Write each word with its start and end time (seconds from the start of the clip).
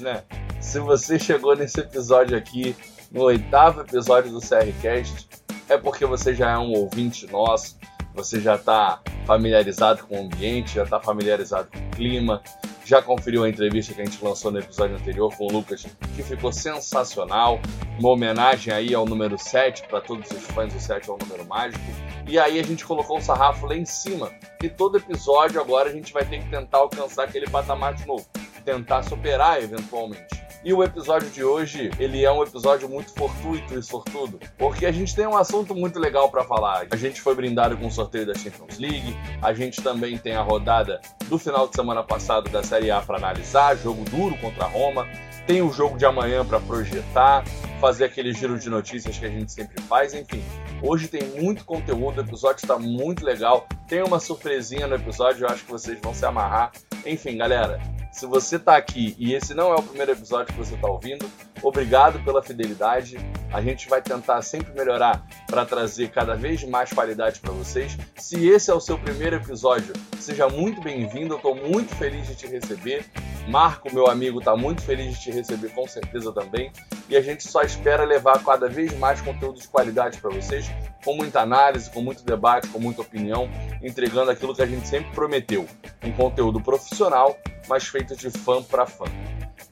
né? 0.00 0.22
Se 0.60 0.78
você 0.78 1.18
chegou 1.18 1.56
nesse 1.56 1.80
episódio 1.80 2.36
aqui, 2.36 2.74
no 3.10 3.22
oitavo 3.22 3.80
episódio 3.80 4.30
do 4.30 4.40
CRCast, 4.40 5.28
é 5.68 5.76
porque 5.76 6.06
você 6.06 6.34
já 6.34 6.52
é 6.52 6.58
um 6.58 6.72
ouvinte 6.72 7.26
nosso, 7.30 7.76
você 8.14 8.40
já 8.40 8.56
está 8.56 9.00
familiarizado 9.26 10.04
com 10.04 10.16
o 10.16 10.24
ambiente, 10.24 10.74
já 10.74 10.84
está 10.84 11.00
familiarizado 11.00 11.68
com 11.70 11.78
o 11.78 11.90
clima, 11.90 12.42
já 12.84 13.00
conferiu 13.00 13.44
a 13.44 13.48
entrevista 13.48 13.94
que 13.94 14.00
a 14.00 14.04
gente 14.04 14.22
lançou 14.22 14.50
no 14.50 14.58
episódio 14.58 14.96
anterior 14.96 15.34
com 15.36 15.46
o 15.46 15.52
Lucas, 15.52 15.86
que 16.14 16.22
ficou 16.22 16.52
sensacional. 16.52 17.60
Uma 17.98 18.10
homenagem 18.10 18.72
aí 18.72 18.94
ao 18.94 19.06
número 19.06 19.38
7, 19.38 19.84
para 19.86 20.00
todos 20.00 20.30
os 20.30 20.42
fãs, 20.48 20.74
o 20.74 20.80
7 20.80 21.08
é 21.08 21.12
um 21.12 21.16
número 21.16 21.44
mágico. 21.46 21.84
E 22.26 22.38
aí 22.38 22.58
a 22.58 22.62
gente 22.62 22.84
colocou 22.84 23.18
o 23.18 23.22
sarrafo 23.22 23.66
lá 23.66 23.76
em 23.76 23.84
cima. 23.84 24.30
E 24.62 24.68
todo 24.68 24.98
episódio 24.98 25.60
agora 25.60 25.88
a 25.88 25.92
gente 25.92 26.12
vai 26.12 26.24
ter 26.24 26.40
que 26.40 26.50
tentar 26.50 26.78
alcançar 26.78 27.24
aquele 27.24 27.48
patamar 27.48 27.94
de 27.94 28.06
novo. 28.06 28.26
Tentar 28.64 29.02
superar 29.02 29.62
eventualmente. 29.62 30.42
E 30.64 30.72
o 30.72 30.84
episódio 30.84 31.28
de 31.28 31.42
hoje, 31.42 31.90
ele 31.98 32.24
é 32.24 32.30
um 32.30 32.40
episódio 32.40 32.88
muito 32.88 33.12
fortuito 33.12 33.76
e 33.76 33.82
sortudo, 33.82 34.38
porque 34.56 34.86
a 34.86 34.92
gente 34.92 35.12
tem 35.12 35.26
um 35.26 35.36
assunto 35.36 35.74
muito 35.74 35.98
legal 35.98 36.30
para 36.30 36.44
falar. 36.44 36.86
A 36.88 36.96
gente 36.96 37.20
foi 37.20 37.34
brindado 37.34 37.76
com 37.76 37.88
o 37.88 37.90
sorteio 37.90 38.24
da 38.24 38.34
Champions 38.34 38.78
League, 38.78 39.16
a 39.42 39.52
gente 39.52 39.82
também 39.82 40.16
tem 40.16 40.36
a 40.36 40.42
rodada 40.42 41.00
do 41.26 41.36
final 41.36 41.66
de 41.66 41.74
semana 41.74 42.04
passado 42.04 42.48
da 42.48 42.62
Série 42.62 42.92
A 42.92 43.00
para 43.00 43.16
analisar, 43.16 43.76
jogo 43.76 44.04
duro 44.04 44.38
contra 44.38 44.64
a 44.64 44.68
Roma, 44.68 45.08
tem 45.48 45.62
o 45.62 45.72
jogo 45.72 45.98
de 45.98 46.04
amanhã 46.04 46.44
para 46.44 46.60
projetar, 46.60 47.42
fazer 47.82 48.04
aquele 48.04 48.32
giro 48.32 48.56
de 48.56 48.70
notícias 48.70 49.18
que 49.18 49.26
a 49.26 49.28
gente 49.28 49.50
sempre 49.50 49.82
faz, 49.82 50.14
enfim. 50.14 50.40
Hoje 50.80 51.08
tem 51.08 51.24
muito 51.30 51.64
conteúdo, 51.64 52.18
o 52.18 52.20
episódio 52.24 52.62
está 52.62 52.78
muito 52.78 53.24
legal. 53.24 53.66
Tem 53.88 54.00
uma 54.04 54.20
surpresinha 54.20 54.86
no 54.86 54.94
episódio, 54.94 55.44
eu 55.44 55.48
acho 55.48 55.64
que 55.64 55.70
vocês 55.72 55.98
vão 56.00 56.14
se 56.14 56.24
amarrar. 56.24 56.70
Enfim, 57.04 57.36
galera, 57.36 57.80
se 58.12 58.24
você 58.26 58.54
está 58.54 58.76
aqui 58.76 59.16
e 59.18 59.34
esse 59.34 59.54
não 59.54 59.72
é 59.72 59.74
o 59.74 59.82
primeiro 59.82 60.12
episódio 60.12 60.54
que 60.54 60.58
você 60.60 60.74
está 60.74 60.86
ouvindo, 60.86 61.28
obrigado 61.62 62.22
pela 62.22 62.42
fidelidade. 62.42 63.16
A 63.50 63.60
gente 63.62 63.88
vai 63.88 64.02
tentar 64.02 64.42
sempre 64.42 64.72
melhorar 64.74 65.26
para 65.46 65.64
trazer 65.64 66.10
cada 66.10 66.36
vez 66.36 66.62
mais 66.62 66.92
qualidade 66.92 67.40
para 67.40 67.52
vocês. 67.52 67.96
Se 68.16 68.46
esse 68.46 68.70
é 68.70 68.74
o 68.74 68.80
seu 68.80 68.98
primeiro 68.98 69.36
episódio, 69.36 69.94
seja 70.20 70.46
muito 70.48 70.80
bem-vindo. 70.80 71.34
Eu 71.34 71.38
estou 71.38 71.54
muito 71.54 71.94
feliz 71.96 72.26
de 72.26 72.34
te 72.34 72.46
receber. 72.46 73.06
Marco, 73.48 73.92
meu 73.92 74.06
amigo, 74.06 74.38
está 74.38 74.54
muito 74.54 74.82
feliz 74.82 75.14
de 75.14 75.22
te 75.22 75.30
receber 75.30 75.70
com 75.70 75.88
certeza 75.88 76.30
também. 76.32 76.70
E 77.08 77.16
a 77.16 77.20
gente 77.20 77.48
só 77.48 77.62
espera 77.72 78.04
levar 78.04 78.42
cada 78.44 78.68
vez 78.68 78.96
mais 78.98 79.20
conteúdo 79.20 79.60
de 79.60 79.68
qualidade 79.68 80.18
para 80.18 80.30
vocês, 80.30 80.70
com 81.04 81.14
muita 81.14 81.40
análise, 81.40 81.90
com 81.90 82.00
muito 82.00 82.24
debate, 82.24 82.68
com 82.68 82.78
muita 82.78 83.02
opinião, 83.02 83.48
entregando 83.82 84.30
aquilo 84.30 84.54
que 84.54 84.62
a 84.62 84.66
gente 84.66 84.86
sempre 84.86 85.10
prometeu: 85.12 85.66
um 86.04 86.12
conteúdo 86.12 86.60
profissional 86.60 87.36
mas 87.68 87.84
feito 87.84 88.16
de 88.16 88.30
fã 88.30 88.62
para 88.62 88.86
fã. 88.86 89.04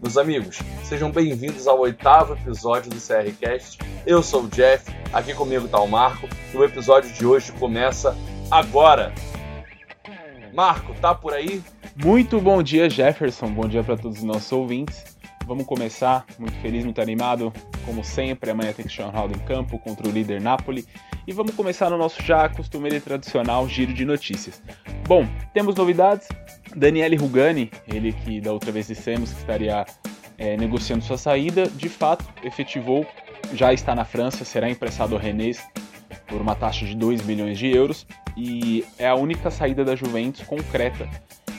Meus 0.00 0.16
amigos, 0.16 0.58
sejam 0.84 1.10
bem-vindos 1.10 1.66
ao 1.66 1.80
oitavo 1.80 2.34
episódio 2.34 2.90
do 2.90 2.96
CRCast. 2.96 3.78
Eu 4.06 4.22
sou 4.22 4.44
o 4.44 4.48
Jeff, 4.48 4.90
aqui 5.12 5.34
comigo 5.34 5.66
está 5.66 5.78
o 5.80 5.88
Marco, 5.88 6.28
e 6.52 6.56
o 6.56 6.64
episódio 6.64 7.12
de 7.12 7.26
hoje 7.26 7.52
começa 7.52 8.16
agora. 8.50 9.12
Marco, 10.54 10.94
tá 10.94 11.14
por 11.14 11.34
aí? 11.34 11.62
Muito 11.94 12.40
bom 12.40 12.62
dia, 12.62 12.88
Jefferson. 12.88 13.48
Bom 13.48 13.68
dia 13.68 13.84
para 13.84 13.96
todos 13.96 14.18
os 14.18 14.24
nossos 14.24 14.50
ouvintes. 14.50 15.04
Vamos 15.46 15.66
começar, 15.66 16.24
muito 16.38 16.56
feliz, 16.60 16.84
muito 16.84 17.00
animado, 17.00 17.52
como 17.84 18.04
sempre. 18.04 18.50
Amanhã 18.50 18.72
tem 18.72 18.84
Cristiano 18.84 19.10
Ronaldo 19.10 19.36
em 19.36 19.40
campo 19.40 19.78
contra 19.78 20.08
o 20.08 20.10
líder 20.10 20.40
Napoli. 20.40 20.86
E 21.26 21.32
vamos 21.32 21.54
começar 21.54 21.90
no 21.90 21.98
nosso 21.98 22.22
já 22.22 22.48
costumeiro 22.48 22.96
e 22.96 23.00
tradicional 23.00 23.68
giro 23.68 23.92
de 23.92 24.04
notícias. 24.04 24.62
Bom, 25.06 25.26
temos 25.52 25.74
novidades, 25.74 26.28
Daniele 26.74 27.16
Rugani, 27.16 27.70
ele 27.86 28.12
que 28.12 28.40
da 28.40 28.52
outra 28.52 28.72
vez 28.72 28.86
dissemos 28.86 29.32
que 29.32 29.40
estaria 29.40 29.84
é, 30.38 30.56
negociando 30.56 31.04
sua 31.04 31.18
saída, 31.18 31.68
de 31.68 31.88
fato 31.88 32.24
efetivou, 32.42 33.06
já 33.52 33.72
está 33.72 33.94
na 33.94 34.04
França, 34.04 34.44
será 34.44 34.70
emprestado 34.70 35.14
ao 35.14 35.20
Rennes 35.20 35.62
por 36.26 36.40
uma 36.40 36.54
taxa 36.54 36.86
de 36.86 36.94
2 36.94 37.22
milhões 37.26 37.58
de 37.58 37.68
euros 37.68 38.06
e 38.36 38.84
é 38.98 39.08
a 39.08 39.14
única 39.14 39.50
saída 39.50 39.84
da 39.84 39.96
Juventus 39.96 40.42
concreta 40.42 41.08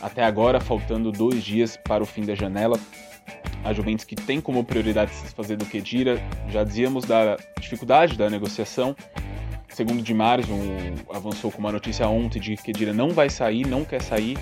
até 0.01 0.23
agora, 0.23 0.59
faltando 0.59 1.11
dois 1.11 1.43
dias 1.43 1.77
para 1.77 2.01
o 2.01 2.05
fim 2.05 2.25
da 2.25 2.33
janela. 2.33 2.79
A 3.63 3.73
Juventus 3.73 4.05
que 4.05 4.15
tem 4.15 4.41
como 4.41 4.63
prioridade 4.63 5.13
se 5.13 5.33
fazer 5.33 5.55
do 5.55 5.65
Kedira, 5.65 6.21
já 6.49 6.63
dizíamos 6.63 7.05
da 7.05 7.37
dificuldade 7.59 8.17
da 8.17 8.29
negociação. 8.29 8.95
Segundo 9.69 10.01
Di 10.01 10.13
Marzio, 10.13 10.55
avançou 11.13 11.51
com 11.51 11.59
uma 11.59 11.71
notícia 11.71 12.07
ontem 12.07 12.39
de 12.39 12.55
que 12.55 12.63
Kedira 12.63 12.93
não 12.93 13.09
vai 13.11 13.29
sair, 13.29 13.65
não 13.65 13.85
quer 13.85 14.01
sair, 14.01 14.37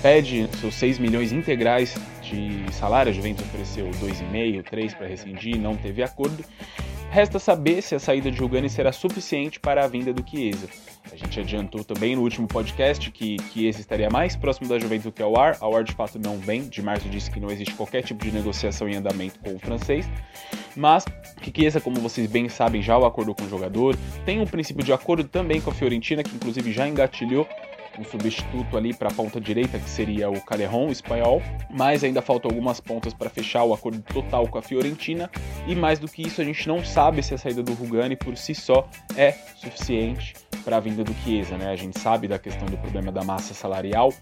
pede 0.00 0.48
seus 0.60 0.74
6 0.74 0.98
milhões 0.98 1.32
integrais 1.32 1.96
de 2.22 2.64
salário, 2.72 3.10
a 3.10 3.14
Juventus 3.14 3.44
ofereceu 3.44 3.86
2,5, 3.90 4.62
3 4.62 4.94
para 4.94 5.06
rescindir, 5.06 5.58
não 5.58 5.76
teve 5.76 6.02
acordo. 6.02 6.44
Resta 7.10 7.38
saber 7.38 7.80
se 7.80 7.94
a 7.94 7.98
saída 7.98 8.30
de 8.30 8.40
Rugani 8.40 8.68
será 8.68 8.90
suficiente 8.90 9.60
para 9.60 9.84
a 9.84 9.86
vinda 9.88 10.12
do 10.12 10.28
Chiesa. 10.28 10.68
A 11.12 11.16
gente 11.16 11.38
adiantou 11.38 11.84
também 11.84 12.16
no 12.16 12.22
último 12.22 12.48
podcast 12.48 13.10
que 13.10 13.36
Chiesa 13.52 13.80
estaria 13.80 14.08
mais 14.10 14.34
próximo 14.34 14.68
da 14.68 14.78
Juventus 14.78 15.04
do 15.04 15.12
que 15.12 15.22
ao 15.22 15.38
Ar. 15.38 15.56
Ao 15.60 15.76
Ar 15.76 15.84
de 15.84 15.92
fato 15.92 16.18
não 16.18 16.38
vem. 16.38 16.62
De 16.62 16.82
março 16.82 17.08
disse 17.08 17.30
que 17.30 17.38
não 17.38 17.50
existe 17.50 17.74
qualquer 17.74 18.02
tipo 18.02 18.24
de 18.24 18.32
negociação 18.32 18.88
em 18.88 18.96
andamento 18.96 19.38
com 19.40 19.54
o 19.54 19.58
francês. 19.58 20.08
Mas 20.74 21.04
que 21.40 21.52
Chiesa, 21.54 21.80
como 21.80 22.00
vocês 22.00 22.28
bem 22.30 22.48
sabem, 22.48 22.82
já 22.82 22.98
o 22.98 23.04
acordou 23.04 23.34
com 23.34 23.44
o 23.44 23.48
jogador. 23.48 23.96
Tem 24.24 24.40
um 24.40 24.46
princípio 24.46 24.82
de 24.82 24.92
acordo 24.92 25.24
também 25.24 25.60
com 25.60 25.70
a 25.70 25.74
Fiorentina, 25.74 26.22
que 26.22 26.34
inclusive 26.34 26.72
já 26.72 26.88
engatilhou 26.88 27.46
um 27.98 28.04
substituto 28.04 28.76
ali 28.76 28.92
para 28.92 29.08
a 29.08 29.12
ponta 29.12 29.40
direita, 29.40 29.78
que 29.78 29.88
seria 29.88 30.30
o 30.30 30.40
Calerron, 30.40 30.88
espanhol, 30.88 31.42
mas 31.70 32.02
ainda 32.04 32.20
faltam 32.22 32.50
algumas 32.50 32.80
pontas 32.80 33.14
para 33.14 33.30
fechar 33.30 33.64
o 33.64 33.72
acordo 33.72 34.00
total 34.02 34.48
com 34.48 34.58
a 34.58 34.62
Fiorentina, 34.62 35.30
e 35.66 35.74
mais 35.74 35.98
do 35.98 36.08
que 36.08 36.22
isso, 36.22 36.40
a 36.40 36.44
gente 36.44 36.66
não 36.68 36.84
sabe 36.84 37.22
se 37.22 37.34
a 37.34 37.38
saída 37.38 37.62
do 37.62 37.72
Rugani 37.74 38.16
por 38.16 38.36
si 38.36 38.54
só 38.54 38.88
é 39.16 39.32
suficiente 39.56 40.34
para 40.64 40.78
a 40.78 40.80
vinda 40.80 41.04
do 41.04 41.12
Chiesa, 41.14 41.56
né? 41.56 41.70
A 41.70 41.76
gente 41.76 41.98
sabe 41.98 42.26
da 42.26 42.38
questão 42.38 42.66
do 42.66 42.76
problema 42.78 43.12
da 43.12 43.22
massa 43.22 43.54
salarial, 43.54 44.12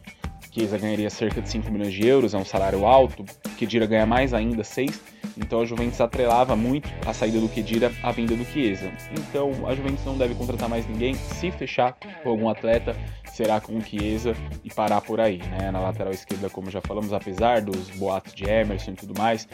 Chiesa 0.52 0.76
ganharia 0.76 1.08
cerca 1.08 1.40
de 1.40 1.48
5 1.48 1.70
milhões 1.72 1.94
de 1.94 2.06
euros, 2.06 2.34
é 2.34 2.38
um 2.38 2.44
salário 2.44 2.84
alto, 2.84 3.24
Kedira 3.56 3.86
ganha 3.86 4.04
mais 4.04 4.34
ainda, 4.34 4.62
6, 4.62 5.00
então 5.38 5.60
a 5.60 5.64
Juventus 5.64 5.98
atrelava 5.98 6.54
muito 6.54 6.90
a 7.06 7.14
saída 7.14 7.40
do 7.40 7.48
Kedira 7.48 7.90
à 8.02 8.12
vinda 8.12 8.36
do 8.36 8.44
Chiesa. 8.44 8.92
Então 9.12 9.66
a 9.66 9.74
Juventus 9.74 10.04
não 10.04 10.18
deve 10.18 10.34
contratar 10.34 10.68
mais 10.68 10.86
ninguém, 10.86 11.14
se 11.14 11.50
fechar 11.50 11.96
com 12.22 12.28
algum 12.28 12.50
atleta, 12.50 12.94
será 13.32 13.62
com 13.62 13.78
o 13.78 13.80
Chiesa 13.80 14.34
e 14.62 14.68
parar 14.68 15.00
por 15.00 15.20
aí, 15.20 15.38
né? 15.38 15.70
Na 15.70 15.80
lateral 15.80 16.12
esquerda, 16.12 16.50
como 16.50 16.70
já 16.70 16.82
falamos, 16.82 17.14
apesar 17.14 17.62
dos 17.62 17.88
boatos 17.90 18.34
de 18.34 18.44
Emerson 18.44 18.90
e 18.90 18.94
tudo 18.94 19.18
mais, 19.18 19.48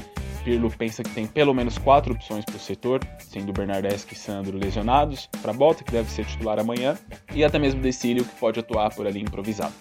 Pirlo 0.44 0.68
pensa 0.70 1.04
que 1.04 1.10
tem 1.10 1.26
pelo 1.28 1.54
menos 1.54 1.78
quatro 1.78 2.12
opções 2.12 2.44
para 2.44 2.56
o 2.56 2.60
setor, 2.60 3.00
sendo 3.20 3.52
Bernardeschi 3.52 4.14
e 4.14 4.16
Sandro 4.16 4.58
lesionados, 4.58 5.28
para 5.40 5.52
Bota, 5.52 5.84
que 5.84 5.92
deve 5.92 6.10
ser 6.10 6.24
titular 6.24 6.58
amanhã, 6.58 6.98
e 7.32 7.44
até 7.44 7.58
mesmo 7.58 7.80
Decílio, 7.80 8.24
que 8.24 8.34
pode 8.36 8.58
atuar 8.58 8.92
por 8.94 9.06
ali 9.06 9.20
improvisado. 9.20 9.74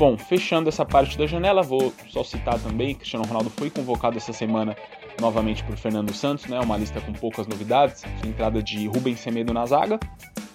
Bom, 0.00 0.16
fechando 0.16 0.70
essa 0.70 0.82
parte 0.82 1.18
da 1.18 1.26
janela, 1.26 1.62
vou 1.62 1.92
só 2.08 2.24
citar 2.24 2.58
também, 2.58 2.94
Cristiano 2.94 3.26
Ronaldo 3.26 3.50
foi 3.50 3.68
convocado 3.68 4.16
essa 4.16 4.32
semana 4.32 4.74
novamente 5.20 5.62
por 5.62 5.76
Fernando 5.76 6.10
Santos, 6.14 6.46
né? 6.46 6.58
Uma 6.58 6.78
lista 6.78 7.02
com 7.02 7.12
poucas 7.12 7.46
novidades, 7.46 8.02
entrada 8.26 8.62
de 8.62 8.86
Rubens 8.86 9.20
Semedo 9.20 9.52
na 9.52 9.66
zaga, 9.66 10.00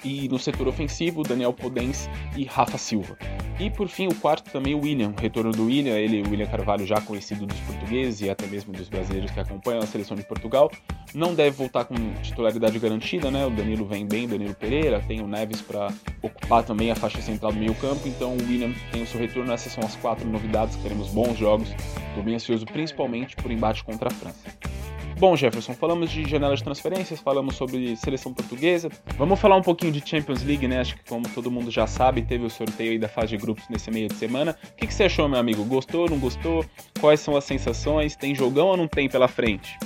e 0.06 0.30
no 0.30 0.38
setor 0.38 0.68
ofensivo, 0.68 1.24
Daniel 1.24 1.52
Podence 1.52 2.08
e 2.38 2.46
Rafa 2.46 2.78
Silva. 2.78 3.18
E 3.60 3.70
por 3.70 3.88
fim, 3.88 4.08
o 4.08 4.16
quarto 4.16 4.52
também, 4.52 4.76
o 4.76 4.82
William, 4.82 5.14
o 5.18 5.20
retorno 5.20 5.52
do 5.52 5.66
William, 5.66 5.94
ele, 5.94 6.22
o 6.22 6.30
William 6.30 6.46
Carvalho, 6.46 6.86
já 6.86 7.00
conhecido 7.02 7.46
dos 7.46 7.58
portugueses 7.62 8.22
e 8.22 8.30
até 8.30 8.46
mesmo 8.48 8.74
dos 8.74 8.90
brasileiros 8.90 9.32
que 9.32 9.40
acompanham 9.40 9.82
a 9.82 9.88
seleção 9.88 10.16
de 10.16 10.24
Portugal, 10.24 10.70
não 11.14 11.34
deve 11.34 11.52
voltar 11.52 11.86
com 11.86 11.96
titularidade 12.22 12.78
garantida, 12.78 13.32
né? 13.32 13.46
O 13.46 13.50
Danilo 13.50 13.86
vem 13.86 14.06
bem, 14.06 14.28
Danilo 14.28 14.54
Pereira, 14.54 15.02
tem 15.08 15.22
o 15.22 15.28
Neves 15.28 15.62
para 15.62 15.88
ocupar 16.22 16.64
também 16.64 16.92
a 16.92 16.96
faixa 16.96 17.22
central 17.22 17.54
do 17.54 17.60
meio-campo, 17.60 18.08
então 18.08 18.36
o 18.36 18.42
William 18.42 18.74
tem 18.92 19.04
o 19.04 19.08
seu 19.08 19.20
retorno. 19.20 19.52
Essas 19.54 19.72
são 19.72 19.84
as 19.84 19.96
quatro 19.96 20.28
novidades, 20.28 20.76
queremos 20.76 21.08
bons 21.10 21.38
jogos. 21.38 21.70
Estou 22.10 22.24
bem 22.24 22.36
ansioso, 22.36 22.66
principalmente 22.66 23.36
por 23.38 23.50
embate 23.50 23.84
contra 23.84 24.10
a 24.10 24.12
França. 24.12 24.85
Bom, 25.18 25.34
Jefferson, 25.34 25.74
falamos 25.74 26.10
de 26.10 26.28
janela 26.28 26.56
de 26.58 26.64
transferências, 26.64 27.22
falamos 27.22 27.56
sobre 27.56 27.96
seleção 27.96 28.34
portuguesa. 28.34 28.90
Vamos 29.18 29.40
falar 29.40 29.56
um 29.56 29.62
pouquinho 29.62 29.94
de 29.94 30.06
Champions 30.06 30.44
League, 30.44 30.68
né? 30.68 30.82
Acho 30.82 30.98
que, 30.98 31.06
como 31.06 31.28
todo 31.30 31.50
mundo 31.50 31.72
já 31.72 31.88
sabe, 31.88 32.22
teve 32.22 32.46
o 32.46 32.50
sorteio 32.50 32.92
aí 32.92 33.00
da 33.00 33.08
fase 33.08 33.30
de 33.30 33.38
grupos 33.38 33.64
nesse 33.70 33.90
meio 33.90 34.10
de 34.10 34.16
semana. 34.16 34.58
O 34.74 34.76
que, 34.76 34.88
que 34.88 34.94
você 34.94 35.06
achou, 35.06 35.30
meu 35.30 35.40
amigo? 35.40 35.64
Gostou, 35.64 36.10
não 36.10 36.20
gostou? 36.20 36.66
Quais 37.00 37.22
são 37.22 37.38
as 37.38 37.46
sensações? 37.46 38.18
Tem 38.18 38.36
jogão 38.36 38.68
ou 38.68 38.78
não 38.78 38.90
tem 38.90 39.08
pela 39.08 39.30
frente? 39.30 39.78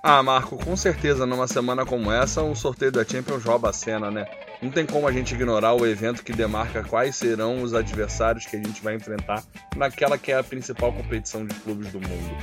Ah, 0.00 0.22
Marco, 0.22 0.56
com 0.56 0.76
certeza 0.76 1.26
numa 1.26 1.48
semana 1.48 1.84
como 1.84 2.12
essa, 2.12 2.40
o 2.40 2.54
sorteio 2.54 2.92
da 2.92 3.04
Champions 3.04 3.42
rouba 3.44 3.70
a 3.70 3.72
cena, 3.72 4.12
né? 4.12 4.26
Não 4.60 4.70
tem 4.70 4.84
como 4.84 5.06
a 5.06 5.12
gente 5.12 5.34
ignorar 5.34 5.74
o 5.74 5.86
evento 5.86 6.24
que 6.24 6.32
demarca 6.32 6.82
quais 6.82 7.14
serão 7.14 7.62
os 7.62 7.74
adversários 7.74 8.44
que 8.44 8.56
a 8.56 8.58
gente 8.58 8.82
vai 8.82 8.96
enfrentar 8.96 9.44
naquela 9.76 10.18
que 10.18 10.32
é 10.32 10.36
a 10.36 10.42
principal 10.42 10.92
competição 10.92 11.46
de 11.46 11.54
clubes 11.56 11.92
do 11.92 12.00
mundo. 12.00 12.36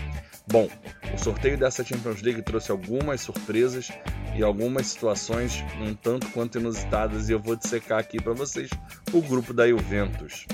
Bom, 0.47 0.69
o 1.13 1.17
sorteio 1.17 1.57
dessa 1.57 1.83
Champions 1.83 2.21
League 2.21 2.41
trouxe 2.41 2.71
algumas 2.71 3.19
surpresas 3.19 3.89
e 4.33 4.43
algumas 4.43 4.87
situações 4.87 5.61
um 5.81 5.93
tanto 5.93 6.29
quanto 6.29 6.57
inusitadas 6.57 7.27
e 7.27 7.33
eu 7.33 7.39
vou 7.39 7.55
dissecar 7.55 7.99
aqui 7.99 8.21
para 8.21 8.33
vocês 8.33 8.69
o 9.11 9.21
grupo 9.21 9.53
da 9.53 9.67
Juventus. 9.67 10.45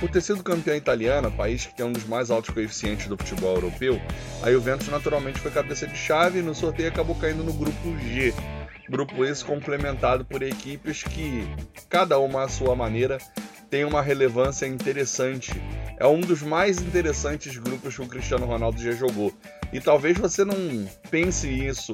Por 0.00 0.10
ter 0.10 0.22
sido 0.22 0.42
campeã 0.42 0.74
italiana, 0.74 1.30
país 1.30 1.66
que 1.66 1.74
tem 1.76 1.86
um 1.86 1.92
dos 1.92 2.04
mais 2.04 2.30
altos 2.30 2.52
coeficientes 2.52 3.06
do 3.06 3.16
futebol 3.16 3.54
europeu, 3.54 4.00
a 4.42 4.50
Juventus 4.50 4.88
naturalmente 4.88 5.38
foi 5.38 5.52
cabeça 5.52 5.86
de 5.86 5.96
chave 5.96 6.40
e 6.40 6.42
no 6.42 6.54
sorteio 6.54 6.88
acabou 6.88 7.14
caindo 7.14 7.44
no 7.44 7.52
grupo 7.52 7.96
G. 7.98 8.34
Grupo 8.88 9.24
esse 9.24 9.44
complementado 9.44 10.24
por 10.24 10.42
equipes 10.42 11.02
que, 11.02 11.46
cada 11.88 12.18
uma 12.18 12.44
à 12.44 12.48
sua 12.48 12.76
maneira, 12.76 13.18
tem 13.70 13.84
uma 13.84 14.02
relevância 14.02 14.66
interessante. 14.66 15.52
É 15.98 16.06
um 16.06 16.20
dos 16.20 16.42
mais 16.42 16.80
interessantes 16.80 17.56
grupos 17.56 17.96
que 17.96 18.02
o 18.02 18.06
Cristiano 18.06 18.46
Ronaldo 18.46 18.80
já 18.80 18.92
jogou. 18.92 19.32
E 19.72 19.80
talvez 19.80 20.18
você 20.18 20.44
não 20.44 20.56
pense 21.10 21.48
isso 21.48 21.92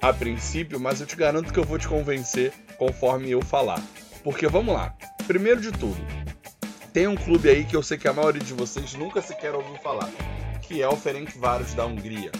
a 0.00 0.12
princípio, 0.12 0.78
mas 0.78 1.00
eu 1.00 1.06
te 1.06 1.16
garanto 1.16 1.52
que 1.52 1.58
eu 1.58 1.64
vou 1.64 1.78
te 1.78 1.88
convencer 1.88 2.52
conforme 2.78 3.30
eu 3.30 3.42
falar. 3.42 3.82
Porque 4.22 4.46
vamos 4.46 4.74
lá. 4.74 4.94
Primeiro 5.26 5.60
de 5.60 5.72
tudo, 5.72 6.00
tem 6.92 7.06
um 7.06 7.16
clube 7.16 7.50
aí 7.50 7.64
que 7.64 7.76
eu 7.76 7.82
sei 7.82 7.98
que 7.98 8.08
a 8.08 8.12
maioria 8.12 8.42
de 8.42 8.54
vocês 8.54 8.94
nunca 8.94 9.20
sequer 9.20 9.54
ouviu 9.54 9.76
falar, 9.76 10.08
que 10.62 10.80
é 10.80 10.88
o 10.88 10.96
Ferencváros 10.96 11.74
da 11.74 11.84
Hungria. 11.84 12.30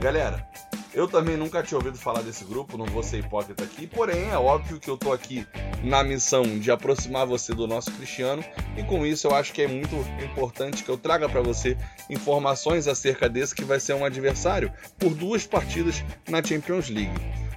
Galera, 0.00 0.48
eu 0.94 1.08
também 1.08 1.36
nunca 1.36 1.62
tinha 1.62 1.76
ouvido 1.76 1.98
falar 1.98 2.22
desse 2.22 2.44
grupo, 2.44 2.78
não 2.78 2.86
vou 2.86 3.02
ser 3.02 3.18
hipócrita 3.18 3.64
aqui, 3.64 3.86
porém 3.86 4.30
é 4.30 4.38
óbvio 4.38 4.78
que 4.78 4.88
eu 4.88 4.96
tô 4.96 5.12
aqui 5.12 5.46
na 5.82 6.02
missão 6.04 6.58
de 6.58 6.70
aproximar 6.70 7.26
você 7.26 7.52
do 7.52 7.66
nosso 7.66 7.90
Cristiano 7.92 8.44
e 8.76 8.82
com 8.84 9.04
isso 9.04 9.26
eu 9.26 9.34
acho 9.34 9.52
que 9.52 9.62
é 9.62 9.68
muito 9.68 9.96
importante 10.22 10.84
que 10.84 10.88
eu 10.88 10.96
traga 10.96 11.28
para 11.28 11.42
você 11.42 11.76
informações 12.08 12.86
acerca 12.86 13.28
desse 13.28 13.54
que 13.54 13.64
vai 13.64 13.80
ser 13.80 13.94
um 13.94 14.04
adversário 14.04 14.72
por 14.98 15.14
duas 15.14 15.46
partidas 15.46 16.02
na 16.28 16.42
Champions 16.42 16.88
League. 16.88 17.12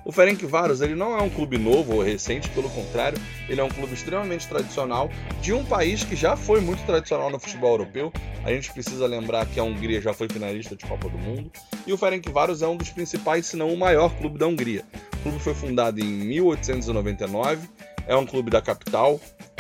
O 0.07 0.12
Ferencváros 0.13 0.80
ele 0.80 0.95
não 0.95 1.19
é 1.19 1.21
um 1.21 1.30
clube 1.30 1.57
novo 1.57 1.95
ou 1.95 2.01
recente, 2.01 2.48
pelo 2.51 2.69
contrário, 2.69 3.19
ele 3.50 3.59
é 3.59 3.63
um 3.63 3.68
clube 3.68 3.94
extremamente 3.94 4.48
tradicional 4.48 5.12
de 5.42 5.51
um 5.51 5.65
país 5.65 6.01
que 6.01 6.15
já 6.15 6.38
foi 6.38 6.62
muito 6.62 6.81
tradicional 6.86 7.30
no 7.30 7.38
futebol 7.38 7.71
europeu. 7.71 8.13
A 8.45 8.50
gente 8.54 8.71
precisa 8.71 9.06
lembrar 9.06 9.45
que 9.48 9.59
a 9.59 9.63
Hungria 9.63 10.00
já 10.00 10.13
foi 10.13 10.30
finalista 10.30 10.77
de 10.77 10.86
Copa 10.86 11.09
do 11.09 11.18
Mundo 11.18 11.51
e 11.86 11.92
o 11.92 11.98
Ferencváros 11.98 12.62
é 12.62 12.68
um 12.69 12.77
dos 12.77 12.89
principais, 12.89 13.48
se 13.48 13.57
não 13.57 13.68
o 13.68 13.77
maior 13.77 14.15
clube 14.15 14.39
da 14.39 14.48
Hungria. 14.48 14.86
O 15.15 15.24
clube 15.24 15.39
foi 15.39 15.54
fundado 15.54 16.00
em 16.00 16.06
1899, 16.06 17.68
é 18.07 18.15
um 18.15 18.25
clube 18.25 18.50
da 18.50 18.62
capital, 18.62 19.19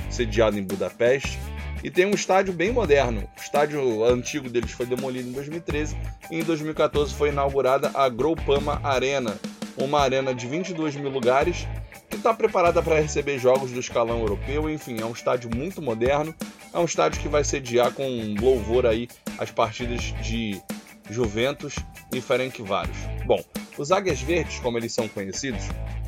sediado 0.09 0.57
em 0.57 0.63
Budapeste 0.63 1.37
e 1.83 1.91
tem 1.91 2.05
um 2.05 2.11
estádio 2.11 2.53
bem 2.53 2.71
moderno. 2.71 3.29
O 3.37 3.41
estádio 3.41 4.05
antigo 4.05 4.49
deles 4.49 4.71
foi 4.71 4.85
demolido 4.85 5.27
em 5.27 5.33
2013 5.33 5.97
e 6.31 6.39
em 6.39 6.43
2014 6.43 7.13
foi 7.13 7.29
inaugurada 7.31 7.91
a 7.93 8.07
Groupama 8.07 8.79
Arena, 8.81 9.37
uma 9.77 10.01
arena 10.01 10.33
de 10.33 10.47
22 10.47 10.95
mil 10.95 11.09
lugares 11.09 11.67
que 12.09 12.17
está 12.17 12.33
preparada 12.33 12.81
para 12.81 12.99
receber 12.99 13.37
jogos 13.37 13.71
do 13.71 13.79
escalão 13.79 14.19
europeu. 14.19 14.69
Enfim, 14.69 14.99
é 14.99 15.05
um 15.05 15.11
estádio 15.11 15.49
muito 15.53 15.81
moderno, 15.81 16.33
é 16.73 16.79
um 16.79 16.85
estádio 16.85 17.21
que 17.21 17.27
vai 17.27 17.43
sediar 17.43 17.91
com 17.91 18.35
louvor 18.39 18.85
aí 18.85 19.07
as 19.37 19.51
partidas 19.51 20.01
de 20.21 20.61
Juventus 21.09 21.75
e 22.13 22.21
Ferencváros. 22.21 22.97
Bom, 23.25 23.43
os 23.77 23.91
Águias 23.91 24.21
Verdes, 24.21 24.59
como 24.59 24.77
eles 24.77 24.93
são 24.93 25.07
conhecidos, 25.07 25.63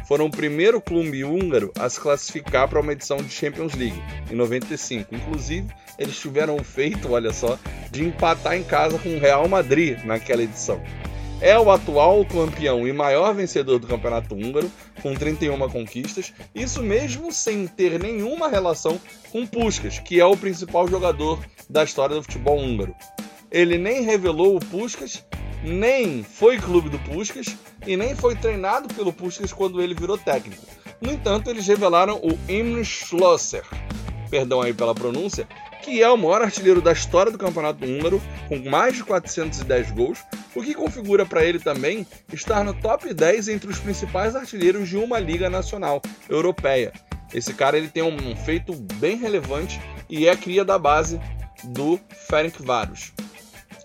foram 0.08 0.26
o 0.26 0.32
primeiro 0.32 0.82
clube 0.82 1.24
húngaro 1.24 1.72
a 1.78 1.88
se 1.88 2.00
classificar 2.00 2.68
para 2.68 2.80
uma 2.80 2.94
edição 2.94 3.18
de 3.18 3.30
Champions 3.30 3.76
League 3.76 4.02
em 4.32 4.36
95. 4.36 5.14
Inclusive, 5.14 5.68
eles 6.00 6.18
tiveram 6.18 6.56
o 6.56 6.64
feito, 6.64 7.12
olha 7.12 7.32
só, 7.32 7.60
de 7.92 8.04
empatar 8.04 8.56
em 8.56 8.64
casa 8.64 8.98
com 8.98 9.10
o 9.10 9.20
Real 9.20 9.48
Madrid 9.48 10.04
naquela 10.04 10.42
edição 10.42 10.82
é 11.42 11.58
o 11.58 11.72
atual 11.72 12.26
campeão 12.26 12.88
e 12.88 12.92
maior 12.92 13.34
vencedor 13.34 13.80
do 13.80 13.88
campeonato 13.88 14.36
húngaro, 14.36 14.70
com 15.02 15.16
31 15.16 15.58
conquistas, 15.70 16.34
isso 16.54 16.84
mesmo 16.84 17.32
sem 17.32 17.66
ter 17.66 18.00
nenhuma 18.00 18.50
relação 18.50 19.00
com 19.32 19.46
Puskas, 19.46 20.00
que 20.00 20.20
é 20.20 20.26
o 20.26 20.36
principal 20.36 20.88
jogador 20.88 21.40
da 21.70 21.84
história 21.84 22.16
do 22.16 22.24
futebol 22.24 22.60
húngaro. 22.60 22.94
Ele 23.52 23.78
nem 23.78 24.02
revelou 24.02 24.58
o 24.58 24.60
Puskas, 24.60 25.24
nem 25.64 26.24
foi 26.24 26.58
clube 26.58 26.90
do 26.90 27.00
Puskas 27.00 27.56
e 27.88 27.96
nem 27.96 28.16
foi 28.16 28.36
treinado 28.36 28.94
pelo 28.94 29.14
Puskas 29.14 29.54
quando 29.54 29.82
ele 29.82 29.94
virou 29.94 30.18
técnico. 30.18 30.66
No 31.02 31.12
entanto, 31.12 31.50
eles 31.50 31.66
revelaram 31.66 32.18
o 32.18 32.38
Imre 32.52 32.84
Schlosser, 32.84 33.64
perdão 34.30 34.62
aí 34.62 34.74
pela 34.74 34.94
pronúncia, 34.94 35.48
que 35.82 36.04
é 36.04 36.10
o 36.10 36.18
maior 36.18 36.42
artilheiro 36.42 36.82
da 36.82 36.92
história 36.92 37.32
do 37.32 37.38
campeonato 37.38 37.86
húngaro, 37.86 38.22
com 38.50 38.58
mais 38.70 38.96
de 38.96 39.04
410 39.04 39.92
gols, 39.92 40.20
o 40.56 40.62
que 40.62 40.74
configura 40.74 41.26
para 41.26 41.44
ele 41.44 41.60
também 41.60 42.06
estar 42.32 42.64
no 42.64 42.74
top 42.74 43.14
10 43.14 43.50
entre 43.50 43.70
os 43.70 43.80
principais 43.80 44.36
artilheiros 44.36 44.88
de 44.88 44.98
uma 44.98 45.20
liga 45.20 45.50
nacional 45.50 46.02
europeia. 46.28 46.92
Esse 47.34 47.54
cara 47.54 47.78
ele 47.78 47.90
tem 47.90 48.04
um 48.04 48.36
feito 48.36 48.74
bem 48.96 49.18
relevante 49.18 49.80
e 50.10 50.28
é 50.28 50.36
cria 50.36 50.66
da 50.66 50.80
base 50.80 51.20
do 51.64 52.00
Ferencváros. 52.28 53.14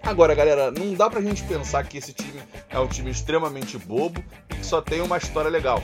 Agora, 0.02 0.34
galera, 0.34 0.70
não 0.70 0.94
dá 0.94 1.08
pra 1.08 1.20
gente 1.20 1.42
pensar 1.44 1.84
que 1.84 1.98
esse 1.98 2.12
time 2.12 2.40
é 2.68 2.78
um 2.78 2.86
time 2.86 3.10
extremamente 3.10 3.78
bobo 3.78 4.22
e 4.50 4.54
que 4.54 4.66
só 4.66 4.80
tem 4.80 5.00
uma 5.00 5.16
história 5.16 5.50
legal. 5.50 5.82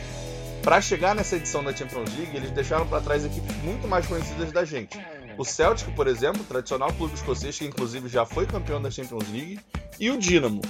Para 0.62 0.80
chegar 0.80 1.14
nessa 1.14 1.36
edição 1.36 1.64
da 1.64 1.74
Champions 1.74 2.14
League, 2.16 2.36
eles 2.36 2.50
deixaram 2.50 2.86
para 2.86 3.00
trás 3.00 3.24
equipes 3.24 3.56
muito 3.64 3.88
mais 3.88 4.06
conhecidas 4.06 4.52
da 4.52 4.62
gente. 4.62 4.98
O 5.40 5.44
Celtic, 5.44 5.90
por 5.92 6.06
exemplo, 6.06 6.44
tradicional 6.44 6.92
clube 6.92 7.14
escocês 7.14 7.58
que 7.58 7.64
inclusive 7.64 8.10
já 8.10 8.26
foi 8.26 8.44
campeão 8.44 8.78
da 8.78 8.90
Champions 8.90 9.26
League, 9.32 9.58
e 9.98 10.10
o 10.10 10.19
Dinamo. 10.19 10.60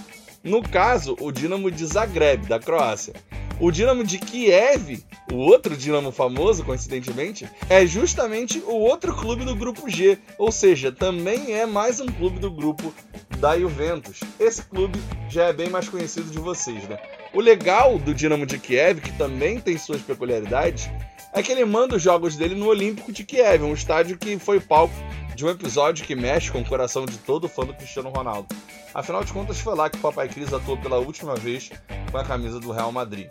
No 0.44 0.62
caso, 0.62 1.16
o 1.18 1.32
Dinamo 1.32 1.72
de 1.72 1.84
Zagreb, 1.84 2.46
da 2.46 2.60
Croácia. 2.60 3.12
O 3.58 3.72
Dinamo 3.72 4.04
de 4.04 4.16
Kiev, 4.16 5.04
o 5.32 5.38
outro 5.38 5.76
Dinamo 5.76 6.12
famoso, 6.12 6.62
coincidentemente, 6.62 7.50
é 7.68 7.84
justamente 7.84 8.62
o 8.64 8.76
outro 8.76 9.12
clube 9.12 9.44
do 9.44 9.56
grupo 9.56 9.90
G, 9.90 10.16
ou 10.38 10.52
seja, 10.52 10.92
também 10.92 11.52
é 11.52 11.66
mais 11.66 12.00
um 12.00 12.06
clube 12.06 12.38
do 12.38 12.48
grupo 12.48 12.94
da 13.40 13.58
Juventus. 13.58 14.20
Esse 14.38 14.62
clube 14.62 15.00
já 15.28 15.46
é 15.46 15.52
bem 15.52 15.68
mais 15.68 15.88
conhecido 15.88 16.30
de 16.30 16.38
vocês, 16.38 16.88
né? 16.88 16.96
O 17.34 17.40
legal 17.40 17.98
do 17.98 18.14
Dinamo 18.14 18.46
de 18.46 18.56
Kiev, 18.56 19.00
que 19.00 19.12
também 19.18 19.58
tem 19.58 19.76
suas 19.76 20.00
peculiaridades, 20.00 20.88
é 21.32 21.42
que 21.42 21.52
ele 21.52 21.64
manda 21.64 21.96
os 21.96 22.02
jogos 22.02 22.36
dele 22.36 22.54
no 22.54 22.66
Olímpico 22.66 23.12
de 23.12 23.24
Kiev, 23.24 23.62
um 23.64 23.74
estádio 23.74 24.18
que 24.18 24.38
foi 24.38 24.60
palco 24.60 24.94
de 25.34 25.44
um 25.44 25.48
episódio 25.48 26.04
que 26.04 26.14
mexe 26.14 26.50
com 26.50 26.60
o 26.60 26.64
coração 26.64 27.06
de 27.06 27.16
todo 27.18 27.48
fã 27.48 27.64
do 27.64 27.72
Cristiano 27.72 28.10
Ronaldo. 28.10 28.54
Afinal 28.92 29.22
de 29.22 29.32
contas, 29.32 29.60
foi 29.60 29.74
lá 29.74 29.88
que 29.88 29.96
o 29.96 30.00
Papai 30.00 30.28
Cris 30.28 30.52
atuou 30.52 30.76
pela 30.76 30.98
última 30.98 31.36
vez 31.36 31.70
com 32.10 32.18
a 32.18 32.24
camisa 32.24 32.58
do 32.58 32.72
Real 32.72 32.90
Madrid. 32.90 33.28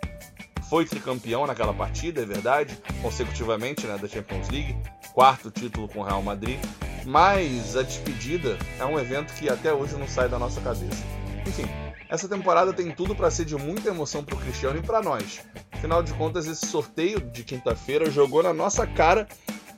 Foi 0.68 0.86
tricampeão 0.86 1.46
naquela 1.46 1.74
partida, 1.74 2.22
é 2.22 2.24
verdade, 2.24 2.78
consecutivamente 3.02 3.86
né, 3.86 3.98
da 3.98 4.08
Champions 4.08 4.48
League, 4.48 4.76
quarto 5.12 5.50
título 5.50 5.88
com 5.88 6.00
o 6.00 6.02
Real 6.02 6.22
Madrid, 6.22 6.58
mas 7.04 7.76
a 7.76 7.82
despedida 7.82 8.58
é 8.78 8.84
um 8.84 8.98
evento 8.98 9.34
que 9.34 9.48
até 9.48 9.72
hoje 9.72 9.96
não 9.96 10.08
sai 10.08 10.28
da 10.28 10.38
nossa 10.38 10.60
cabeça. 10.60 11.04
Enfim, 11.46 11.66
essa 12.10 12.28
temporada 12.28 12.72
tem 12.72 12.90
tudo 12.90 13.14
para 13.14 13.30
ser 13.30 13.44
de 13.44 13.56
muita 13.56 13.88
emoção 13.88 14.24
para 14.24 14.34
o 14.34 14.38
Cristiano 14.38 14.78
e 14.78 14.82
para 14.82 15.00
nós. 15.00 15.40
Afinal 15.70 16.02
de 16.02 16.12
contas, 16.14 16.46
esse 16.46 16.66
sorteio 16.66 17.20
de 17.20 17.44
quinta-feira 17.44 18.10
jogou 18.10 18.42
na 18.42 18.52
nossa 18.52 18.84
cara 18.84 19.28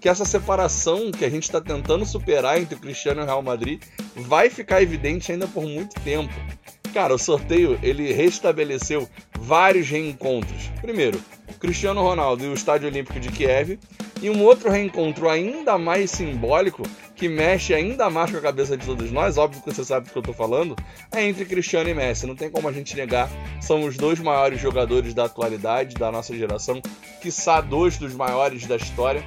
que 0.00 0.08
essa 0.08 0.24
separação 0.24 1.12
que 1.12 1.24
a 1.24 1.30
gente 1.30 1.44
está 1.44 1.60
tentando 1.60 2.06
superar 2.06 2.58
entre 2.58 2.74
o 2.74 2.78
Cristiano 2.78 3.20
e 3.20 3.22
o 3.22 3.26
Real 3.26 3.42
Madrid 3.42 3.82
vai 4.16 4.48
ficar 4.48 4.82
evidente 4.82 5.30
ainda 5.30 5.46
por 5.46 5.64
muito 5.64 5.94
tempo. 6.00 6.32
Cara, 6.92 7.14
o 7.14 7.18
sorteio 7.18 7.78
ele 7.82 8.12
restabeleceu 8.12 9.08
vários 9.38 9.88
reencontros. 9.88 10.70
Primeiro, 10.80 11.22
Cristiano 11.60 12.02
Ronaldo 12.02 12.44
e 12.44 12.48
o 12.48 12.54
Estádio 12.54 12.88
Olímpico 12.88 13.20
de 13.20 13.30
Kiev, 13.30 13.78
e 14.22 14.30
um 14.30 14.42
outro 14.44 14.70
reencontro 14.70 15.28
ainda 15.28 15.76
mais 15.76 16.10
simbólico 16.12 16.84
que 17.16 17.28
mexe 17.28 17.74
ainda 17.74 18.08
mais 18.08 18.30
com 18.30 18.36
a 18.36 18.40
cabeça 18.40 18.76
de 18.76 18.86
todos 18.86 19.10
nós, 19.10 19.36
óbvio 19.36 19.62
que 19.62 19.74
você 19.74 19.84
sabe 19.84 20.06
do 20.06 20.12
que 20.12 20.18
eu 20.18 20.22
tô 20.22 20.32
falando, 20.32 20.74
é 21.12 21.24
entre 21.24 21.44
Cristiano 21.44 21.90
e 21.90 21.94
Messi. 21.94 22.26
Não 22.26 22.34
tem 22.34 22.50
como 22.50 22.68
a 22.68 22.72
gente 22.72 22.96
negar, 22.96 23.28
são 23.60 23.84
os 23.84 23.96
dois 23.96 24.18
maiores 24.20 24.60
jogadores 24.60 25.12
da 25.12 25.24
atualidade, 25.24 25.96
da 25.96 26.10
nossa 26.10 26.36
geração, 26.36 26.80
quiçá 27.20 27.60
dois 27.60 27.98
dos 27.98 28.14
maiores 28.14 28.66
da 28.66 28.76
história. 28.76 29.22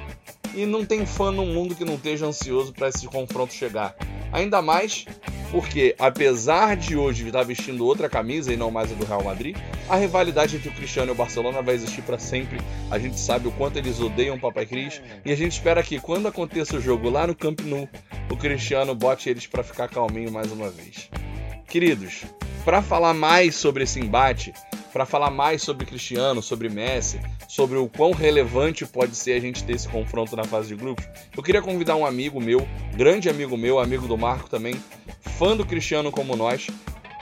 E 0.56 0.66
não 0.66 0.84
tem 0.84 1.06
fã 1.06 1.30
no 1.30 1.46
mundo 1.46 1.76
que 1.76 1.84
não 1.84 1.94
esteja 1.94 2.26
ansioso 2.26 2.72
para 2.72 2.88
esse 2.88 3.06
confronto 3.06 3.52
chegar. 3.52 3.94
Ainda 4.32 4.60
mais 4.60 5.04
porque, 5.50 5.94
apesar 5.98 6.76
de 6.76 6.96
hoje 6.96 7.26
estar 7.26 7.42
vestindo 7.44 7.86
outra 7.86 8.08
camisa 8.08 8.52
e 8.52 8.56
não 8.56 8.70
mais 8.70 8.90
a 8.90 8.94
do 8.94 9.04
Real 9.04 9.22
Madrid, 9.22 9.56
a 9.88 9.96
rivalidade 9.96 10.56
entre 10.56 10.68
o 10.68 10.72
Cristiano 10.72 11.12
e 11.12 11.14
o 11.14 11.14
Barcelona 11.14 11.62
vai 11.62 11.74
existir 11.74 12.02
para 12.02 12.18
sempre. 12.18 12.58
A 12.90 12.98
gente 12.98 13.18
sabe 13.18 13.48
o 13.48 13.52
quanto 13.52 13.78
eles 13.78 14.00
odeiam 14.00 14.36
o 14.36 14.40
Papai 14.40 14.66
Cris 14.66 15.00
e 15.24 15.30
a 15.30 15.36
gente 15.36 15.52
espera 15.52 15.82
que, 15.82 16.00
quando 16.00 16.26
aconteça 16.26 16.76
o 16.76 16.80
jogo 16.80 17.08
lá 17.08 17.26
no 17.26 17.34
Camp 17.34 17.60
Nou, 17.60 17.88
o 18.30 18.36
Cristiano 18.36 18.94
bote 18.94 19.28
eles 19.28 19.46
para 19.46 19.62
ficar 19.62 19.88
calminho 19.88 20.32
mais 20.32 20.50
uma 20.50 20.68
vez. 20.68 21.08
Queridos, 21.68 22.24
para 22.64 22.82
falar 22.82 23.14
mais 23.14 23.54
sobre 23.54 23.84
esse 23.84 24.00
embate, 24.00 24.52
para 24.92 25.06
falar 25.06 25.30
mais 25.30 25.62
sobre 25.62 25.86
Cristiano, 25.86 26.42
sobre 26.42 26.68
Messi, 26.68 27.20
sobre 27.56 27.78
o 27.78 27.88
quão 27.88 28.12
relevante 28.12 28.84
pode 28.84 29.16
ser 29.16 29.32
a 29.32 29.40
gente 29.40 29.64
ter 29.64 29.72
esse 29.72 29.88
confronto 29.88 30.36
na 30.36 30.44
fase 30.44 30.68
de 30.68 30.76
grupos, 30.76 31.08
eu 31.34 31.42
queria 31.42 31.62
convidar 31.62 31.96
um 31.96 32.04
amigo 32.04 32.38
meu, 32.38 32.68
grande 32.94 33.30
amigo 33.30 33.56
meu, 33.56 33.78
amigo 33.78 34.06
do 34.06 34.18
Marco 34.18 34.50
também, 34.50 34.74
fã 35.22 35.56
do 35.56 35.64
Cristiano 35.64 36.12
como 36.12 36.36
nós, 36.36 36.66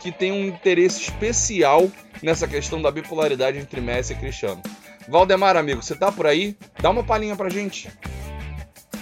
que 0.02 0.10
tem 0.10 0.32
um 0.32 0.44
interesse 0.44 1.02
especial 1.02 1.88
nessa 2.20 2.48
questão 2.48 2.82
da 2.82 2.90
bipolaridade 2.90 3.58
entre 3.58 3.80
Messi 3.80 4.12
e 4.12 4.16
Cristiano. 4.16 4.60
Valdemar, 5.08 5.56
amigo, 5.56 5.80
você 5.80 5.94
tá 5.94 6.10
por 6.10 6.26
aí? 6.26 6.56
Dá 6.82 6.90
uma 6.90 7.04
palhinha 7.04 7.36
pra 7.36 7.48
gente. 7.48 7.88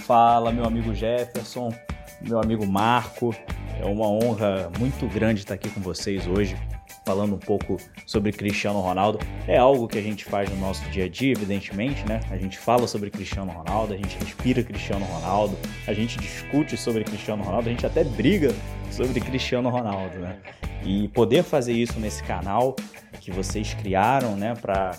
Fala, 0.05 0.51
meu 0.51 0.65
amigo 0.65 0.93
Jefferson. 0.93 1.73
meu 2.21 2.39
amigo 2.39 2.67
Marco. 2.67 3.35
É 3.81 3.85
uma 3.85 4.07
honra 4.07 4.71
muito 4.77 5.07
grande 5.07 5.39
estar 5.39 5.55
aqui 5.55 5.67
com 5.67 5.81
vocês 5.81 6.27
hoje, 6.27 6.55
falando 7.05 7.35
um 7.35 7.39
pouco 7.39 7.77
sobre 8.05 8.31
Cristiano 8.31 8.79
Ronaldo. 8.79 9.19
É 9.47 9.57
algo 9.57 9.87
que 9.87 9.97
a 9.97 10.01
gente 10.01 10.25
faz 10.25 10.49
no 10.49 10.55
nosso 10.57 10.83
dia 10.89 11.05
a 11.05 11.09
dia, 11.09 11.31
evidentemente, 11.31 12.07
né? 12.07 12.19
A 12.29 12.37
gente 12.37 12.57
fala 12.57 12.87
sobre 12.87 13.09
Cristiano 13.09 13.51
Ronaldo, 13.51 13.93
a 13.93 13.97
gente 13.97 14.17
respira 14.17 14.63
Cristiano 14.63 15.05
Ronaldo, 15.05 15.57
a 15.87 15.93
gente 15.93 16.17
discute 16.17 16.77
sobre 16.77 17.03
Cristiano 17.03 17.43
Ronaldo, 17.43 17.69
a 17.69 17.71
gente 17.71 17.85
até 17.85 18.03
briga 18.03 18.53
sobre 18.91 19.19
Cristiano 19.19 19.69
Ronaldo, 19.69 20.19
né? 20.19 20.37
E 20.85 21.07
poder 21.09 21.43
fazer 21.43 21.73
isso 21.73 21.99
nesse 21.99 22.21
canal 22.23 22.75
que 23.19 23.31
vocês 23.31 23.73
criaram, 23.73 24.35
né, 24.35 24.53
para 24.53 24.91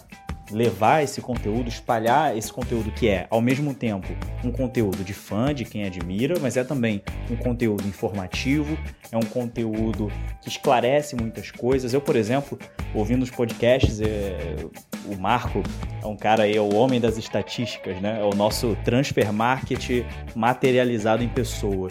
levar 0.50 1.02
esse 1.02 1.20
conteúdo, 1.20 1.68
espalhar 1.68 2.36
esse 2.36 2.52
conteúdo 2.52 2.90
que 2.90 3.08
é, 3.08 3.26
ao 3.30 3.40
mesmo 3.40 3.74
tempo, 3.74 4.08
um 4.42 4.50
conteúdo 4.50 5.02
de 5.02 5.14
fã, 5.14 5.54
de 5.54 5.64
quem 5.64 5.84
admira, 5.84 6.38
mas 6.40 6.56
é 6.56 6.64
também 6.64 7.02
um 7.30 7.36
conteúdo 7.36 7.86
informativo, 7.86 8.76
é 9.10 9.16
um 9.16 9.22
conteúdo 9.22 10.10
que 10.42 10.48
esclarece 10.48 11.16
muitas 11.16 11.50
coisas. 11.50 11.94
Eu, 11.94 12.00
por 12.00 12.16
exemplo, 12.16 12.58
ouvindo 12.94 13.22
os 13.22 13.30
podcasts, 13.30 14.00
é, 14.00 14.56
o 15.06 15.16
Marco 15.16 15.62
é 16.02 16.06
um 16.06 16.16
cara 16.16 16.44
aí, 16.44 16.56
é 16.56 16.60
o 16.60 16.74
homem 16.74 17.00
das 17.00 17.16
estatísticas, 17.16 18.00
né? 18.00 18.20
É 18.20 18.24
o 18.24 18.34
nosso 18.34 18.76
transfer 18.84 19.32
market 19.32 20.04
materializado 20.34 21.22
em 21.22 21.28
pessoa. 21.28 21.88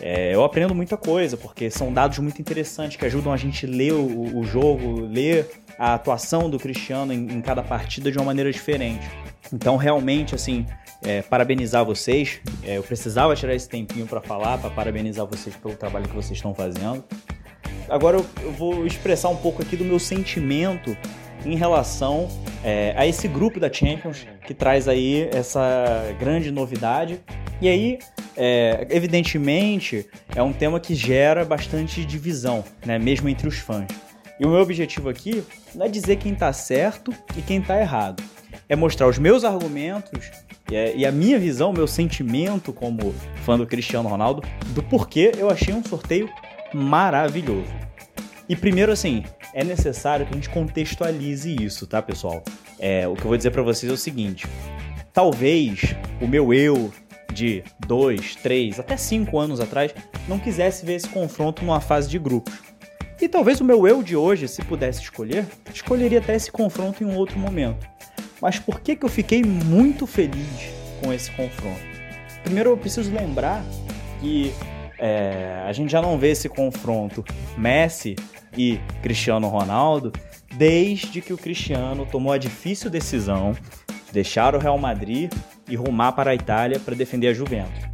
É, 0.00 0.34
eu 0.34 0.44
aprendo 0.44 0.74
muita 0.74 0.96
coisa, 0.96 1.36
porque 1.36 1.70
são 1.70 1.92
dados 1.92 2.18
muito 2.18 2.40
interessantes 2.40 2.96
que 2.96 3.04
ajudam 3.04 3.32
a 3.32 3.36
gente 3.36 3.66
ler 3.66 3.92
o, 3.92 4.38
o 4.38 4.44
jogo, 4.44 5.00
ler 5.00 5.48
a 5.78 5.94
atuação 5.94 6.48
do 6.48 6.58
Cristiano 6.58 7.12
em, 7.12 7.32
em, 7.32 7.40
cada 7.40 7.62
partida 7.62 8.10
de 8.10 8.18
uma 8.18 8.24
maneira 8.24 8.50
diferente. 8.52 9.08
Então, 9.52 9.76
realmente, 9.76 10.34
assim, 10.34 10.66
é, 11.02 11.22
parabenizar 11.22 11.84
vocês. 11.84 12.40
É, 12.64 12.76
eu 12.76 12.82
precisava 12.82 13.34
tirar 13.34 13.54
esse 13.54 13.68
tempinho 13.68 14.06
para 14.06 14.20
falar, 14.20 14.58
para 14.58 14.70
parabenizar 14.70 15.26
vocês 15.26 15.54
pelo 15.56 15.74
trabalho 15.74 16.08
que 16.08 16.14
vocês 16.14 16.38
estão 16.38 16.54
fazendo. 16.54 17.04
Agora 17.88 18.18
eu, 18.18 18.26
eu, 18.42 18.52
vou 18.52 18.86
expressar 18.86 19.30
um 19.30 19.36
pouco 19.36 19.62
aqui 19.62 19.76
do 19.76 19.84
meu 19.84 19.98
sentimento 19.98 20.96
em 21.44 21.56
relação 21.56 22.28
é, 22.64 22.94
a 22.96 23.06
esse 23.06 23.28
grupo 23.28 23.60
da 23.60 23.72
Champions 23.72 24.26
que 24.46 24.54
traz 24.54 24.88
aí 24.88 25.28
essa 25.32 26.14
grande 26.18 26.50
novidade. 26.50 27.20
E 27.60 27.68
aí, 27.68 27.98
é, 28.36 28.86
evidentemente, 28.90 30.06
é 30.34 30.42
um 30.42 30.52
tema 30.52 30.78
que 30.78 30.94
gera 30.94 31.44
bastante 31.44 32.04
divisão, 32.04 32.64
né, 32.84 32.98
mesmo 32.98 33.28
entre 33.28 33.48
os 33.48 33.58
fãs. 33.58 33.86
E 34.38 34.46
o 34.46 34.50
meu 34.50 34.60
objetivo 34.60 35.08
aqui 35.08 35.42
não 35.74 35.86
é 35.86 35.88
dizer 35.88 36.16
quem 36.16 36.32
está 36.32 36.52
certo 36.52 37.12
e 37.36 37.42
quem 37.42 37.58
está 37.58 37.80
errado. 37.80 38.22
É 38.68 38.76
mostrar 38.76 39.08
os 39.08 39.18
meus 39.18 39.44
argumentos 39.44 40.30
e 40.70 41.06
a 41.06 41.10
minha 41.10 41.38
visão, 41.38 41.72
meu 41.72 41.86
sentimento 41.86 42.72
como 42.74 43.14
fã 43.42 43.56
do 43.56 43.66
Cristiano 43.66 44.08
Ronaldo, 44.08 44.42
do 44.68 44.82
porquê 44.82 45.32
eu 45.38 45.48
achei 45.48 45.72
um 45.72 45.82
sorteio 45.82 46.28
maravilhoso. 46.74 47.72
E 48.48 48.54
primeiro, 48.54 48.92
assim, 48.92 49.24
é 49.52 49.64
necessário 49.64 50.26
que 50.26 50.32
a 50.32 50.34
gente 50.34 50.50
contextualize 50.50 51.54
isso, 51.62 51.86
tá, 51.86 52.02
pessoal? 52.02 52.42
É, 52.78 53.06
o 53.08 53.14
que 53.14 53.22
eu 53.22 53.28
vou 53.28 53.36
dizer 53.36 53.50
para 53.50 53.62
vocês 53.62 53.90
é 53.90 53.94
o 53.94 53.98
seguinte: 53.98 54.46
talvez 55.12 55.94
o 56.20 56.26
meu 56.26 56.52
eu 56.52 56.92
de 57.32 57.62
dois, 57.86 58.34
três, 58.36 58.80
até 58.80 58.96
cinco 58.96 59.38
anos 59.38 59.60
atrás 59.60 59.94
não 60.26 60.38
quisesse 60.38 60.84
ver 60.84 60.94
esse 60.94 61.08
confronto 61.08 61.64
numa 61.64 61.80
fase 61.80 62.08
de 62.08 62.18
grupos. 62.18 62.54
E 63.20 63.28
talvez 63.28 63.60
o 63.60 63.64
meu 63.64 63.86
eu 63.86 64.02
de 64.02 64.14
hoje, 64.14 64.46
se 64.46 64.62
pudesse 64.62 65.02
escolher, 65.02 65.44
escolheria 65.74 66.20
até 66.20 66.36
esse 66.36 66.52
confronto 66.52 67.02
em 67.02 67.06
um 67.06 67.16
outro 67.16 67.38
momento. 67.38 67.86
Mas 68.40 68.58
por 68.58 68.80
que, 68.80 68.94
que 68.94 69.04
eu 69.04 69.08
fiquei 69.08 69.42
muito 69.42 70.06
feliz 70.06 70.70
com 71.02 71.12
esse 71.12 71.30
confronto? 71.32 71.80
Primeiro 72.44 72.70
eu 72.70 72.76
preciso 72.76 73.12
lembrar 73.12 73.64
que 74.20 74.52
é, 74.98 75.62
a 75.66 75.72
gente 75.72 75.90
já 75.90 76.00
não 76.00 76.18
vê 76.18 76.30
esse 76.30 76.48
confronto 76.48 77.24
Messi 77.56 78.14
e 78.58 78.80
Cristiano 79.00 79.48
Ronaldo 79.48 80.12
desde 80.56 81.20
que 81.20 81.32
o 81.32 81.38
Cristiano 81.38 82.04
tomou 82.04 82.32
a 82.32 82.38
difícil 82.38 82.90
decisão 82.90 83.52
de 84.06 84.12
deixar 84.12 84.54
o 84.54 84.58
Real 84.58 84.76
Madrid 84.76 85.32
e 85.68 85.76
rumar 85.76 86.12
para 86.12 86.32
a 86.32 86.34
Itália 86.34 86.80
para 86.80 86.96
defender 86.96 87.28
a 87.28 87.32
Juventus. 87.32 87.88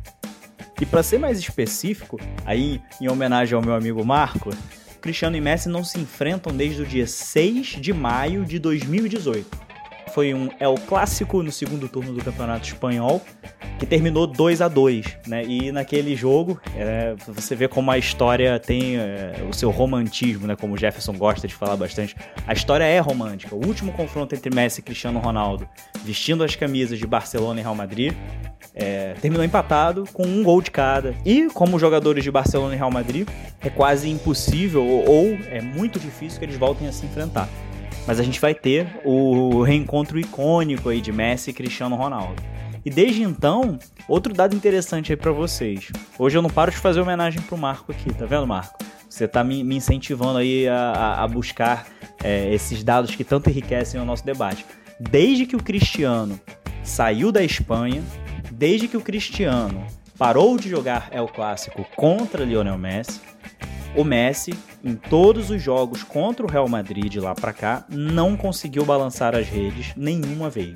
E 0.81 0.87
para 0.87 1.03
ser 1.03 1.19
mais 1.19 1.39
específico, 1.39 2.19
aí 2.45 2.81
em 3.01 3.09
homenagem 3.09 3.55
ao 3.55 3.63
meu 3.63 3.75
amigo 3.75 4.05
Marco, 4.05 4.51
Cristiano 5.01 5.37
e 5.37 5.41
Messi 5.41 5.69
não 5.69 5.85
se 5.85 6.01
enfrentam 6.01 6.57
desde 6.57 6.83
o 6.83 6.87
dia 6.87 7.07
6 7.07 7.67
de 7.81 7.93
maio 7.93 8.45
de 8.45 8.59
2018. 8.59 9.74
Foi 10.15 10.33
um 10.33 10.47
o 10.47 10.81
clássico 10.87 11.43
no 11.43 11.51
segundo 11.51 11.89
turno 11.89 12.13
do 12.13 12.25
Campeonato 12.25 12.69
Espanhol, 12.69 13.21
que 13.81 13.85
terminou 13.85 14.29
2 14.29 14.61
a 14.63 14.69
2 14.69 15.19
né? 15.27 15.43
E 15.45 15.73
naquele 15.73 16.15
jogo, 16.15 16.61
é, 16.77 17.17
você 17.27 17.57
vê 17.57 17.67
como 17.67 17.91
a 17.91 17.99
história 17.99 18.61
tem 18.61 18.97
é, 18.97 19.45
o 19.51 19.53
seu 19.53 19.71
romantismo, 19.71 20.47
né? 20.47 20.55
Como 20.55 20.75
o 20.75 20.77
Jefferson 20.79 21.15
gosta 21.15 21.49
de 21.49 21.55
falar 21.55 21.77
bastante. 21.77 22.15
A 22.47 22.53
história 22.53 22.85
é 22.85 23.01
romântica. 23.01 23.57
O 23.57 23.67
último 23.67 23.91
confronto 23.91 24.37
entre 24.37 24.55
Messi 24.55 24.79
e 24.79 24.85
Cristiano 24.85 25.19
Ronaldo, 25.19 25.69
vestindo 26.05 26.45
as 26.45 26.55
camisas 26.55 26.97
de 26.97 27.09
Barcelona 27.09 27.59
e 27.59 27.63
Real 27.65 27.75
Madrid, 27.75 28.13
é, 28.73 29.15
terminou 29.15 29.45
empatado 29.45 30.05
com 30.13 30.23
um 30.23 30.45
gol 30.45 30.63
de 30.63 30.71
cada. 30.71 31.13
E 31.25 31.49
como 31.49 31.77
jogadores 31.77 32.23
de 32.23 32.31
Barcelona 32.31 32.75
e 32.75 32.77
Real 32.77 32.91
Madrid, 32.91 33.29
é 33.61 33.69
quase 33.69 34.09
impossível 34.09 34.87
ou 34.87 35.37
é 35.51 35.61
muito 35.61 35.99
difícil 35.99 36.39
que 36.39 36.45
eles 36.45 36.57
voltem 36.57 36.87
a 36.87 36.93
se 36.93 37.05
enfrentar. 37.05 37.49
Mas 38.07 38.21
a 38.21 38.23
gente 38.23 38.41
vai 38.41 38.55
ter 38.55 39.01
o 39.05 39.63
reencontro 39.63 40.19
icônico 40.19 40.89
aí 40.89 41.01
de 41.01 41.11
Messi 41.11 41.51
e 41.51 41.53
Cristiano 41.53 41.97
Ronaldo. 41.97 42.43
E 42.85 42.91
desde 42.91 43.23
então, 43.23 43.79
outro 44.07 44.35
dado 44.35 44.55
interessante 44.55 45.11
aí 45.11 45.17
para 45.17 45.33
vocês. 45.33 45.91
Hoje 46.19 46.37
eu 46.37 46.43
não 46.43 46.51
paro 46.51 46.71
de 46.71 46.77
fazer 46.77 47.01
homenagem 47.01 47.41
pro 47.41 47.57
Marco 47.57 47.91
aqui, 47.91 48.13
tá 48.13 48.27
vendo, 48.27 48.47
Marco? 48.47 48.77
Você 49.09 49.27
tá 49.27 49.43
me, 49.43 49.63
incentivando 49.75 50.39
aí 50.39 50.69
a, 50.69 51.23
a 51.23 51.29
buscar 51.29 51.87
é, 52.23 52.53
esses 52.53 52.85
dados 52.85 53.15
que 53.15 53.25
tanto 53.25 53.49
enriquecem 53.49 53.99
o 53.99 54.05
nosso 54.05 54.25
debate. 54.25 54.67
Desde 55.01 55.47
que 55.47 55.57
o 55.57 55.63
Cristiano 55.63 56.39
saiu 56.83 57.33
da 57.33 57.43
Espanha, 57.43 58.03
desde 58.53 58.87
que 58.87 58.97
o 58.97 59.01
Cristiano 59.01 59.87
parou 60.19 60.59
de 60.59 60.69
jogar 60.69 61.09
El 61.11 61.29
Clássico 61.29 61.87
contra 61.97 62.45
Lionel 62.45 62.77
Messi, 62.77 63.21
o 63.97 64.03
Messi, 64.03 64.53
em 64.83 64.95
todos 64.95 65.51
os 65.51 65.63
jogos 65.63 66.03
contra 66.03 66.45
o 66.45 66.49
Real 66.49 66.69
Madrid 66.69 67.15
lá 67.17 67.35
para 67.35 67.53
cá, 67.53 67.85
não 67.89 68.37
conseguiu 68.37 68.85
balançar 68.85 69.37
as 69.37 69.49
redes 69.49 69.93
nenhuma 69.97 70.51
vez. 70.51 70.75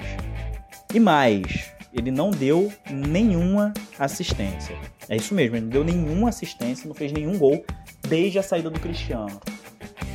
E 0.95 1.01
mais, 1.01 1.73
ele 1.93 2.11
não 2.11 2.31
deu 2.31 2.73
nenhuma 2.91 3.73
assistência. 3.99 4.77
É 5.09 5.17
isso 5.17 5.35
mesmo, 5.35 5.57
ele 5.57 5.65
não 5.65 5.71
deu 5.71 5.85
nenhuma 5.85 6.29
assistência, 6.29 6.87
não 6.87 6.95
fez 6.95 7.13
nenhum 7.13 7.37
gol 7.37 7.65
desde 8.07 8.39
a 8.39 8.43
saída 8.43 8.71
do 8.71 8.79
Cristiano. 8.79 9.41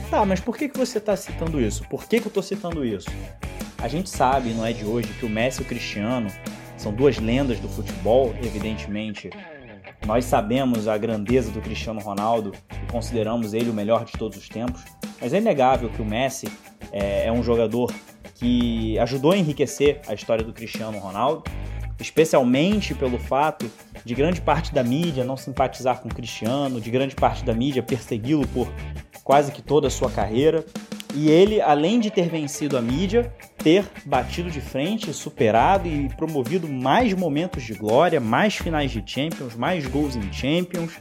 Tá, 0.09 0.25
mas 0.25 0.39
por 0.39 0.55
que, 0.55 0.69
que 0.69 0.77
você 0.77 0.99
está 0.99 1.15
citando 1.15 1.59
isso? 1.59 1.83
Por 1.89 2.05
que, 2.07 2.19
que 2.19 2.27
eu 2.27 2.29
estou 2.29 2.43
citando 2.43 2.85
isso? 2.85 3.09
A 3.79 3.87
gente 3.87 4.09
sabe, 4.09 4.51
não 4.51 4.65
é 4.65 4.71
de 4.71 4.85
hoje, 4.85 5.09
que 5.19 5.25
o 5.25 5.29
Messi 5.29 5.61
e 5.61 5.65
o 5.65 5.67
Cristiano 5.67 6.29
são 6.77 6.93
duas 6.93 7.17
lendas 7.17 7.59
do 7.59 7.67
futebol, 7.67 8.33
evidentemente. 8.41 9.29
Nós 10.05 10.25
sabemos 10.25 10.87
a 10.87 10.97
grandeza 10.97 11.49
do 11.51 11.61
Cristiano 11.61 12.01
Ronaldo 12.01 12.51
e 12.71 12.91
consideramos 12.91 13.53
ele 13.53 13.69
o 13.69 13.73
melhor 13.73 14.03
de 14.03 14.11
todos 14.13 14.37
os 14.37 14.49
tempos, 14.49 14.83
mas 15.19 15.33
é 15.33 15.37
inegável 15.37 15.89
que 15.89 16.01
o 16.01 16.05
Messi 16.05 16.47
é, 16.91 17.27
é 17.27 17.31
um 17.31 17.41
jogador 17.41 17.93
que 18.35 18.99
ajudou 18.99 19.31
a 19.31 19.37
enriquecer 19.37 20.01
a 20.07 20.13
história 20.13 20.43
do 20.43 20.51
Cristiano 20.51 20.97
Ronaldo, 20.99 21.43
especialmente 21.99 22.93
pelo 22.93 23.17
fato 23.17 23.71
de 24.03 24.13
grande 24.13 24.41
parte 24.41 24.73
da 24.73 24.83
mídia 24.83 25.23
não 25.23 25.37
simpatizar 25.37 26.01
com 26.01 26.09
o 26.09 26.13
Cristiano, 26.13 26.81
de 26.81 26.91
grande 26.91 27.15
parte 27.15 27.45
da 27.45 27.53
mídia 27.53 27.81
persegui-lo 27.81 28.45
por 28.49 28.67
quase 29.23 29.51
que 29.53 29.61
toda 29.61 29.87
a 29.87 29.89
sua 29.89 30.11
carreira. 30.11 30.65
E 31.15 31.29
ele, 31.29 31.61
além 31.61 31.99
de 31.99 32.09
ter 32.09 32.27
vencido 32.27 32.75
a 32.75 32.81
mídia, 32.81 33.31
ter 33.57 33.85
batido 34.03 34.49
de 34.49 34.59
frente, 34.59 35.13
superado 35.13 35.87
e 35.87 36.09
promovido 36.17 36.67
mais 36.67 37.13
momentos 37.13 37.63
de 37.63 37.73
glória, 37.73 38.19
mais 38.19 38.55
finais 38.55 38.91
de 38.91 39.03
Champions, 39.05 39.55
mais 39.55 39.85
gols 39.85 40.15
em 40.15 40.33
Champions, 40.33 40.93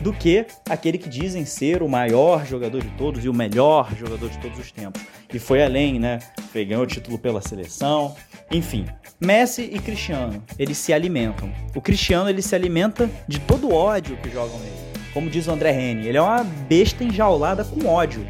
do 0.00 0.12
que 0.12 0.44
aquele 0.68 0.98
que 0.98 1.08
dizem 1.08 1.44
ser 1.44 1.80
o 1.80 1.88
maior 1.88 2.44
jogador 2.44 2.82
de 2.82 2.90
todos 2.90 3.24
e 3.24 3.28
o 3.28 3.34
melhor 3.34 3.88
jogador 3.96 4.28
de 4.28 4.38
todos 4.38 4.58
os 4.58 4.72
tempos. 4.72 5.00
E 5.32 5.38
foi 5.38 5.62
além, 5.62 6.00
né? 6.00 6.18
Foi, 6.52 6.64
ganhou 6.64 6.82
o 6.82 6.86
título 6.86 7.16
pela 7.16 7.40
seleção. 7.40 8.16
Enfim, 8.50 8.84
Messi 9.20 9.70
e 9.72 9.78
Cristiano, 9.78 10.42
eles 10.58 10.76
se 10.76 10.92
alimentam. 10.92 11.52
O 11.74 11.80
Cristiano, 11.80 12.28
ele 12.28 12.42
se 12.42 12.54
alimenta 12.54 13.08
de 13.28 13.38
todo 13.38 13.68
o 13.68 13.74
ódio 13.74 14.16
que 14.16 14.28
jogam 14.28 14.58
nele. 14.58 14.92
Como 15.14 15.30
diz 15.30 15.46
o 15.46 15.52
André 15.52 15.70
Reni, 15.70 16.08
ele 16.08 16.18
é 16.18 16.22
uma 16.22 16.42
besta 16.42 17.04
enjaulada 17.04 17.64
com 17.64 17.86
ódio. 17.86 18.26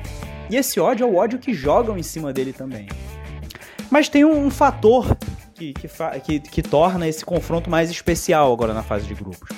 E 0.52 0.56
esse 0.56 0.78
ódio 0.78 1.04
é 1.04 1.06
o 1.08 1.16
ódio 1.16 1.38
que 1.38 1.54
jogam 1.54 1.96
em 1.96 2.02
cima 2.02 2.30
dele 2.30 2.52
também. 2.52 2.86
Mas 3.90 4.10
tem 4.10 4.22
um, 4.22 4.50
fator 4.50 5.16
que, 5.54 5.72
que, 5.72 5.88
que, 6.20 6.40
que, 6.40 6.62
torna 6.62 7.08
esse 7.08 7.24
confronto 7.24 7.70
mais 7.70 7.90
especial 7.90 8.52
agora 8.52 8.74
na 8.74 8.82
fase 8.82 9.06
de 9.06 9.14
grupos. 9.14 9.48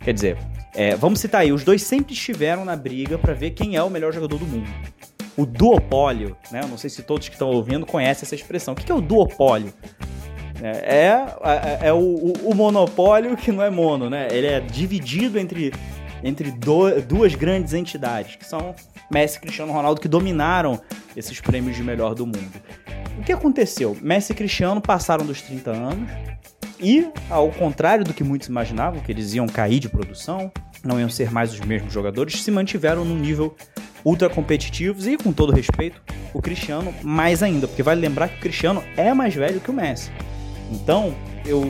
Quer 0.00 0.12
dizer, 0.12 0.38
é, 0.74 0.96
vamos 0.96 1.20
citar 1.20 1.42
aí, 1.42 1.52
os 1.52 1.62
dois 1.62 1.84
sempre 1.84 2.14
estiveram 2.14 2.64
na 2.64 2.74
briga 2.74 3.16
para 3.16 3.32
ver 3.32 3.52
quem 3.52 3.76
é 3.76 3.82
o 3.84 3.88
melhor 3.88 4.12
jogador 4.12 4.38
do 4.38 4.44
mundo. 4.44 4.68
O 5.36 5.46
duopólio, 5.46 6.36
né? 6.50 6.62
Não 6.68 6.76
sei 6.76 6.90
se 6.90 7.00
todos 7.04 7.28
que 7.28 7.36
estão 7.36 7.48
ouvindo 7.48 7.86
conhecem 7.86 8.26
essa 8.26 8.34
expressão. 8.34 8.74
O 8.74 8.76
que 8.76 8.90
é 8.90 8.94
o 8.94 9.00
duopólio? 9.00 9.72
É, 10.60 10.96
é, 10.96 11.84
é, 11.84 11.88
é 11.88 11.92
o, 11.92 12.32
o, 12.42 12.52
monopólio 12.56 13.36
que 13.36 13.52
não 13.52 13.62
é 13.62 13.70
mono, 13.70 14.10
né? 14.10 14.26
Ele 14.32 14.48
é 14.48 14.58
dividido 14.58 15.38
entre 15.38 15.72
entre 16.22 16.50
do, 16.50 17.00
duas 17.00 17.34
grandes 17.34 17.72
entidades, 17.72 18.36
que 18.36 18.44
são 18.44 18.74
Messi 19.10 19.38
e 19.38 19.40
Cristiano 19.40 19.72
Ronaldo, 19.72 20.00
que 20.00 20.08
dominaram 20.08 20.80
esses 21.16 21.40
prêmios 21.40 21.76
de 21.76 21.82
melhor 21.82 22.14
do 22.14 22.26
mundo. 22.26 22.60
O 23.18 23.22
que 23.22 23.32
aconteceu? 23.32 23.96
Messi 24.00 24.32
e 24.32 24.34
Cristiano 24.34 24.80
passaram 24.80 25.26
dos 25.26 25.42
30 25.42 25.70
anos 25.70 26.10
e, 26.78 27.06
ao 27.28 27.50
contrário 27.50 28.04
do 28.04 28.14
que 28.14 28.24
muitos 28.24 28.48
imaginavam, 28.48 29.00
que 29.00 29.12
eles 29.12 29.34
iam 29.34 29.46
cair 29.46 29.80
de 29.80 29.88
produção, 29.88 30.50
não 30.82 30.98
iam 30.98 31.10
ser 31.10 31.30
mais 31.30 31.52
os 31.52 31.60
mesmos 31.60 31.92
jogadores, 31.92 32.42
se 32.42 32.50
mantiveram 32.50 33.04
num 33.04 33.18
nível 33.18 33.54
ultra 34.04 34.30
competitivos 34.30 35.06
e, 35.06 35.16
com 35.16 35.32
todo 35.32 35.52
respeito, 35.52 36.00
o 36.32 36.40
Cristiano 36.40 36.94
mais 37.02 37.42
ainda, 37.42 37.68
porque 37.68 37.82
vale 37.82 38.00
lembrar 38.00 38.28
que 38.28 38.38
o 38.38 38.40
Cristiano 38.40 38.82
é 38.96 39.12
mais 39.12 39.34
velho 39.34 39.60
que 39.60 39.70
o 39.70 39.74
Messi. 39.74 40.10
Então, 40.70 41.14
eu 41.44 41.62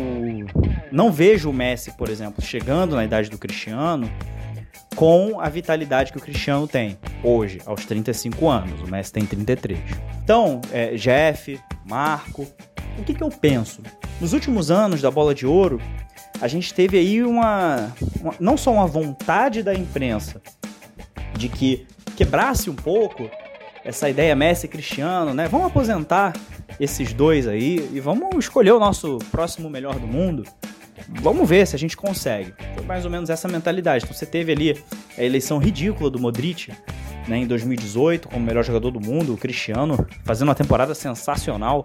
não 0.92 1.10
vejo 1.10 1.50
o 1.50 1.52
Messi, 1.52 1.90
por 1.92 2.08
exemplo, 2.08 2.44
chegando 2.44 2.94
na 2.94 3.04
idade 3.04 3.30
do 3.30 3.38
Cristiano 3.38 4.10
com 4.94 5.40
a 5.40 5.48
vitalidade 5.48 6.12
que 6.12 6.18
o 6.18 6.20
Cristiano 6.20 6.66
tem 6.66 6.98
hoje, 7.22 7.60
aos 7.64 7.84
35 7.84 8.48
anos. 8.48 8.80
O 8.80 8.86
Messi 8.90 9.12
tem 9.12 9.24
33. 9.24 9.78
Então, 10.22 10.60
é, 10.72 10.94
Jeff, 10.94 11.60
Marco, 11.86 12.46
o 12.98 13.04
que, 13.04 13.14
que 13.14 13.22
eu 13.22 13.28
penso? 13.28 13.82
Nos 14.20 14.32
últimos 14.32 14.70
anos 14.70 15.00
da 15.00 15.10
Bola 15.10 15.34
de 15.34 15.46
Ouro, 15.46 15.80
a 16.40 16.48
gente 16.48 16.72
teve 16.72 16.98
aí 16.98 17.22
uma, 17.22 17.92
uma 18.20 18.34
não 18.40 18.56
só 18.56 18.72
uma 18.72 18.86
vontade 18.86 19.62
da 19.62 19.74
imprensa 19.74 20.40
de 21.36 21.48
que 21.48 21.86
quebrasse 22.16 22.68
um 22.68 22.74
pouco 22.74 23.30
essa 23.84 24.10
ideia 24.10 24.36
Messi 24.36 24.66
e 24.66 24.68
Cristiano, 24.68 25.32
né? 25.32 25.48
Vamos 25.48 25.68
aposentar 25.68 26.34
esses 26.78 27.12
dois 27.12 27.46
aí 27.46 27.88
e 27.92 28.00
vamos 28.00 28.28
escolher 28.38 28.72
o 28.72 28.78
nosso 28.78 29.18
próximo 29.30 29.70
melhor 29.70 29.98
do 29.98 30.06
mundo. 30.06 30.44
Vamos 31.20 31.48
ver 31.48 31.66
se 31.66 31.74
a 31.74 31.78
gente 31.78 31.96
consegue. 31.96 32.54
Foi 32.74 32.84
mais 32.84 33.04
ou 33.04 33.10
menos 33.10 33.28
essa 33.30 33.48
mentalidade. 33.48 34.04
Então 34.04 34.16
você 34.16 34.26
teve 34.26 34.52
ali 34.52 34.82
a 35.18 35.22
eleição 35.22 35.58
ridícula 35.58 36.08
do 36.10 36.18
Modric, 36.18 36.72
né, 37.28 37.38
em 37.38 37.46
2018, 37.46 38.28
como 38.28 38.44
melhor 38.44 38.64
jogador 38.64 38.90
do 38.90 39.00
mundo, 39.00 39.34
o 39.34 39.36
Cristiano 39.36 40.06
fazendo 40.24 40.48
uma 40.48 40.54
temporada 40.54 40.94
sensacional, 40.94 41.84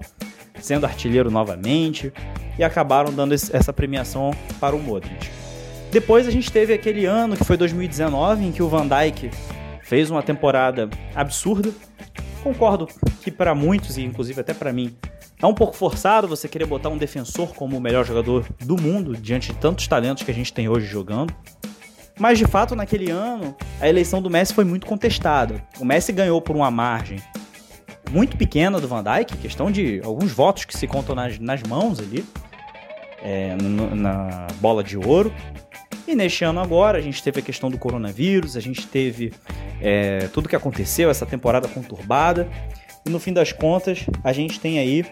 sendo 0.60 0.86
artilheiro 0.86 1.30
novamente, 1.30 2.14
e 2.58 2.64
acabaram 2.64 3.12
dando 3.14 3.34
essa 3.34 3.74
premiação 3.74 4.32
para 4.60 4.76
o 4.76 4.80
Modric. 4.80 5.30
Depois 5.92 6.28
a 6.28 6.32
gente 6.32 6.52
teve 6.52 6.74
aquele 6.74 7.06
ano 7.06 7.36
que 7.36 7.44
foi 7.44 7.58
2019, 7.58 8.46
em 8.46 8.52
que 8.52 8.64
o 8.64 8.70
Van 8.70 8.88
Dijk 8.88 9.30
fez 9.82 10.10
uma 10.10 10.24
temporada 10.24 10.90
absurda. 11.14 11.72
Concordo 12.44 12.88
que 13.22 13.32
para 13.32 13.56
muitos, 13.56 13.98
e 13.98 14.04
inclusive 14.04 14.40
até 14.40 14.54
para 14.54 14.72
mim, 14.72 14.96
é 15.42 15.46
um 15.46 15.54
pouco 15.54 15.76
forçado 15.76 16.28
você 16.28 16.48
querer 16.48 16.66
botar 16.66 16.90
um 16.90 16.98
defensor 16.98 17.54
como 17.54 17.78
o 17.78 17.82
melhor 17.82 18.06
jogador 18.06 18.46
do 18.60 18.82
mundo 18.82 19.16
diante 19.16 19.52
de 19.52 19.60
tantos 19.60 19.88
talentos 19.88 20.24
que 20.24 20.32
a 20.32 20.34
gente 20.34 20.54
tem 20.54 20.70
hoje 20.70 20.86
jogando. 20.86 21.34
Mas 22.18 22.38
de 22.38 22.46
fato, 22.46 22.76
naquele 22.76 23.12
ano, 23.12 23.56
a 23.80 23.90
eleição 23.90 24.22
do 24.22 24.30
Messi 24.30 24.54
foi 24.54 24.64
muito 24.64 24.86
contestada. 24.86 25.62
O 25.80 25.86
Messi 25.86 26.14
ganhou 26.14 26.42
por 26.42 26.56
uma 26.56 26.72
margem 26.72 27.22
muito 28.10 28.38
pequena 28.38 28.80
do 28.80 28.88
Van 28.88 29.04
Dijk, 29.04 29.38
questão 29.38 29.70
de 29.70 30.00
alguns 30.04 30.32
votos 30.32 30.64
que 30.64 30.78
se 30.78 30.88
contam 30.88 31.14
nas, 31.14 31.38
nas 31.40 31.62
mãos 31.64 32.00
ali, 32.00 32.24
é, 33.22 33.56
na 33.94 34.48
bola 34.62 34.84
de 34.84 34.98
ouro. 34.98 35.34
E 36.08 36.16
neste 36.16 36.46
ano 36.46 36.62
agora, 36.62 36.98
a 36.98 37.02
gente 37.02 37.22
teve 37.22 37.40
a 37.40 37.44
questão 37.44 37.70
do 37.70 37.78
coronavírus, 37.78 38.56
a 38.56 38.62
gente 38.62 38.88
teve 38.88 39.34
é, 39.82 40.30
tudo 40.32 40.48
que 40.48 40.56
aconteceu, 40.56 41.10
essa 41.10 41.26
temporada 41.26 41.68
conturbada. 41.68 42.48
E 43.06 43.10
no 43.10 43.20
fim 43.20 43.32
das 43.32 43.52
contas, 43.52 44.06
a 44.24 44.34
gente 44.34 44.60
tem 44.60 44.80
aí 44.80 45.06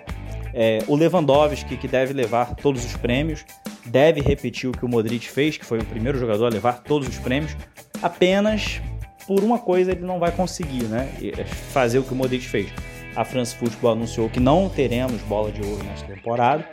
é, 0.54 0.80
o 0.88 0.96
Lewandowski, 0.96 1.78
que 1.78 1.88
deve 1.88 2.14
levar 2.14 2.56
todos 2.56 2.84
os 2.84 2.96
prêmios, 2.98 3.46
deve 3.86 4.22
repetir 4.22 4.70
o 4.70 4.74
que 4.74 4.84
o 4.84 4.90
Modric 4.90 5.30
fez, 5.30 5.58
que 5.58 5.66
foi 5.66 5.80
o 5.80 5.86
primeiro 5.86 6.18
jogador 6.18 6.46
a 6.46 6.50
levar 6.50 6.84
todos 6.84 7.08
os 7.08 7.18
prêmios. 7.18 7.56
Apenas 8.02 8.82
por 9.28 9.44
uma 9.44 9.60
coisa 9.60 9.92
ele 9.92 10.02
não 10.02 10.20
vai 10.20 10.32
conseguir, 10.32 10.84
né? 10.86 11.10
É 11.22 11.44
fazer 11.44 12.00
o 12.00 12.04
que 12.04 12.14
o 12.14 12.16
Modric 12.16 12.46
fez. 12.46 12.70
A 13.16 13.24
France 13.24 13.56
Football 13.56 13.94
anunciou 13.94 14.30
que 14.30 14.40
não 14.40 14.70
teremos 14.70 15.22
bola 15.24 15.52
de 15.52 15.62
ouro 15.62 15.84
nesta 15.84 16.08
temporada, 16.08 16.68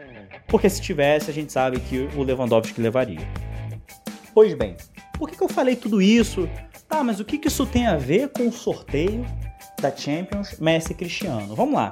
porque 0.46 0.68
se 0.68 0.80
tivesse, 0.80 1.30
a 1.30 1.34
gente 1.34 1.52
sabe 1.52 1.80
que 1.80 2.08
o 2.16 2.22
Lewandowski 2.22 2.80
levaria. 2.80 3.20
Pois 4.34 4.54
bem, 4.54 4.76
por 5.18 5.28
que, 5.28 5.36
que 5.36 5.42
eu 5.42 5.48
falei 5.48 5.76
tudo 5.76 6.00
isso? 6.00 6.48
Ah, 6.88 7.04
mas 7.04 7.20
o 7.20 7.24
que, 7.24 7.38
que 7.38 7.48
isso 7.48 7.66
tem 7.66 7.86
a 7.86 7.96
ver 7.96 8.30
com 8.30 8.48
o 8.48 8.52
sorteio 8.52 9.24
da 9.80 9.94
Champions 9.94 10.58
Messi 10.60 10.92
e 10.92 10.94
Cristiano? 10.94 11.54
Vamos 11.54 11.74
lá. 11.74 11.90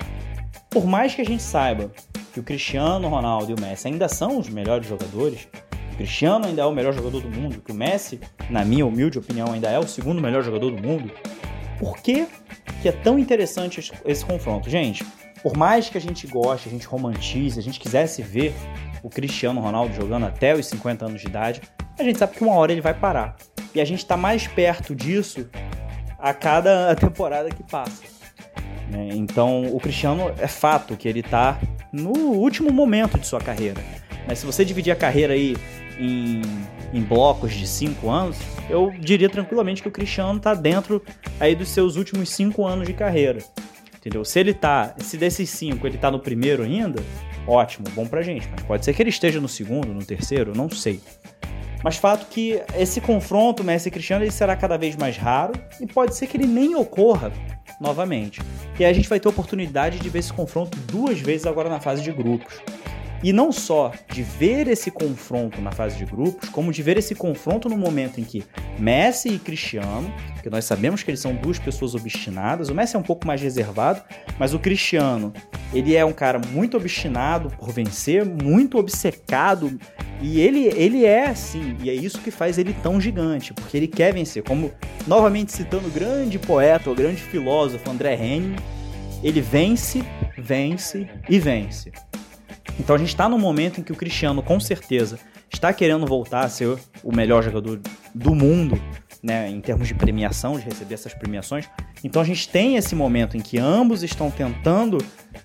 Por 0.70 0.86
mais 0.86 1.14
que 1.14 1.22
a 1.22 1.24
gente 1.24 1.42
saiba 1.42 1.90
que 2.32 2.40
o 2.40 2.42
Cristiano 2.42 3.08
Ronaldo 3.08 3.50
e 3.50 3.54
o 3.54 3.60
Messi 3.60 3.88
ainda 3.88 4.08
são 4.08 4.38
os 4.38 4.48
melhores 4.48 4.86
jogadores, 4.86 5.48
o 5.92 5.96
Cristiano 5.96 6.46
ainda 6.46 6.62
é 6.62 6.64
o 6.64 6.72
melhor 6.72 6.92
jogador 6.92 7.20
do 7.20 7.30
mundo, 7.30 7.60
que 7.60 7.72
o 7.72 7.74
Messi, 7.74 8.20
na 8.50 8.64
minha 8.64 8.86
humilde 8.86 9.18
opinião, 9.18 9.52
ainda 9.52 9.70
é 9.70 9.78
o 9.78 9.88
segundo 9.88 10.20
melhor 10.20 10.44
jogador 10.44 10.70
do 10.70 10.82
mundo, 10.82 11.10
por 11.78 11.96
que, 11.98 12.26
que 12.82 12.88
é 12.88 12.92
tão 12.92 13.18
interessante 13.18 13.92
esse, 14.04 14.24
confronto? 14.24 14.68
Gente, 14.68 15.04
por 15.42 15.56
mais 15.56 15.88
que 15.88 15.96
a 15.96 16.00
gente 16.00 16.26
goste, 16.26 16.68
a 16.68 16.70
gente 16.70 16.86
romantize, 16.86 17.58
a 17.58 17.62
gente 17.62 17.80
quisesse 17.80 18.20
ver 18.20 18.54
o 19.02 19.08
Cristiano 19.08 19.60
Ronaldo 19.60 19.94
jogando 19.94 20.26
até 20.26 20.54
os 20.54 20.66
50 20.66 21.06
anos 21.06 21.20
de 21.20 21.28
idade, 21.28 21.62
a 21.98 22.02
gente 22.02 22.18
sabe 22.18 22.36
que 22.36 22.42
uma 22.42 22.54
hora 22.54 22.72
ele 22.72 22.80
vai 22.80 22.94
parar. 22.94 23.36
E 23.74 23.80
a 23.80 23.84
gente 23.84 24.00
está 24.00 24.16
mais 24.16 24.46
perto 24.46 24.94
disso 24.94 25.48
a 26.18 26.34
cada 26.34 26.94
temporada 26.96 27.48
que 27.50 27.62
passa. 27.62 28.02
Né? 28.90 29.10
Então, 29.12 29.66
o 29.74 29.78
Cristiano 29.78 30.32
é 30.38 30.48
fato 30.48 30.96
que 30.96 31.08
ele 31.08 31.20
está 31.20 31.58
no 31.92 32.12
último 32.12 32.72
momento 32.72 33.18
de 33.18 33.26
sua 33.26 33.40
carreira. 33.40 33.82
Mas 34.26 34.40
se 34.40 34.46
você 34.46 34.64
dividir 34.64 34.92
a 34.92 34.96
carreira 34.96 35.32
aí 35.32 35.56
em, 35.98 36.42
em 36.92 37.02
blocos 37.02 37.52
de 37.52 37.66
cinco 37.66 38.10
anos, 38.10 38.36
eu 38.68 38.92
diria 38.98 39.28
tranquilamente 39.28 39.82
que 39.82 39.88
o 39.88 39.92
Cristiano 39.92 40.36
está 40.36 40.54
dentro 40.54 41.02
aí 41.40 41.54
dos 41.54 41.68
seus 41.68 41.96
últimos 41.96 42.28
cinco 42.30 42.66
anos 42.66 42.86
de 42.86 42.92
carreira. 42.92 43.38
Entendeu? 43.96 44.24
Se 44.24 44.38
ele 44.38 44.54
tá, 44.54 44.94
se 44.98 45.16
desses 45.16 45.50
cinco 45.50 45.86
ele 45.86 45.98
tá 45.98 46.10
no 46.10 46.20
primeiro 46.20 46.62
ainda, 46.62 47.02
ótimo, 47.46 47.86
bom 47.94 48.06
pra 48.06 48.22
gente. 48.22 48.48
Mas 48.50 48.62
pode 48.62 48.84
ser 48.84 48.94
que 48.94 49.02
ele 49.02 49.10
esteja 49.10 49.40
no 49.40 49.48
segundo, 49.48 49.92
no 49.92 50.04
terceiro, 50.04 50.52
não 50.54 50.70
sei. 50.70 51.00
Mas 51.82 51.96
fato 51.96 52.26
que 52.26 52.60
esse 52.76 53.00
confronto 53.00 53.62
Messi 53.62 53.88
e 53.88 53.90
Cristiano 53.90 54.24
ele 54.24 54.32
será 54.32 54.56
cada 54.56 54.76
vez 54.76 54.96
mais 54.96 55.16
raro 55.16 55.52
e 55.80 55.86
pode 55.86 56.14
ser 56.16 56.26
que 56.26 56.36
ele 56.36 56.46
nem 56.46 56.74
ocorra 56.74 57.32
novamente. 57.80 58.40
E 58.78 58.84
aí 58.84 58.90
a 58.90 58.94
gente 58.94 59.08
vai 59.08 59.20
ter 59.20 59.28
oportunidade 59.28 59.98
de 59.98 60.08
ver 60.08 60.18
esse 60.18 60.32
confronto 60.32 60.76
duas 60.80 61.20
vezes 61.20 61.46
agora 61.46 61.68
na 61.68 61.80
fase 61.80 62.02
de 62.02 62.12
grupos. 62.12 62.60
E 63.22 63.32
não 63.32 63.50
só 63.50 63.92
de 64.12 64.22
ver 64.22 64.68
esse 64.68 64.90
confronto 64.90 65.60
na 65.60 65.72
fase 65.72 65.96
de 65.96 66.04
grupos, 66.04 66.48
como 66.50 66.72
de 66.72 66.82
ver 66.82 66.96
esse 66.96 67.14
confronto 67.14 67.68
no 67.68 67.76
momento 67.76 68.20
em 68.20 68.24
que 68.24 68.44
Messi 68.78 69.30
e 69.30 69.38
Cristiano, 69.38 70.12
que 70.42 70.48
nós 70.48 70.64
sabemos 70.64 71.02
que 71.02 71.10
eles 71.10 71.20
são 71.20 71.34
duas 71.34 71.58
pessoas 71.58 71.94
obstinadas, 71.94 72.68
o 72.68 72.74
Messi 72.74 72.94
é 72.94 72.98
um 72.98 73.02
pouco 73.02 73.26
mais 73.26 73.42
reservado, 73.42 74.02
mas 74.38 74.54
o 74.54 74.58
Cristiano, 74.58 75.32
ele 75.74 75.96
é 75.96 76.04
um 76.04 76.12
cara 76.12 76.40
muito 76.52 76.76
obstinado 76.76 77.50
por 77.50 77.72
vencer, 77.72 78.24
muito 78.24 78.78
obcecado, 78.78 79.78
e 80.20 80.40
ele, 80.40 80.66
ele 80.76 81.04
é 81.04 81.26
assim, 81.26 81.76
e 81.82 81.90
é 81.90 81.94
isso 81.94 82.20
que 82.20 82.30
faz 82.30 82.56
ele 82.56 82.72
tão 82.82 83.00
gigante, 83.00 83.52
porque 83.52 83.76
ele 83.76 83.88
quer 83.88 84.12
vencer. 84.12 84.42
Como, 84.42 84.72
novamente 85.06 85.52
citando 85.52 85.88
o 85.88 85.90
grande 85.90 86.38
poeta, 86.38 86.90
o 86.90 86.94
grande 86.94 87.22
filósofo 87.22 87.88
André 87.90 88.14
Henning, 88.14 88.56
ele 89.22 89.40
vence, 89.40 90.04
vence 90.36 91.08
e 91.28 91.38
vence. 91.38 91.92
Então 92.78 92.94
a 92.94 92.98
gente 92.98 93.08
está 93.08 93.28
num 93.28 93.38
momento 93.38 93.80
em 93.80 93.82
que 93.82 93.92
o 93.92 93.96
Cristiano, 93.96 94.42
com 94.42 94.60
certeza, 94.60 95.18
está 95.52 95.72
querendo 95.72 96.06
voltar 96.06 96.44
a 96.44 96.48
ser 96.48 96.78
o 97.02 97.14
melhor 97.14 97.42
jogador 97.42 97.80
do 98.14 98.34
mundo, 98.34 98.80
né, 99.22 99.50
em 99.50 99.60
termos 99.60 99.88
de 99.88 99.94
premiação, 99.94 100.58
de 100.58 100.64
receber 100.64 100.94
essas 100.94 101.12
premiações. 101.12 101.68
Então 102.04 102.22
a 102.22 102.24
gente 102.24 102.48
tem 102.48 102.76
esse 102.76 102.94
momento 102.94 103.36
em 103.36 103.40
que 103.40 103.58
ambos 103.58 104.02
estão 104.02 104.30
tentando 104.30 104.98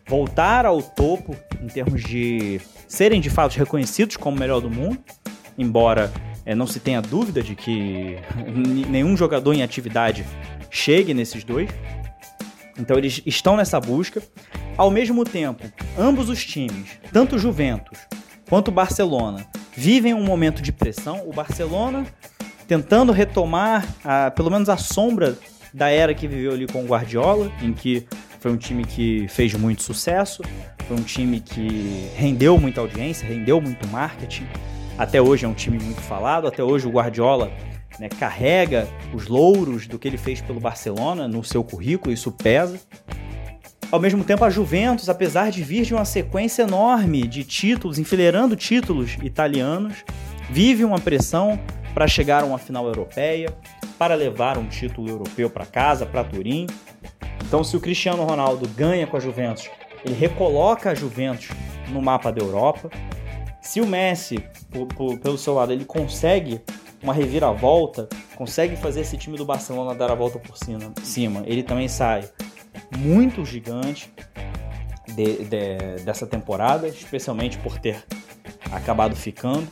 voltar 0.08 0.66
ao 0.66 0.82
topo 0.82 1.36
em 1.62 1.68
termos 1.68 2.04
de 2.04 2.62
serem 2.88 3.20
de 3.20 3.30
fato 3.30 3.58
reconhecidos 3.58 4.18
como 4.18 4.38
o 4.38 4.40
melhor 4.40 4.62
do 4.62 4.70
mundo, 4.70 5.00
embora 5.58 6.12
é, 6.46 6.54
não 6.54 6.68
se 6.68 6.80
tenha 6.80 7.02
dúvida 7.02 7.42
de 7.42 7.56
que 7.56 8.18
nenhum 8.90 9.16
jogador 9.18 9.54
em 9.54 9.64
atividade 9.64 10.26
chegue 10.70 11.14
nesses 11.14 11.44
dois. 11.44 11.70
Então 12.78 12.98
eles 12.98 13.22
estão 13.26 13.56
nessa 13.56 13.80
busca. 13.80 14.22
Ao 14.76 14.90
mesmo 14.90 15.24
tempo, 15.24 15.64
ambos 15.98 16.30
os 16.30 16.44
times, 16.44 16.98
tanto 17.12 17.38
Juventus 17.38 18.00
quanto 18.50 18.72
Barcelona, 18.72 19.46
vivem 19.76 20.14
um 20.14 20.24
momento 20.24 20.62
de 20.62 20.72
pressão. 20.72 21.28
O 21.28 21.34
Barcelona 21.34 22.06
tentando 22.68 23.12
retomar 23.12 23.88
a, 24.04 24.32
pelo 24.32 24.50
menos 24.50 24.70
a 24.70 24.78
sombra 24.78 25.38
da 25.72 25.90
era 25.90 26.14
que 26.14 26.28
viveu 26.28 26.54
ali 26.54 26.66
com 26.66 26.84
o 26.84 26.88
Guardiola, 26.88 27.52
em 27.62 27.72
que 27.72 28.08
foi 28.40 28.52
um 28.52 28.58
time 28.58 28.84
que 28.84 29.28
fez 29.28 29.54
muito 29.54 29.84
sucesso, 29.84 30.44
foi 30.88 30.98
um 30.98 31.04
time 31.04 31.40
que 31.40 32.10
rendeu 32.16 32.58
muita 32.60 32.82
audiência, 32.82 33.28
rendeu 33.28 33.62
muito 33.62 33.88
marketing. 33.88 34.48
Até 34.98 35.22
hoje 35.22 35.46
é 35.46 35.48
um 35.48 35.54
time 35.54 35.78
muito 35.80 36.02
falado, 36.02 36.48
até 36.48 36.64
hoje 36.64 36.88
o 36.88 36.92
Guardiola 36.92 37.52
né, 38.00 38.10
carrega 38.10 38.88
os 39.14 39.28
louros 39.28 39.88
do 39.88 40.00
que 40.00 40.08
ele 40.08 40.18
fez 40.18 40.42
pelo 40.42 40.60
Barcelona 40.60 41.28
no 41.28 41.44
seu 41.44 41.64
currículo, 41.64 42.12
isso 42.14 42.32
pesa. 42.32 42.80
Ao 43.94 44.00
mesmo 44.00 44.24
tempo, 44.24 44.44
a 44.44 44.50
Juventus, 44.50 45.08
apesar 45.08 45.52
de 45.52 45.62
vir 45.62 45.84
de 45.84 45.94
uma 45.94 46.04
sequência 46.04 46.64
enorme 46.64 47.28
de 47.28 47.44
títulos, 47.44 48.00
enfileirando 48.00 48.56
títulos 48.56 49.20
italianos, 49.22 50.04
vive 50.50 50.84
uma 50.84 50.98
pressão 50.98 51.60
para 51.94 52.08
chegar 52.08 52.42
a 52.42 52.46
uma 52.48 52.58
final 52.58 52.88
europeia, 52.88 53.56
para 54.00 54.16
levar 54.16 54.58
um 54.58 54.66
título 54.68 55.10
europeu 55.10 55.48
para 55.48 55.64
casa, 55.64 56.08
para 56.08 56.24
Turim. 56.24 56.66
Então, 57.46 57.64
se 57.64 57.78
o 57.78 57.80
Cristiano 57.80 58.24
Ronaldo 58.24 58.68
ganha 58.70 59.06
com 59.06 59.16
a 59.16 59.20
Juventus, 59.20 59.70
ele 60.04 60.16
recoloca 60.16 60.90
a 60.90 60.96
Juventus 60.96 61.50
no 61.90 62.02
mapa 62.02 62.32
da 62.32 62.44
Europa. 62.44 62.90
Se 63.62 63.80
o 63.80 63.86
Messi, 63.86 64.44
pelo 65.22 65.38
seu 65.38 65.54
lado, 65.54 65.72
ele 65.72 65.86
consegue 65.86 66.64
uma 67.04 67.14
reviravolta, 67.14 68.10
consegue 68.36 68.76
fazer 68.76 69.02
esse 69.02 69.18
time 69.18 69.38
do 69.38 69.46
Barcelona 69.46 69.94
dar 69.94 70.10
a 70.10 70.16
volta 70.16 70.40
por 70.40 70.58
cima 70.58 71.44
ele 71.46 71.62
também 71.62 71.88
sai 71.88 72.24
muito 72.98 73.46
gigante 73.46 74.12
de, 75.08 75.44
de, 75.46 76.04
dessa 76.04 76.26
temporada, 76.26 76.88
especialmente 76.88 77.58
por 77.58 77.80
ter 77.80 78.04
acabado 78.72 79.16
ficando. 79.16 79.68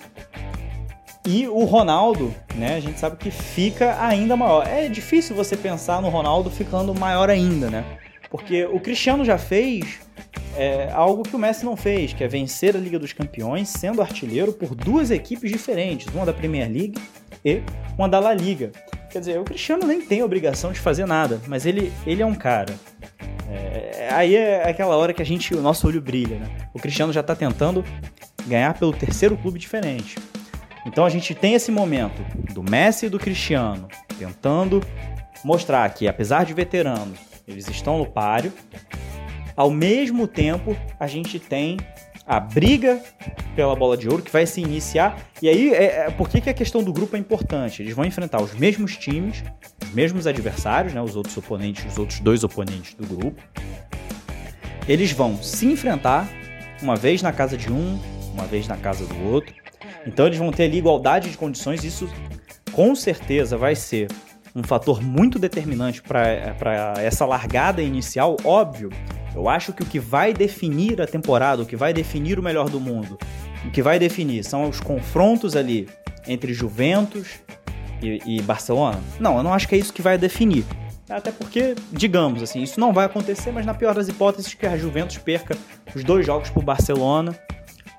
E 1.26 1.48
o 1.48 1.64
Ronaldo, 1.66 2.34
né, 2.56 2.76
a 2.76 2.80
gente 2.80 3.00
sabe 3.00 3.16
que 3.18 3.30
fica 3.30 4.04
ainda 4.04 4.36
maior. 4.36 4.68
É 4.68 4.88
difícil 4.88 5.36
você 5.36 5.56
pensar 5.56 6.02
no 6.02 6.10
Ronaldo 6.10 6.50
ficando 6.50 6.96
maior 6.96 7.30
ainda, 7.30 7.70
né? 7.70 7.86
Porque 8.30 8.66
o 8.66 8.80
Cristiano 8.80 9.24
já 9.24 9.38
fez 9.38 10.00
é, 10.56 10.90
algo 10.92 11.24
que 11.24 11.36
o 11.36 11.40
Messi 11.40 11.64
não 11.64 11.78
fez, 11.78 12.14
que 12.14 12.24
é 12.24 12.28
vencer 12.28 12.76
a 12.76 12.80
Liga 12.80 12.98
dos 12.98 13.14
Campeões 13.14 13.70
sendo 13.70 14.02
artilheiro 14.02 14.52
por 14.52 14.74
duas 14.74 15.12
equipes 15.12 15.52
diferentes, 15.52 16.08
uma 16.14 16.26
da 16.26 16.34
Premier 16.34 16.68
League 16.68 16.96
e 17.46 17.62
uma 17.98 18.10
da 18.10 18.20
La 18.20 18.34
Liga. 18.34 18.72
Quer 19.12 19.20
dizer, 19.20 19.40
o 19.40 19.44
Cristiano 19.44 19.86
nem 19.86 20.02
tem 20.02 20.24
obrigação 20.24 20.72
de 20.72 20.80
fazer 20.80 21.06
nada, 21.06 21.42
mas 21.48 21.66
ele, 21.66 21.92
ele 22.08 22.22
é 22.22 22.26
um 22.26 22.34
cara. 22.34 22.74
É, 23.50 24.10
aí 24.12 24.36
é 24.36 24.70
aquela 24.70 24.96
hora 24.96 25.14
que 25.14 25.22
a 25.22 25.26
gente, 25.26 25.54
o 25.54 25.62
nosso 25.62 25.88
olho 25.88 26.02
brilha, 26.02 26.38
né? 26.40 26.50
O 26.74 26.80
Cristiano 26.80 27.12
já 27.12 27.22
está 27.22 27.36
tentando 27.36 27.84
ganhar 28.48 28.74
pelo 28.74 28.94
terceiro 28.94 29.38
clube 29.38 29.60
diferente. 29.60 30.18
Então 30.86 31.06
a 31.06 31.10
gente 31.10 31.36
tem 31.36 31.54
esse 31.54 31.72
momento 31.72 32.22
do 32.54 32.64
Messi 32.64 33.06
e 33.06 33.10
do 33.10 33.20
Cristiano 33.20 33.88
tentando 34.18 34.82
mostrar 35.44 35.90
que, 35.94 36.08
apesar 36.08 36.46
de 36.46 36.54
veteranos, 36.54 37.20
eles 37.48 37.68
estão 37.68 37.98
no 37.98 38.06
páreo. 38.06 38.54
Ao 39.56 39.70
mesmo 39.70 40.28
tempo, 40.28 40.76
a 41.00 41.08
gente 41.08 41.40
tem 41.40 41.78
a 42.32 42.40
briga 42.40 43.04
pela 43.58 43.76
bola 43.76 43.98
de 43.98 44.08
ouro 44.08 44.24
que 44.24 44.32
vai 44.32 44.46
se 44.46 44.62
iniciar. 44.62 45.20
E 45.42 45.50
aí, 45.50 45.74
é, 45.74 46.06
é, 46.06 46.10
por 46.10 46.30
que, 46.30 46.40
que 46.40 46.50
a 46.50 46.54
questão 46.54 46.82
do 46.82 46.94
grupo 46.94 47.18
é 47.18 47.20
importante? 47.20 47.82
Eles 47.82 47.94
vão 47.94 48.06
enfrentar 48.06 48.42
os 48.42 48.54
mesmos 48.54 48.96
times, 48.96 49.44
os 49.84 49.94
mesmos 49.94 50.26
adversários, 50.26 50.94
né, 50.94 51.02
os 51.02 51.18
outros 51.18 51.36
oponentes, 51.36 51.84
os 51.92 51.98
outros 51.98 52.22
dois 52.22 52.46
oponentes 52.46 52.94
do 52.94 53.06
grupo. 53.06 53.44
Eles 54.88 55.12
vão 55.12 55.44
se 55.44 55.66
enfrentar 55.66 56.26
uma 56.82 56.96
vez 56.96 57.22
na 57.22 57.34
casa 57.34 57.58
de 57.58 57.70
um, 57.70 58.00
uma 58.34 58.46
vez 58.46 58.66
na 58.66 58.78
casa 58.78 59.06
do 59.06 59.24
outro. 59.26 59.54
Então 60.08 60.26
eles 60.26 60.38
vão 60.38 60.52
ter 60.54 60.64
ali 60.64 60.78
igualdade 60.78 61.30
de 61.30 61.38
condições. 61.38 61.84
Isso 61.84 62.10
com 62.72 62.96
certeza 62.96 63.58
vai 63.58 63.76
ser 63.76 64.08
um 64.56 64.64
fator 64.64 65.02
muito 65.02 65.38
determinante 65.38 66.02
para 66.02 66.94
essa 66.98 67.26
largada 67.26 67.82
inicial. 67.82 68.38
Óbvio, 68.46 68.90
eu 69.36 69.48
acho 69.48 69.74
que 69.74 69.84
o 69.84 69.86
que 69.86 70.00
vai 70.00 70.34
definir 70.34 71.02
a 71.02 71.08
temporada, 71.08 71.62
o 71.62 71.66
que 71.66 71.76
vai 71.76 71.94
definir 71.94 72.40
o 72.40 72.44
melhor 72.44 72.70
do 72.70 72.80
mundo, 72.80 73.18
o 73.66 73.72
que 73.72 73.82
vai 73.82 73.98
definir 73.98 74.44
são 74.44 74.70
os 74.70 74.80
confrontos 74.80 75.56
ali 75.56 75.88
entre 76.28 76.54
Juventus 76.54 77.40
e, 78.02 78.38
e 78.38 78.42
Barcelona. 78.42 79.00
Não, 79.20 79.38
eu 79.38 79.44
não 79.44 79.54
acho 79.54 79.68
que 79.68 79.76
é 79.76 79.78
isso 79.78 79.94
que 79.94 80.02
vai 80.02 80.18
definir. 80.18 80.66
Até 81.10 81.32
porque, 81.32 81.76
digamos 81.92 82.42
assim, 82.42 82.62
isso 82.62 82.80
não 82.80 82.94
vai 82.94 83.06
acontecer, 83.06 83.52
mas 83.52 83.66
na 83.66 83.74
pior 83.74 83.94
das 83.94 84.08
hipóteses 84.08 84.54
que 84.54 84.66
a 84.66 84.78
Juventus 84.78 85.18
perca 85.18 85.58
os 85.94 86.04
dois 86.04 86.26
jogos 86.26 86.50
para 86.50 86.60
o 86.60 86.64
Barcelona 86.64 87.38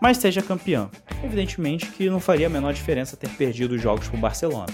mas 0.02 0.16
seja 0.16 0.42
campeão. 0.42 0.90
Evidentemente 1.22 1.86
que 1.86 2.10
não 2.10 2.18
faria 2.18 2.48
a 2.48 2.50
menor 2.50 2.74
diferença 2.74 3.16
ter 3.16 3.30
perdido 3.30 3.76
os 3.76 3.80
jogos 3.80 4.08
para 4.08 4.18
o 4.18 4.20
Barcelona. 4.20 4.66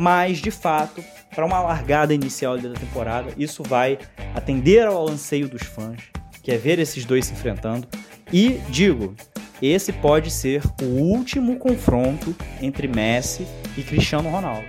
Mas, 0.00 0.38
de 0.38 0.50
fato, 0.50 1.04
para 1.34 1.44
uma 1.44 1.60
largada 1.60 2.14
inicial 2.14 2.56
da 2.56 2.70
temporada, 2.72 3.34
isso 3.36 3.62
vai 3.62 3.98
atender 4.34 4.86
ao 4.86 5.06
anseio 5.06 5.46
dos 5.46 5.60
fãs, 5.60 6.00
que 6.42 6.50
é 6.50 6.56
ver 6.56 6.78
esses 6.78 7.04
dois 7.04 7.26
se 7.26 7.34
enfrentando. 7.34 7.86
E, 8.32 8.58
digo, 8.70 9.14
esse 9.60 9.92
pode 9.92 10.30
ser 10.30 10.62
o 10.80 10.86
último 10.86 11.58
confronto 11.58 12.34
entre 12.62 12.88
Messi 12.88 13.46
e 13.76 13.82
Cristiano 13.82 14.30
Ronaldo. 14.30 14.66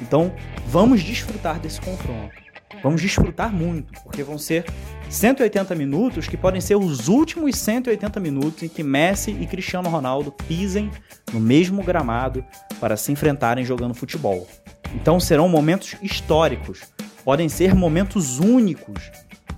Então, 0.00 0.32
vamos 0.68 1.02
desfrutar 1.02 1.58
desse 1.58 1.80
confronto. 1.80 2.36
Vamos 2.80 3.02
desfrutar 3.02 3.52
muito, 3.52 3.92
porque 4.04 4.22
vão 4.22 4.38
ser 4.38 4.64
180 5.10 5.74
minutos 5.74 6.28
que 6.28 6.36
podem 6.36 6.60
ser 6.60 6.76
os 6.76 7.08
últimos 7.08 7.56
180 7.56 8.20
minutos 8.20 8.62
em 8.62 8.68
que 8.68 8.84
Messi 8.84 9.32
e 9.40 9.44
Cristiano 9.44 9.88
Ronaldo 9.88 10.30
pisem 10.30 10.88
no 11.32 11.40
mesmo 11.40 11.82
gramado 11.82 12.44
para 12.78 12.96
se 12.96 13.10
enfrentarem 13.10 13.64
jogando 13.64 13.94
futebol. 13.94 14.46
Então 14.94 15.18
serão 15.20 15.48
momentos 15.48 15.96
históricos, 16.02 16.82
podem 17.24 17.48
ser 17.48 17.74
momentos 17.74 18.38
únicos 18.38 19.10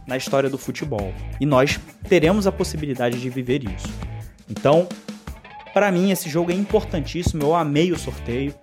na 0.06 0.16
história 0.16 0.50
do 0.50 0.58
futebol 0.58 1.12
e 1.40 1.46
nós 1.46 1.78
teremos 2.08 2.46
a 2.46 2.52
possibilidade 2.52 3.20
de 3.20 3.30
viver 3.30 3.62
isso. 3.64 3.88
Então, 4.48 4.88
para 5.72 5.92
mim, 5.92 6.10
esse 6.10 6.28
jogo 6.28 6.50
é 6.50 6.54
importantíssimo. 6.54 7.42
Eu 7.42 7.54
amei 7.54 7.92
o 7.92 7.98
sorteio. 7.98 8.54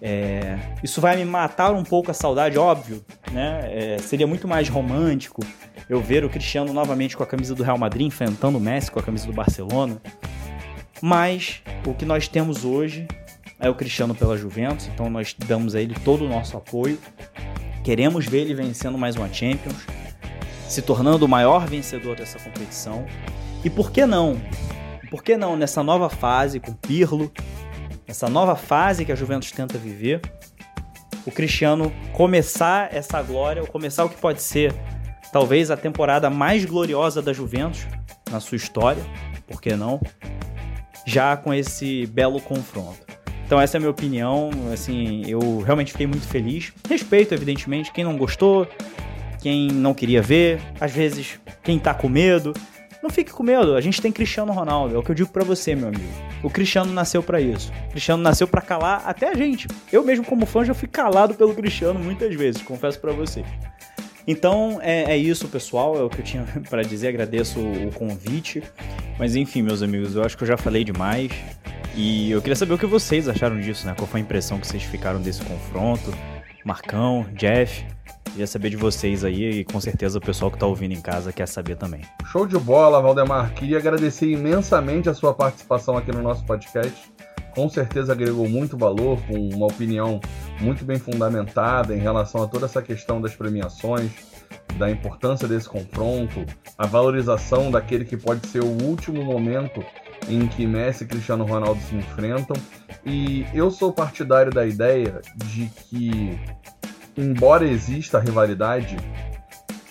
É, 0.00 0.58
isso 0.82 1.00
vai 1.00 1.16
me 1.16 1.24
matar 1.24 1.72
um 1.72 1.84
pouco 1.84 2.10
a 2.10 2.14
saudade, 2.14 2.58
óbvio, 2.58 3.04
né? 3.32 3.60
É, 3.70 3.98
seria 3.98 4.26
muito 4.26 4.46
mais 4.46 4.68
romântico 4.68 5.42
eu 5.88 6.00
ver 6.00 6.24
o 6.24 6.28
Cristiano 6.28 6.72
novamente 6.72 7.16
com 7.16 7.22
a 7.22 7.26
camisa 7.26 7.54
do 7.54 7.62
Real 7.62 7.78
Madrid 7.78 8.06
enfrentando 8.06 8.58
o 8.58 8.60
Messi 8.60 8.90
com 8.90 8.98
a 8.98 9.02
camisa 9.02 9.26
do 9.26 9.32
Barcelona. 9.32 10.00
Mas 11.00 11.62
o 11.86 11.94
que 11.94 12.04
nós 12.04 12.26
temos 12.28 12.64
hoje 12.64 13.06
é 13.58 13.68
o 13.68 13.74
Cristiano 13.74 14.14
pela 14.14 14.36
Juventus, 14.36 14.88
então 14.92 15.08
nós 15.08 15.34
damos 15.46 15.74
a 15.74 15.80
ele 15.80 15.94
todo 16.04 16.24
o 16.24 16.28
nosso 16.28 16.56
apoio. 16.56 16.98
Queremos 17.82 18.26
ver 18.26 18.40
ele 18.40 18.54
vencendo 18.54 18.98
mais 18.98 19.16
uma 19.16 19.32
Champions, 19.32 19.86
se 20.68 20.82
tornando 20.82 21.24
o 21.24 21.28
maior 21.28 21.66
vencedor 21.66 22.16
dessa 22.16 22.38
competição. 22.38 23.06
E 23.64 23.70
por 23.70 23.90
que 23.90 24.04
não? 24.04 24.40
Por 25.10 25.22
que 25.22 25.36
não 25.36 25.56
nessa 25.56 25.82
nova 25.82 26.10
fase 26.10 26.60
com 26.60 26.72
Pirlo, 26.72 27.32
essa 28.06 28.28
nova 28.28 28.56
fase 28.56 29.04
que 29.04 29.12
a 29.12 29.16
Juventus 29.16 29.50
tenta 29.52 29.78
viver, 29.78 30.20
o 31.24 31.30
Cristiano 31.30 31.92
começar 32.12 32.94
essa 32.94 33.22
glória, 33.22 33.62
ou 33.62 33.68
começar 33.68 34.04
o 34.04 34.08
que 34.08 34.20
pode 34.20 34.42
ser 34.42 34.74
talvez 35.32 35.70
a 35.70 35.76
temporada 35.76 36.30
mais 36.30 36.64
gloriosa 36.64 37.20
da 37.20 37.32
Juventus 37.32 37.86
na 38.30 38.40
sua 38.40 38.56
história, 38.56 39.04
por 39.46 39.60
que 39.60 39.74
não? 39.74 40.00
Já 41.04 41.36
com 41.36 41.54
esse 41.54 42.06
belo 42.06 42.40
confronto. 42.40 43.05
Então 43.46 43.60
essa 43.60 43.76
é 43.76 43.78
a 43.78 43.80
minha 43.80 43.90
opinião, 43.90 44.50
assim, 44.72 45.22
eu 45.28 45.60
realmente 45.60 45.92
fiquei 45.92 46.06
muito 46.06 46.26
feliz. 46.26 46.72
Respeito, 46.88 47.32
evidentemente, 47.32 47.92
quem 47.92 48.02
não 48.02 48.18
gostou, 48.18 48.66
quem 49.40 49.68
não 49.68 49.94
queria 49.94 50.20
ver, 50.20 50.60
às 50.80 50.90
vezes 50.90 51.38
quem 51.62 51.78
tá 51.78 51.94
com 51.94 52.08
medo. 52.08 52.52
Não 53.00 53.08
fique 53.08 53.30
com 53.30 53.44
medo, 53.44 53.76
a 53.76 53.80
gente 53.80 54.02
tem 54.02 54.10
Cristiano 54.10 54.52
Ronaldo, 54.52 54.96
é 54.96 54.98
o 54.98 55.02
que 55.02 55.12
eu 55.12 55.14
digo 55.14 55.28
para 55.28 55.44
você, 55.44 55.76
meu 55.76 55.86
amigo. 55.86 56.02
O 56.42 56.50
Cristiano 56.50 56.92
nasceu 56.92 57.22
para 57.22 57.40
isso. 57.40 57.72
O 57.86 57.90
Cristiano 57.90 58.20
nasceu 58.20 58.48
para 58.48 58.60
calar 58.60 59.04
até 59.06 59.28
a 59.28 59.34
gente. 59.34 59.68
Eu 59.92 60.04
mesmo 60.04 60.24
como 60.24 60.44
fã 60.44 60.64
já 60.64 60.74
fui 60.74 60.88
calado 60.88 61.34
pelo 61.34 61.54
Cristiano 61.54 62.00
muitas 62.00 62.34
vezes, 62.34 62.62
confesso 62.62 62.98
para 62.98 63.12
você. 63.12 63.44
Então 64.26 64.78
é, 64.82 65.12
é, 65.12 65.16
isso, 65.16 65.48
pessoal. 65.48 65.96
É 65.96 66.02
o 66.02 66.10
que 66.10 66.20
eu 66.20 66.24
tinha 66.24 66.44
para 66.68 66.82
dizer. 66.82 67.08
Agradeço 67.08 67.60
o, 67.60 67.88
o 67.88 67.92
convite. 67.92 68.62
Mas 69.18 69.36
enfim, 69.36 69.62
meus 69.62 69.82
amigos, 69.82 70.16
eu 70.16 70.24
acho 70.24 70.36
que 70.36 70.42
eu 70.42 70.48
já 70.48 70.56
falei 70.56 70.84
demais. 70.84 71.30
E 71.94 72.30
eu 72.30 72.42
queria 72.42 72.56
saber 72.56 72.74
o 72.74 72.78
que 72.78 72.86
vocês 72.86 73.28
acharam 73.28 73.58
disso, 73.58 73.86
né? 73.86 73.94
Qual 73.96 74.06
foi 74.06 74.20
a 74.20 74.22
impressão 74.22 74.58
que 74.60 74.66
vocês 74.66 74.82
ficaram 74.82 75.20
desse 75.20 75.42
confronto? 75.42 76.12
Marcão, 76.62 77.24
Jeff, 77.32 77.86
queria 78.24 78.46
saber 78.46 78.68
de 78.68 78.76
vocês 78.76 79.24
aí 79.24 79.60
e 79.60 79.64
com 79.64 79.80
certeza 79.80 80.18
o 80.18 80.20
pessoal 80.20 80.50
que 80.50 80.56
está 80.56 80.66
ouvindo 80.66 80.92
em 80.92 81.00
casa 81.00 81.32
quer 81.32 81.48
saber 81.48 81.76
também. 81.76 82.02
Show 82.26 82.46
de 82.46 82.58
bola, 82.58 83.00
Valdemar. 83.00 83.54
Queria 83.54 83.78
agradecer 83.78 84.30
imensamente 84.30 85.08
a 85.08 85.14
sua 85.14 85.32
participação 85.32 85.96
aqui 85.96 86.12
no 86.12 86.20
nosso 86.20 86.44
podcast 86.44 87.00
com 87.56 87.70
certeza 87.70 88.12
agregou 88.12 88.46
muito 88.46 88.76
valor, 88.76 89.18
com 89.22 89.48
uma 89.48 89.64
opinião 89.64 90.20
muito 90.60 90.84
bem 90.84 90.98
fundamentada 90.98 91.96
em 91.96 91.98
relação 91.98 92.42
a 92.42 92.46
toda 92.46 92.66
essa 92.66 92.82
questão 92.82 93.18
das 93.18 93.34
premiações, 93.34 94.12
da 94.76 94.90
importância 94.90 95.48
desse 95.48 95.66
confronto, 95.66 96.44
a 96.76 96.86
valorização 96.86 97.70
daquele 97.70 98.04
que 98.04 98.14
pode 98.14 98.46
ser 98.46 98.60
o 98.62 98.84
último 98.84 99.24
momento 99.24 99.82
em 100.28 100.46
que 100.46 100.66
Messi 100.66 101.04
e 101.04 101.06
Cristiano 101.06 101.46
Ronaldo 101.46 101.80
se 101.80 101.96
enfrentam. 101.96 102.56
E 103.06 103.46
eu 103.54 103.70
sou 103.70 103.90
partidário 103.90 104.52
da 104.52 104.66
ideia 104.66 105.22
de 105.36 105.70
que, 105.88 106.38
embora 107.16 107.64
exista 107.64 108.18
rivalidade, 108.18 108.96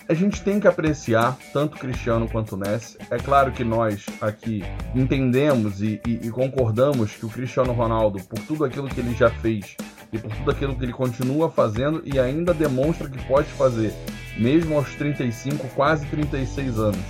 a 0.08 0.14
gente 0.14 0.42
tem 0.42 0.60
que 0.60 0.68
apreciar 0.68 1.36
tanto 1.52 1.78
Cristiano 1.78 2.28
quanto 2.28 2.56
Messi. 2.56 2.96
É 3.10 3.16
claro 3.16 3.50
que 3.50 3.64
nós 3.64 4.06
aqui 4.20 4.62
entendemos 4.94 5.82
e, 5.82 6.00
e, 6.06 6.26
e, 6.26 6.30
concordamos 6.30 7.12
que 7.12 7.26
o 7.26 7.28
Cristiano 7.28 7.72
Ronaldo, 7.72 8.22
por 8.24 8.38
tudo 8.40 8.64
aquilo 8.64 8.88
que 8.88 9.00
ele 9.00 9.14
já 9.14 9.30
fez 9.30 9.76
e 10.12 10.18
por 10.18 10.30
tudo 10.30 10.50
aquilo 10.50 10.76
que 10.76 10.84
ele 10.84 10.92
continua 10.92 11.50
fazendo 11.50 12.02
e 12.04 12.20
ainda 12.20 12.54
demonstra 12.54 13.08
que 13.08 13.22
pode 13.26 13.48
fazer, 13.48 13.92
mesmo 14.38 14.76
aos 14.76 14.94
35, 14.94 15.66
quase 15.74 16.06
36 16.06 16.78
anos, 16.78 17.00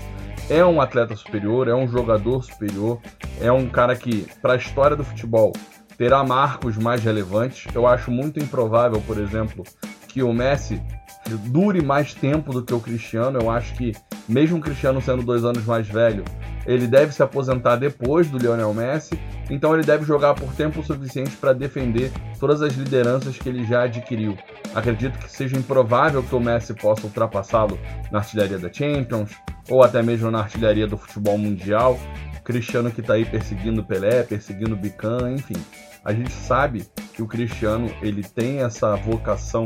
é 0.48 0.64
um 0.64 0.80
atleta 0.80 1.14
superior, 1.16 1.68
é 1.68 1.74
um 1.74 1.88
jogador 1.88 2.42
superior, 2.42 3.00
é 3.40 3.52
um 3.52 3.68
cara 3.68 3.94
que, 3.94 4.26
para 4.40 4.54
a 4.54 4.56
história 4.56 4.96
do 4.96 5.04
futebol, 5.04 5.52
terá 5.98 6.22
marcos 6.24 6.76
mais 6.76 7.02
relevantes. 7.02 7.66
Eu 7.74 7.86
acho 7.86 8.10
muito 8.10 8.38
improvável, 8.38 9.02
por 9.06 9.18
exemplo, 9.18 9.64
que 10.06 10.22
o 10.22 10.32
Messi 10.32 10.80
dure 11.28 11.82
mais 11.82 12.14
tempo 12.14 12.52
do 12.52 12.62
que 12.62 12.74
o 12.74 12.80
Cristiano. 12.80 13.38
Eu 13.40 13.50
acho 13.50 13.74
que, 13.74 13.92
mesmo 14.28 14.58
o 14.58 14.60
Cristiano 14.60 15.00
sendo 15.00 15.22
dois 15.22 15.44
anos 15.44 15.64
mais 15.64 15.88
velho, 15.88 16.24
ele 16.66 16.86
deve 16.86 17.12
se 17.12 17.22
aposentar 17.22 17.76
depois 17.76 18.28
do 18.28 18.38
Lionel 18.38 18.72
Messi. 18.74 19.18
Então 19.48 19.74
ele 19.74 19.84
deve 19.84 20.04
jogar 20.04 20.34
por 20.34 20.52
tempo 20.54 20.82
suficiente 20.82 21.36
para 21.36 21.52
defender 21.52 22.10
todas 22.38 22.62
as 22.62 22.74
lideranças 22.74 23.38
que 23.38 23.48
ele 23.48 23.64
já 23.64 23.84
adquiriu. 23.84 24.36
Acredito 24.74 25.18
que 25.18 25.30
seja 25.30 25.56
improvável 25.56 26.22
que 26.22 26.34
o 26.34 26.40
Messi 26.40 26.74
possa 26.74 27.06
ultrapassá-lo 27.06 27.78
na 28.10 28.18
artilharia 28.18 28.58
da 28.58 28.72
Champions 28.72 29.30
ou 29.68 29.82
até 29.82 30.02
mesmo 30.02 30.30
na 30.30 30.40
artilharia 30.40 30.86
do 30.86 30.96
futebol 30.96 31.38
mundial. 31.38 31.98
Cristiano 32.44 32.90
que 32.90 33.00
está 33.00 33.14
aí 33.14 33.24
perseguindo 33.24 33.84
Pelé, 33.84 34.22
perseguindo 34.22 34.76
Bican, 34.76 35.32
enfim. 35.32 35.56
A 36.04 36.12
gente 36.12 36.32
sabe 36.32 36.86
que 37.12 37.20
o 37.20 37.26
Cristiano 37.26 37.90
ele 38.00 38.22
tem 38.22 38.60
essa 38.60 38.94
vocação 38.94 39.64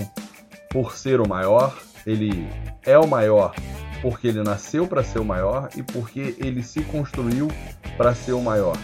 por 0.71 0.97
ser 0.97 1.21
o 1.21 1.29
maior, 1.29 1.77
ele 2.07 2.49
é 2.87 2.99
o 2.99 3.07
maior 3.07 3.55
porque 4.01 4.29
ele 4.29 4.43
nasceu 4.43 4.87
para 4.87 5.03
ser 5.03 5.19
o 5.19 5.25
maior 5.25 5.69
e 5.77 5.83
porque 5.83 6.35
ele 6.39 6.63
se 6.63 6.83
construiu 6.85 7.49
para 7.97 8.15
ser 8.15 8.33
o 8.33 8.41
maior. 8.41 8.77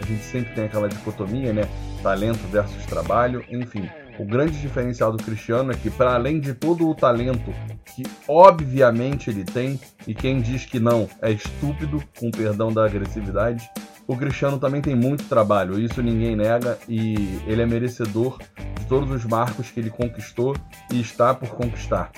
A 0.00 0.04
gente 0.04 0.24
sempre 0.24 0.52
tem 0.54 0.64
aquela 0.64 0.88
dicotomia, 0.88 1.52
né? 1.52 1.68
Talento 2.02 2.40
versus 2.48 2.84
trabalho, 2.86 3.44
enfim. 3.48 3.88
O 4.18 4.24
grande 4.24 4.60
diferencial 4.60 5.12
do 5.12 5.22
Cristiano 5.22 5.72
é 5.72 5.74
que, 5.74 5.90
para 5.90 6.14
além 6.14 6.38
de 6.40 6.54
todo 6.54 6.88
o 6.88 6.94
talento 6.94 7.52
que 7.94 8.04
obviamente 8.28 9.30
ele 9.30 9.44
tem, 9.44 9.80
e 10.06 10.14
quem 10.14 10.40
diz 10.40 10.64
que 10.64 10.78
não 10.78 11.08
é 11.22 11.30
estúpido, 11.30 12.02
com 12.18 12.30
perdão 12.30 12.72
da 12.72 12.84
agressividade, 12.84 13.68
o 14.06 14.16
Cristiano 14.16 14.58
também 14.58 14.82
tem 14.82 14.94
muito 14.94 15.24
trabalho, 15.24 15.78
isso 15.78 16.02
ninguém 16.02 16.36
nega, 16.36 16.78
e 16.88 17.40
ele 17.46 17.62
é 17.62 17.66
merecedor 17.66 18.38
de 18.78 18.86
todos 18.86 19.10
os 19.10 19.24
marcos 19.24 19.70
que 19.70 19.80
ele 19.80 19.90
conquistou 19.90 20.54
e 20.92 21.00
está 21.00 21.34
por 21.34 21.50
conquistar. 21.50 22.10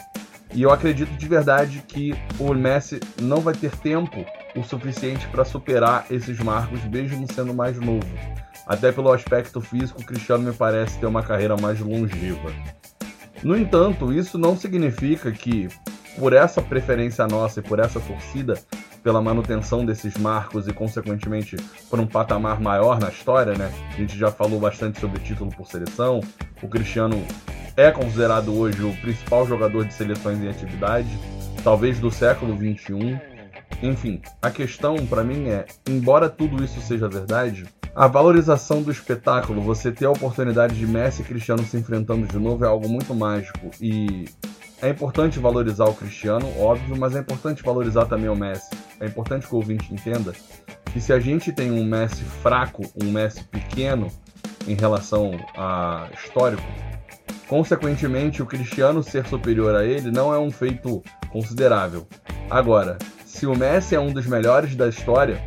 E 0.52 0.62
eu 0.62 0.70
acredito 0.70 1.10
de 1.16 1.28
verdade 1.28 1.82
que 1.86 2.14
o 2.38 2.54
Messi 2.54 3.00
não 3.20 3.40
vai 3.40 3.54
ter 3.54 3.70
tempo 3.76 4.24
o 4.56 4.62
suficiente 4.62 5.26
para 5.28 5.44
superar 5.44 6.06
esses 6.10 6.38
marcos, 6.38 6.82
mesmo 6.84 7.26
sendo 7.32 7.52
mais 7.52 7.78
novo. 7.78 8.08
Até 8.66 8.90
pelo 8.90 9.12
aspecto 9.12 9.60
físico, 9.60 10.00
o 10.00 10.04
Cristiano 10.04 10.42
me 10.42 10.52
parece 10.52 10.98
ter 10.98 11.06
uma 11.06 11.22
carreira 11.22 11.56
mais 11.56 11.78
longeva. 11.78 12.52
No 13.42 13.56
entanto, 13.56 14.12
isso 14.12 14.38
não 14.38 14.56
significa 14.56 15.30
que, 15.30 15.68
por 16.18 16.32
essa 16.32 16.62
preferência 16.62 17.26
nossa 17.26 17.60
e 17.60 17.62
por 17.62 17.78
essa 17.78 18.00
torcida 18.00 18.54
pela 19.06 19.22
manutenção 19.22 19.86
desses 19.86 20.16
marcos 20.18 20.66
e, 20.66 20.72
consequentemente, 20.72 21.54
por 21.88 22.00
um 22.00 22.06
patamar 22.08 22.60
maior 22.60 22.98
na 22.98 23.08
história, 23.08 23.56
né? 23.56 23.72
A 23.88 23.96
gente 23.96 24.18
já 24.18 24.32
falou 24.32 24.58
bastante 24.58 24.98
sobre 24.98 25.20
título 25.20 25.48
por 25.52 25.64
seleção. 25.64 26.20
O 26.60 26.66
Cristiano 26.66 27.24
é 27.76 27.92
considerado 27.92 28.52
hoje 28.52 28.82
o 28.82 28.92
principal 28.96 29.46
jogador 29.46 29.84
de 29.84 29.94
seleções 29.94 30.42
em 30.42 30.48
atividade, 30.48 31.06
talvez 31.62 32.00
do 32.00 32.10
século 32.10 32.56
21. 32.56 33.35
Enfim, 33.82 34.20
a 34.40 34.50
questão 34.50 34.96
para 35.06 35.22
mim 35.22 35.48
é, 35.48 35.66
embora 35.88 36.28
tudo 36.28 36.62
isso 36.64 36.80
seja 36.80 37.08
verdade, 37.08 37.66
a 37.94 38.06
valorização 38.06 38.82
do 38.82 38.90
espetáculo, 38.90 39.60
você 39.62 39.90
ter 39.90 40.04
a 40.04 40.10
oportunidade 40.10 40.74
de 40.74 40.86
Messi 40.86 41.22
e 41.22 41.24
Cristiano 41.24 41.64
se 41.64 41.76
enfrentando 41.76 42.26
de 42.26 42.38
novo 42.38 42.64
é 42.64 42.68
algo 42.68 42.88
muito 42.88 43.14
mágico 43.14 43.70
e 43.80 44.26
é 44.82 44.90
importante 44.90 45.38
valorizar 45.38 45.86
o 45.86 45.94
Cristiano, 45.94 46.46
óbvio, 46.60 46.94
mas 46.98 47.16
é 47.16 47.20
importante 47.20 47.62
valorizar 47.62 48.04
também 48.04 48.28
o 48.28 48.36
Messi. 48.36 48.68
É 49.00 49.06
importante 49.06 49.46
que 49.46 49.54
o 49.54 49.56
ouvinte 49.56 49.92
entenda 49.92 50.34
que 50.92 51.00
se 51.00 51.12
a 51.12 51.18
gente 51.18 51.50
tem 51.52 51.70
um 51.70 51.84
Messi 51.84 52.22
fraco, 52.42 52.82
um 53.02 53.10
Messi 53.10 53.42
pequeno 53.44 54.08
em 54.68 54.74
relação 54.74 55.30
a 55.56 56.08
histórico, 56.12 56.62
consequentemente 57.48 58.42
o 58.42 58.46
Cristiano 58.46 59.02
ser 59.02 59.26
superior 59.26 59.74
a 59.74 59.84
ele 59.84 60.10
não 60.10 60.34
é 60.34 60.38
um 60.38 60.50
feito 60.50 61.02
considerável. 61.30 62.06
Agora, 62.50 62.98
se 63.36 63.46
o 63.46 63.54
Messi 63.54 63.94
é 63.94 64.00
um 64.00 64.10
dos 64.10 64.26
melhores 64.26 64.74
da 64.74 64.88
história, 64.88 65.46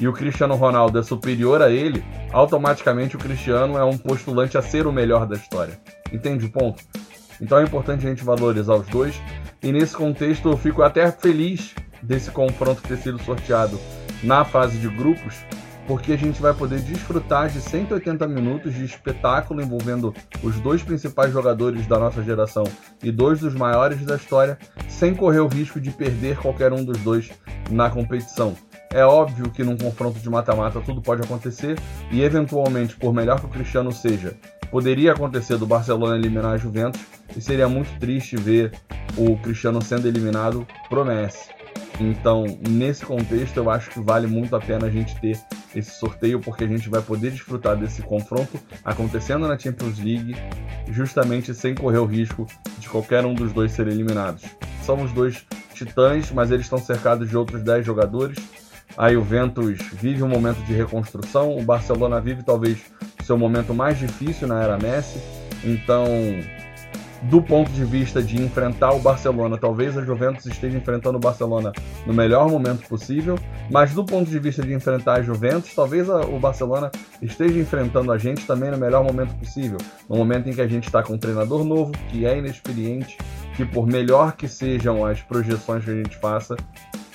e 0.00 0.08
o 0.08 0.12
Cristiano 0.12 0.56
Ronaldo 0.56 0.98
é 0.98 1.02
superior 1.02 1.62
a 1.62 1.70
ele, 1.70 2.02
automaticamente 2.32 3.14
o 3.14 3.20
Cristiano 3.20 3.78
é 3.78 3.84
um 3.84 3.96
postulante 3.96 4.58
a 4.58 4.62
ser 4.62 4.84
o 4.84 4.92
melhor 4.92 5.26
da 5.26 5.36
história. 5.36 5.78
Entende 6.12 6.46
o 6.46 6.50
ponto? 6.50 6.82
Então 7.40 7.58
é 7.58 7.62
importante 7.62 8.04
a 8.04 8.10
gente 8.10 8.24
valorizar 8.24 8.74
os 8.74 8.88
dois. 8.88 9.14
E 9.62 9.70
nesse 9.70 9.94
contexto 9.94 10.48
eu 10.48 10.56
fico 10.56 10.82
até 10.82 11.08
feliz 11.12 11.72
desse 12.02 12.32
confronto 12.32 12.82
ter 12.82 12.96
sido 12.96 13.22
sorteado 13.22 13.78
na 14.24 14.44
fase 14.44 14.76
de 14.78 14.88
grupos, 14.88 15.36
porque 15.90 16.12
a 16.12 16.16
gente 16.16 16.40
vai 16.40 16.54
poder 16.54 16.78
desfrutar 16.82 17.48
de 17.48 17.60
180 17.60 18.24
minutos 18.28 18.72
de 18.72 18.84
espetáculo 18.84 19.60
envolvendo 19.60 20.14
os 20.40 20.56
dois 20.60 20.84
principais 20.84 21.32
jogadores 21.32 21.84
da 21.88 21.98
nossa 21.98 22.22
geração 22.22 22.62
e 23.02 23.10
dois 23.10 23.40
dos 23.40 23.54
maiores 23.54 24.00
da 24.04 24.14
história, 24.14 24.56
sem 24.88 25.16
correr 25.16 25.40
o 25.40 25.48
risco 25.48 25.80
de 25.80 25.90
perder 25.90 26.36
qualquer 26.36 26.72
um 26.72 26.84
dos 26.84 26.98
dois 26.98 27.28
na 27.72 27.90
competição. 27.90 28.54
É 28.90 29.04
óbvio 29.04 29.50
que 29.50 29.64
num 29.64 29.76
confronto 29.76 30.20
de 30.20 30.30
mata-mata 30.30 30.80
tudo 30.80 31.02
pode 31.02 31.22
acontecer 31.22 31.76
e 32.12 32.22
eventualmente, 32.22 32.94
por 32.94 33.12
melhor 33.12 33.40
que 33.40 33.46
o 33.46 33.50
Cristiano 33.50 33.90
seja, 33.90 34.36
poderia 34.70 35.10
acontecer 35.10 35.56
do 35.56 35.66
Barcelona 35.66 36.14
eliminar 36.14 36.52
a 36.52 36.56
Juventus 36.56 37.00
e 37.36 37.40
seria 37.40 37.68
muito 37.68 37.98
triste 37.98 38.36
ver 38.36 38.70
o 39.16 39.36
Cristiano 39.38 39.82
sendo 39.82 40.06
eliminado 40.06 40.64
pro 40.88 41.04
Messi. 41.04 41.59
Então, 42.00 42.44
nesse 42.68 43.04
contexto, 43.04 43.56
eu 43.58 43.70
acho 43.70 43.90
que 43.90 44.00
vale 44.00 44.26
muito 44.26 44.56
a 44.56 44.60
pena 44.60 44.86
a 44.86 44.90
gente 44.90 45.14
ter 45.20 45.38
esse 45.74 45.90
sorteio, 45.92 46.40
porque 46.40 46.64
a 46.64 46.66
gente 46.66 46.88
vai 46.88 47.02
poder 47.02 47.30
desfrutar 47.30 47.76
desse 47.76 48.02
confronto 48.02 48.58
acontecendo 48.84 49.46
na 49.46 49.58
Champions 49.58 49.98
League, 49.98 50.34
justamente 50.88 51.54
sem 51.54 51.74
correr 51.74 51.98
o 51.98 52.06
risco 52.06 52.46
de 52.78 52.88
qualquer 52.88 53.24
um 53.24 53.34
dos 53.34 53.52
dois 53.52 53.72
ser 53.72 53.86
eliminados. 53.86 54.42
São 54.82 55.02
os 55.02 55.12
dois 55.12 55.44
titãs, 55.74 56.32
mas 56.32 56.50
eles 56.50 56.66
estão 56.66 56.78
cercados 56.78 57.28
de 57.28 57.36
outros 57.36 57.62
10 57.62 57.84
jogadores 57.84 58.38
a 58.96 59.10
Juventus 59.12 59.78
vive 59.94 60.22
um 60.22 60.28
momento 60.28 60.62
de 60.64 60.74
reconstrução, 60.74 61.56
o 61.56 61.62
Barcelona 61.62 62.20
vive 62.20 62.42
talvez 62.42 62.78
seu 63.24 63.38
momento 63.38 63.72
mais 63.72 63.98
difícil 63.98 64.48
na 64.48 64.62
era 64.62 64.76
Messi. 64.76 65.20
Então, 65.64 66.04
do 67.22 67.42
ponto 67.42 67.70
de 67.70 67.84
vista 67.84 68.22
de 68.22 68.40
enfrentar 68.40 68.92
o 68.92 68.98
Barcelona, 68.98 69.58
talvez 69.58 69.96
a 69.96 70.02
Juventus 70.02 70.46
esteja 70.46 70.78
enfrentando 70.78 71.18
o 71.18 71.20
Barcelona 71.20 71.72
no 72.06 72.14
melhor 72.14 72.48
momento 72.48 72.86
possível, 72.88 73.38
mas 73.70 73.92
do 73.92 74.04
ponto 74.04 74.30
de 74.30 74.38
vista 74.38 74.62
de 74.62 74.72
enfrentar 74.72 75.18
a 75.18 75.22
Juventus, 75.22 75.74
talvez 75.74 76.08
a, 76.08 76.20
o 76.20 76.38
Barcelona 76.38 76.90
esteja 77.20 77.58
enfrentando 77.58 78.10
a 78.10 78.18
gente 78.18 78.46
também 78.46 78.70
no 78.70 78.78
melhor 78.78 79.04
momento 79.04 79.34
possível, 79.34 79.78
no 80.08 80.16
momento 80.16 80.48
em 80.48 80.52
que 80.52 80.62
a 80.62 80.68
gente 80.68 80.84
está 80.84 81.02
com 81.02 81.14
um 81.14 81.18
treinador 81.18 81.64
novo, 81.64 81.92
que 82.08 82.24
é 82.24 82.38
inexperiente, 82.38 83.18
que 83.56 83.64
por 83.64 83.86
melhor 83.86 84.32
que 84.32 84.48
sejam 84.48 85.04
as 85.04 85.20
projeções 85.20 85.84
que 85.84 85.90
a 85.90 85.94
gente 85.94 86.16
faça, 86.16 86.56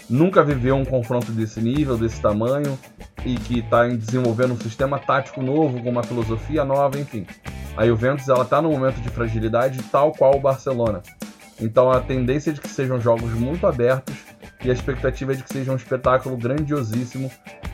nunca 0.10 0.44
viveu 0.44 0.76
um 0.76 0.86
confronto 0.86 1.32
desse 1.32 1.62
nível, 1.62 1.98
desse 1.98 2.22
tamanho, 2.22 2.78
e 3.26 3.36
que 3.36 3.60
está 3.60 3.88
desenvolvendo 3.88 4.54
um 4.54 4.60
sistema 4.60 5.00
tático 5.00 5.42
novo, 5.42 5.82
com 5.82 5.90
uma 5.90 6.04
filosofia 6.04 6.64
nova, 6.64 7.00
enfim. 7.00 7.26
A 7.76 7.86
Juventus 7.86 8.30
ela 8.30 8.44
está 8.44 8.62
num 8.62 8.72
momento 8.72 9.02
de 9.02 9.10
fragilidade 9.10 9.82
tal 9.92 10.12
qual 10.12 10.36
o 10.36 10.40
Barcelona. 10.40 11.02
Então 11.60 11.92
a 11.92 12.00
tendência 12.00 12.50
é 12.50 12.54
de 12.54 12.62
que 12.62 12.68
sejam 12.68 13.00
jogos 13.00 13.32
muito 13.34 13.66
abertos 13.66 14.16
e 14.64 14.70
a 14.70 14.74
expectativa 14.74 15.34
é 15.34 15.36
de 15.36 15.44
que 15.44 15.54
seja 15.54 15.72
um 15.72 15.76
espetáculo 15.76 16.36
grandiosíssimo. 16.38 17.32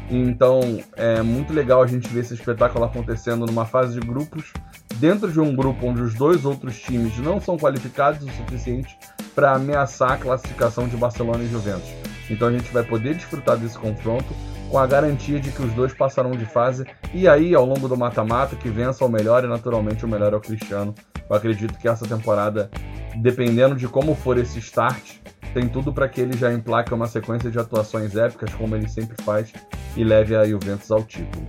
Então 0.09 0.79
é 0.95 1.21
muito 1.21 1.53
legal 1.53 1.81
a 1.81 1.87
gente 1.87 2.07
ver 2.09 2.21
esse 2.21 2.33
espetáculo 2.33 2.85
acontecendo 2.85 3.45
numa 3.45 3.65
fase 3.65 3.99
de 3.99 4.05
grupos, 4.05 4.51
dentro 4.95 5.31
de 5.31 5.39
um 5.39 5.55
grupo 5.55 5.87
onde 5.87 6.01
os 6.01 6.13
dois 6.13 6.45
outros 6.45 6.79
times 6.79 7.17
não 7.17 7.39
são 7.39 7.57
qualificados 7.57 8.23
o 8.23 8.31
suficiente 8.31 8.97
para 9.33 9.53
ameaçar 9.53 10.13
a 10.13 10.17
classificação 10.17 10.87
de 10.87 10.97
Barcelona 10.97 11.43
e 11.43 11.47
Juventus. 11.47 12.00
Então 12.31 12.47
a 12.47 12.51
gente 12.51 12.71
vai 12.71 12.81
poder 12.81 13.13
desfrutar 13.13 13.57
desse 13.57 13.77
confronto 13.77 14.33
com 14.69 14.79
a 14.79 14.87
garantia 14.87 15.37
de 15.37 15.51
que 15.51 15.61
os 15.61 15.73
dois 15.73 15.93
passarão 15.93 16.31
de 16.31 16.45
fase 16.45 16.85
e 17.13 17.27
aí 17.27 17.53
ao 17.53 17.65
longo 17.65 17.89
do 17.89 17.97
mata-mata 17.97 18.55
que 18.55 18.69
vença 18.69 19.03
o 19.03 19.09
melhor 19.09 19.43
e 19.43 19.47
naturalmente 19.47 20.05
o 20.05 20.07
melhor 20.07 20.31
é 20.31 20.37
o 20.37 20.39
Cristiano. 20.39 20.95
Eu 21.29 21.35
acredito 21.35 21.77
que 21.77 21.89
essa 21.89 22.07
temporada, 22.07 22.71
dependendo 23.17 23.75
de 23.75 23.85
como 23.85 24.15
for 24.15 24.37
esse 24.37 24.59
start, 24.59 25.17
tem 25.53 25.67
tudo 25.67 25.91
para 25.91 26.07
que 26.07 26.21
ele 26.21 26.37
já 26.37 26.53
emplaque 26.53 26.93
uma 26.93 27.05
sequência 27.05 27.51
de 27.51 27.59
atuações 27.59 28.15
épicas 28.15 28.53
como 28.55 28.77
ele 28.77 28.87
sempre 28.87 29.21
faz 29.23 29.51
e 29.97 30.03
leve 30.05 30.33
a 30.33 30.45
Juventus 30.45 30.89
ao 30.89 31.03
título. 31.03 31.45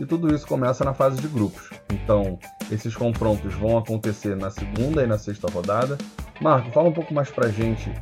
E 0.00 0.04
tudo 0.04 0.34
isso 0.34 0.44
começa 0.48 0.84
na 0.84 0.92
fase 0.92 1.20
de 1.20 1.28
grupos. 1.28 1.70
Então, 1.92 2.36
esses 2.72 2.94
confrontos 2.94 3.52
vão 3.54 3.76
acontecer 3.76 4.36
na 4.36 4.50
segunda 4.50 5.02
e 5.02 5.06
na 5.06 5.18
sexta 5.18 5.50
rodada. 5.50 5.98
Marco, 6.40 6.70
fala 6.70 6.88
um 6.88 6.92
pouco 6.92 7.12
mais 7.12 7.30
pra 7.30 7.48
gente 7.48 7.92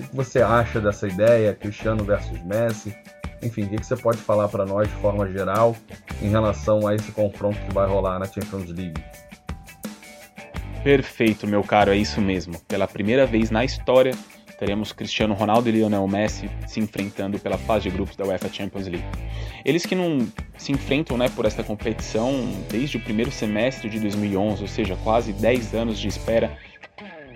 o 0.00 0.02
que 0.02 0.16
você 0.16 0.42
acha 0.42 0.80
dessa 0.80 1.06
ideia, 1.06 1.54
Cristiano 1.54 2.02
versus 2.04 2.42
Messi? 2.42 2.96
Enfim, 3.42 3.64
o 3.64 3.68
que 3.68 3.84
você 3.84 3.96
pode 3.96 4.18
falar 4.18 4.48
para 4.48 4.64
nós 4.64 4.88
de 4.88 4.94
forma 4.94 5.30
geral 5.30 5.76
em 6.20 6.28
relação 6.30 6.86
a 6.86 6.94
esse 6.94 7.12
confronto 7.12 7.58
que 7.60 7.72
vai 7.72 7.86
rolar 7.86 8.18
na 8.18 8.24
Champions 8.24 8.70
League? 8.70 9.00
Perfeito, 10.82 11.46
meu 11.46 11.62
caro, 11.62 11.92
é 11.92 11.96
isso 11.96 12.20
mesmo. 12.20 12.58
Pela 12.66 12.88
primeira 12.88 13.24
vez 13.24 13.50
na 13.50 13.64
história, 13.64 14.14
teremos 14.58 14.92
Cristiano 14.92 15.34
Ronaldo 15.34 15.68
e 15.68 15.72
Lionel 15.72 16.06
Messi 16.06 16.50
se 16.66 16.80
enfrentando 16.80 17.38
pela 17.38 17.58
fase 17.58 17.84
de 17.84 17.90
grupos 17.90 18.16
da 18.16 18.24
UEFA 18.24 18.52
Champions 18.52 18.86
League. 18.86 19.04
Eles 19.64 19.84
que 19.86 19.94
não 19.94 20.26
se 20.56 20.72
enfrentam 20.72 21.16
né, 21.16 21.28
por 21.28 21.44
esta 21.44 21.62
competição 21.62 22.32
desde 22.70 22.96
o 22.96 23.00
primeiro 23.00 23.30
semestre 23.30 23.88
de 23.88 23.98
2011, 24.00 24.62
ou 24.62 24.68
seja, 24.68 24.96
quase 25.02 25.32
10 25.32 25.74
anos 25.74 25.98
de 25.98 26.08
espera. 26.08 26.56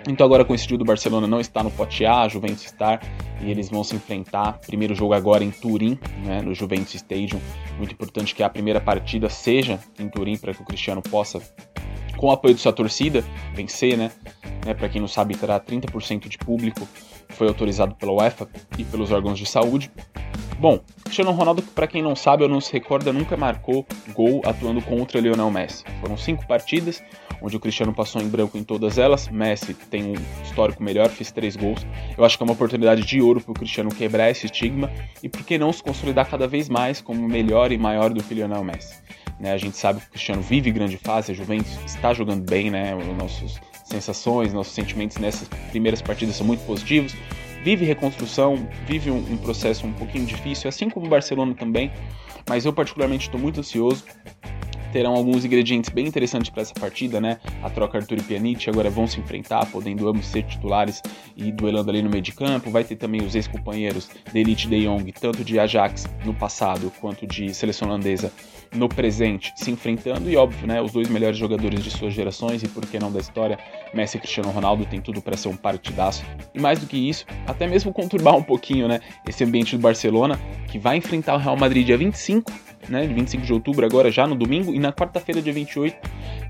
Então 0.08 0.24
agora 0.24 0.46
esse 0.54 0.76
do 0.76 0.84
Barcelona 0.84 1.26
não 1.26 1.40
está 1.40 1.62
no 1.62 1.70
pote 1.70 2.06
A, 2.06 2.22
a 2.22 2.28
Juventus 2.28 2.64
está, 2.64 3.00
e 3.40 3.50
eles 3.50 3.68
vão 3.68 3.84
se 3.84 3.94
enfrentar. 3.94 4.58
Primeiro 4.66 4.94
jogo 4.94 5.12
agora 5.12 5.44
em 5.44 5.50
Turim, 5.50 5.98
né, 6.24 6.40
no 6.40 6.54
Juventus 6.54 6.94
Stadium. 6.94 7.40
Muito 7.76 7.92
importante 7.92 8.34
que 8.34 8.42
a 8.42 8.48
primeira 8.48 8.80
partida 8.80 9.28
seja 9.28 9.78
em 9.98 10.08
Turim 10.08 10.36
para 10.36 10.54
que 10.54 10.62
o 10.62 10.64
Cristiano 10.64 11.02
possa 11.02 11.40
com 12.18 12.26
o 12.26 12.30
apoio 12.32 12.54
de 12.54 12.60
sua 12.60 12.72
torcida, 12.72 13.24
vencer, 13.54 13.96
né? 13.96 14.10
né 14.66 14.74
para 14.74 14.88
quem 14.88 15.00
não 15.00 15.08
sabe, 15.08 15.36
terá 15.36 15.58
30% 15.58 16.28
de 16.28 16.36
público, 16.36 16.86
foi 17.30 17.48
autorizado 17.48 17.94
pela 17.94 18.12
UEFA 18.12 18.48
e 18.76 18.84
pelos 18.84 19.10
órgãos 19.12 19.38
de 19.38 19.46
saúde. 19.46 19.90
Bom, 20.58 20.80
Cristiano 21.04 21.30
Ronaldo, 21.30 21.62
para 21.62 21.86
quem 21.86 22.02
não 22.02 22.16
sabe 22.16 22.42
ou 22.42 22.48
não 22.48 22.60
se 22.60 22.72
recorda, 22.72 23.12
nunca 23.12 23.36
marcou 23.36 23.86
gol 24.12 24.42
atuando 24.44 24.82
contra 24.82 25.20
Lionel 25.20 25.50
Messi. 25.52 25.84
Foram 26.00 26.16
cinco 26.16 26.44
partidas, 26.48 27.00
onde 27.40 27.56
o 27.56 27.60
Cristiano 27.60 27.94
passou 27.94 28.20
em 28.20 28.28
branco 28.28 28.58
em 28.58 28.64
todas 28.64 28.98
elas. 28.98 29.28
Messi 29.28 29.72
tem 29.72 30.02
um 30.02 30.14
histórico 30.42 30.82
melhor, 30.82 31.08
fez 31.10 31.30
três 31.30 31.54
gols. 31.54 31.86
Eu 32.16 32.24
acho 32.24 32.36
que 32.36 32.42
é 32.42 32.44
uma 32.44 32.54
oportunidade 32.54 33.02
de 33.02 33.22
ouro 33.22 33.40
para 33.40 33.52
o 33.52 33.54
Cristiano 33.54 33.90
quebrar 33.90 34.30
esse 34.30 34.46
estigma 34.46 34.90
e 35.22 35.28
por 35.28 35.44
que 35.44 35.56
não 35.56 35.72
se 35.72 35.80
consolidar 35.80 36.28
cada 36.28 36.48
vez 36.48 36.68
mais 36.68 37.00
como 37.00 37.28
melhor 37.28 37.70
e 37.70 37.78
maior 37.78 38.10
do 38.10 38.20
que 38.20 38.34
Lionel 38.34 38.64
Messi. 38.64 38.96
Né, 39.40 39.52
a 39.52 39.58
gente 39.58 39.76
sabe 39.76 40.00
que 40.00 40.06
o 40.06 40.10
Cristiano 40.10 40.42
vive 40.42 40.72
grande 40.72 40.96
fase, 40.96 41.30
a 41.30 41.34
Juventus 41.34 41.70
está 41.86 42.12
jogando 42.12 42.42
bem, 42.42 42.70
né? 42.70 42.94
Nossas 43.16 43.60
sensações, 43.84 44.52
nossos 44.52 44.74
sentimentos 44.74 45.16
nessas 45.16 45.48
primeiras 45.70 46.02
partidas 46.02 46.34
são 46.36 46.46
muito 46.46 46.64
positivos. 46.66 47.14
Vive 47.62 47.84
reconstrução, 47.84 48.68
vive 48.86 49.10
um, 49.10 49.18
um 49.18 49.36
processo 49.36 49.86
um 49.86 49.92
pouquinho 49.92 50.26
difícil, 50.26 50.68
assim 50.68 50.90
como 50.90 51.06
o 51.06 51.08
Barcelona 51.08 51.54
também. 51.54 51.92
Mas 52.48 52.64
eu 52.64 52.72
particularmente 52.72 53.26
estou 53.26 53.40
muito 53.40 53.60
ansioso 53.60 54.04
terão 54.92 55.14
alguns 55.14 55.44
ingredientes 55.44 55.90
bem 55.90 56.06
interessantes 56.06 56.50
para 56.50 56.62
essa 56.62 56.74
partida, 56.74 57.20
né? 57.20 57.38
A 57.62 57.70
troca 57.70 57.98
Arthur 57.98 58.18
e 58.18 58.22
Pjanic 58.22 58.68
agora 58.68 58.90
vão 58.90 59.06
se 59.06 59.20
enfrentar, 59.20 59.66
podendo 59.66 60.08
ambos 60.08 60.26
ser 60.26 60.42
titulares 60.44 61.02
e 61.36 61.52
duelando 61.52 61.90
ali 61.90 62.02
no 62.02 62.10
meio 62.10 62.22
de 62.22 62.32
campo. 62.32 62.70
Vai 62.70 62.84
ter 62.84 62.96
também 62.96 63.22
os 63.22 63.34
ex-companheiros 63.34 64.08
de 64.32 64.38
Elite 64.38 64.68
de 64.68 64.84
Jong, 64.84 65.12
tanto 65.12 65.44
de 65.44 65.58
Ajax 65.58 66.06
no 66.24 66.34
passado 66.34 66.92
quanto 67.00 67.26
de 67.26 67.52
seleção 67.54 67.88
holandesa 67.88 68.32
no 68.74 68.88
presente, 68.88 69.52
se 69.56 69.70
enfrentando. 69.70 70.30
E 70.30 70.36
óbvio, 70.36 70.66
né? 70.66 70.80
Os 70.80 70.92
dois 70.92 71.08
melhores 71.08 71.38
jogadores 71.38 71.82
de 71.82 71.90
suas 71.90 72.12
gerações 72.12 72.62
e 72.62 72.68
por 72.68 72.84
que 72.86 72.98
não 72.98 73.10
da 73.10 73.20
história, 73.20 73.58
Messi 73.94 74.16
e 74.16 74.20
Cristiano 74.20 74.50
Ronaldo, 74.50 74.84
tem 74.84 75.00
tudo 75.00 75.20
para 75.20 75.36
ser 75.36 75.48
um 75.48 75.56
partidaço. 75.56 76.24
E 76.54 76.60
mais 76.60 76.78
do 76.78 76.86
que 76.86 76.96
isso, 76.96 77.24
até 77.46 77.66
mesmo 77.66 77.92
conturbar 77.92 78.36
um 78.36 78.42
pouquinho, 78.42 78.88
né? 78.88 79.00
Esse 79.26 79.44
ambiente 79.44 79.76
do 79.76 79.82
Barcelona, 79.82 80.38
que 80.70 80.78
vai 80.78 80.96
enfrentar 80.96 81.34
o 81.34 81.38
Real 81.38 81.56
Madrid 81.56 81.86
dia 81.86 81.96
25 81.96 82.67
né, 82.88 83.06
25 83.06 83.44
de 83.44 83.52
outubro, 83.52 83.84
agora 83.84 84.10
já 84.10 84.26
no 84.26 84.34
domingo, 84.34 84.74
e 84.74 84.78
na 84.78 84.92
quarta-feira, 84.92 85.40
dia 85.40 85.52
28, 85.52 85.96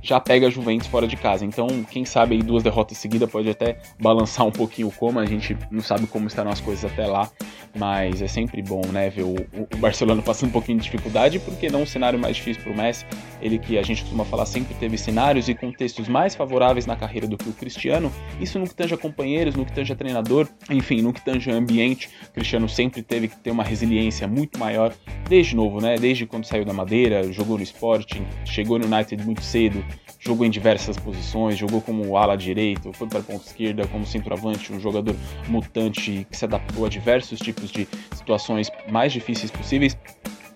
já 0.02 0.20
pega 0.20 0.46
a 0.46 0.50
Juventus 0.50 0.86
fora 0.86 1.06
de 1.06 1.16
casa. 1.16 1.44
Então, 1.44 1.66
quem 1.90 2.04
sabe 2.04 2.36
aí 2.36 2.42
duas 2.42 2.62
derrotas 2.62 2.98
seguidas 2.98 3.30
pode 3.30 3.48
até 3.48 3.78
balançar 4.00 4.46
um 4.46 4.52
pouquinho 4.52 4.88
o 4.88 4.92
coma, 4.92 5.20
a 5.20 5.26
gente 5.26 5.56
não 5.70 5.80
sabe 5.80 6.06
como 6.06 6.26
estarão 6.26 6.50
as 6.50 6.60
coisas 6.60 6.84
até 6.84 7.06
lá, 7.06 7.30
mas 7.76 8.22
é 8.22 8.28
sempre 8.28 8.62
bom, 8.62 8.82
né, 8.86 9.10
ver 9.10 9.22
o, 9.22 9.34
o 9.34 9.76
Barcelona 9.78 10.20
passando 10.22 10.50
um 10.50 10.52
pouquinho 10.52 10.78
de 10.78 10.84
dificuldade, 10.84 11.38
porque 11.38 11.68
não 11.68 11.82
um 11.82 11.86
cenário 11.86 12.18
mais 12.18 12.36
difícil 12.36 12.62
para 12.62 12.72
o 12.72 12.76
Messi, 12.76 13.04
ele 13.40 13.58
que 13.58 13.78
a 13.78 13.82
gente 13.82 14.02
costuma 14.02 14.24
falar 14.24 14.46
sempre 14.46 14.74
teve 14.74 14.96
cenários 14.98 15.48
e 15.48 15.54
contextos 15.54 16.08
mais 16.08 16.34
favoráveis 16.34 16.86
na 16.86 16.96
carreira 16.96 17.26
do 17.26 17.36
que 17.36 17.48
o 17.48 17.52
Cristiano, 17.52 18.12
isso 18.40 18.58
no 18.58 18.66
que 18.66 18.74
tange 18.74 18.94
a 18.94 18.98
companheiros, 18.98 19.54
no 19.54 19.64
que 19.64 19.72
tange 19.72 19.92
a 19.92 19.96
treinador, 19.96 20.48
enfim, 20.70 21.02
no 21.02 21.12
que 21.12 21.24
tange 21.24 21.50
ambiente, 21.50 22.08
o 22.28 22.32
Cristiano 22.32 22.68
sempre 22.68 23.02
teve 23.02 23.28
que 23.28 23.36
ter 23.36 23.50
uma 23.50 23.64
resiliência 23.64 24.26
muito 24.26 24.58
maior, 24.58 24.92
desde 25.28 25.54
novo, 25.54 25.80
né, 25.80 25.96
desde 25.96 26.17
quando 26.26 26.44
saiu 26.44 26.64
da 26.64 26.72
Madeira, 26.72 27.32
jogou 27.32 27.56
no 27.56 27.62
Sporting, 27.62 28.26
chegou 28.44 28.78
no 28.78 28.86
United 28.86 29.24
muito 29.24 29.42
cedo, 29.42 29.84
jogou 30.18 30.46
em 30.46 30.50
diversas 30.50 30.96
posições, 30.96 31.56
jogou 31.56 31.80
como 31.80 32.16
ala 32.16 32.36
direito, 32.36 32.92
foi 32.92 33.06
para 33.06 33.20
a 33.20 33.22
ponta 33.22 33.44
esquerda 33.44 33.86
como 33.86 34.06
centroavante, 34.06 34.72
um 34.72 34.80
jogador 34.80 35.14
mutante 35.48 36.26
que 36.30 36.36
se 36.36 36.44
adaptou 36.44 36.86
a 36.86 36.88
diversos 36.88 37.38
tipos 37.38 37.70
de 37.70 37.86
situações 38.14 38.70
mais 38.88 39.12
difíceis 39.12 39.50
possíveis. 39.50 39.96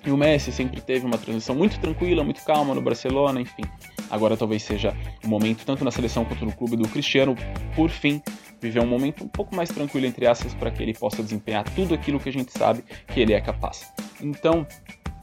E 0.05 0.11
o 0.11 0.17
Messi 0.17 0.51
sempre 0.51 0.81
teve 0.81 1.07
uma 1.07 1.17
transição 1.17 1.55
muito 1.55 1.79
tranquila, 1.79 2.25
muito 2.25 2.43
calma 2.45 2.75
no 2.75 2.83
Barcelona, 2.83 3.41
enfim. 3.41 3.63
Agora 4.11 4.37
talvez 4.37 4.63
seja 4.65 4.97
o 5.25 5.29
momento, 5.29 5.65
tanto 5.65 5.85
na 5.85 5.93
seleção 5.93 6.25
quanto 6.25 6.45
no 6.45 6.53
clube, 6.53 6.77
do 6.77 6.89
Cristiano, 6.89 7.37
por 7.77 7.89
fim, 7.89 8.21
viver 8.61 8.81
um 8.81 8.87
momento 8.87 9.25
um 9.25 9.29
pouco 9.29 9.55
mais 9.55 9.69
tranquilo, 9.69 10.07
entre 10.07 10.27
aspas, 10.27 10.55
para 10.55 10.71
que 10.71 10.83
ele 10.83 10.93
possa 10.93 11.23
desempenhar 11.23 11.65
tudo 11.75 11.95
aquilo 11.95 12.19
que 12.19 12.29
a 12.29 12.33
gente 12.33 12.53
sabe 12.53 12.85
que 13.07 13.21
ele 13.21 13.33
é 13.33 13.41
capaz. 13.41 13.93
Então, 14.21 14.67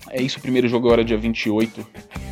é 0.10 0.22
isso, 0.22 0.40
o 0.40 0.42
primeiro 0.42 0.68
jogo 0.68 0.88
agora 0.88 1.04
dia 1.04 1.18
28. 1.18 1.86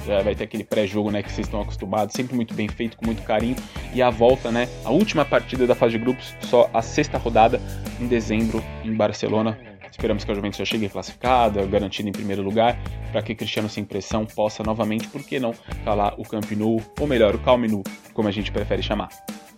Já 0.06 0.22
vai 0.22 0.34
ter 0.34 0.46
aquele 0.46 0.64
pré-jogo, 0.64 1.12
né, 1.12 1.22
que 1.22 1.32
vocês 1.32 1.48
estão 1.48 1.62
acostumados, 1.62 2.14
sempre 2.16 2.36
muito 2.36 2.54
bem 2.54 2.68
feito, 2.68 2.98
com 2.98 3.06
muito 3.06 3.24
carinho. 3.24 3.56
E 3.94 4.02
a 4.02 4.10
volta, 4.10 4.52
né, 4.52 4.68
a 4.86 4.90
última 4.90 5.26
partida 5.26 5.68
da 5.68 5.76
fase 5.76 5.98
de 5.98 6.04
grupos, 6.04 6.34
só 6.42 6.70
a 6.74 6.82
sexta 6.82 7.18
rodada 7.18 7.62
em 8.00 8.08
dezembro 8.08 8.64
em 8.84 8.94
Barcelona. 8.94 9.58
Esperamos 9.92 10.24
que 10.24 10.32
a 10.32 10.36
Juventus 10.36 10.60
já 10.60 10.66
chegue 10.66 10.88
classificada, 10.88 11.66
garantida 11.66 12.08
em 12.08 12.12
primeiro 12.12 12.44
lugar, 12.44 12.78
para 13.12 13.22
que 13.22 13.34
Cristiano 13.34 13.68
sem 13.68 13.84
pressão 13.84 14.26
possa 14.26 14.64
novamente, 14.64 15.08
por 15.08 15.24
que 15.24 15.40
não, 15.40 15.54
calar 15.84 16.14
o 16.20 16.24
Camp 16.24 16.52
Nou, 16.52 16.82
ou 17.00 17.08
melhor, 17.08 17.36
o 17.36 17.40
Calm 17.40 17.66
Nou, 17.66 17.84
como 18.14 18.28
a 18.28 18.32
gente 18.32 18.52
prefere 18.52 18.84
chamar. 18.84 19.10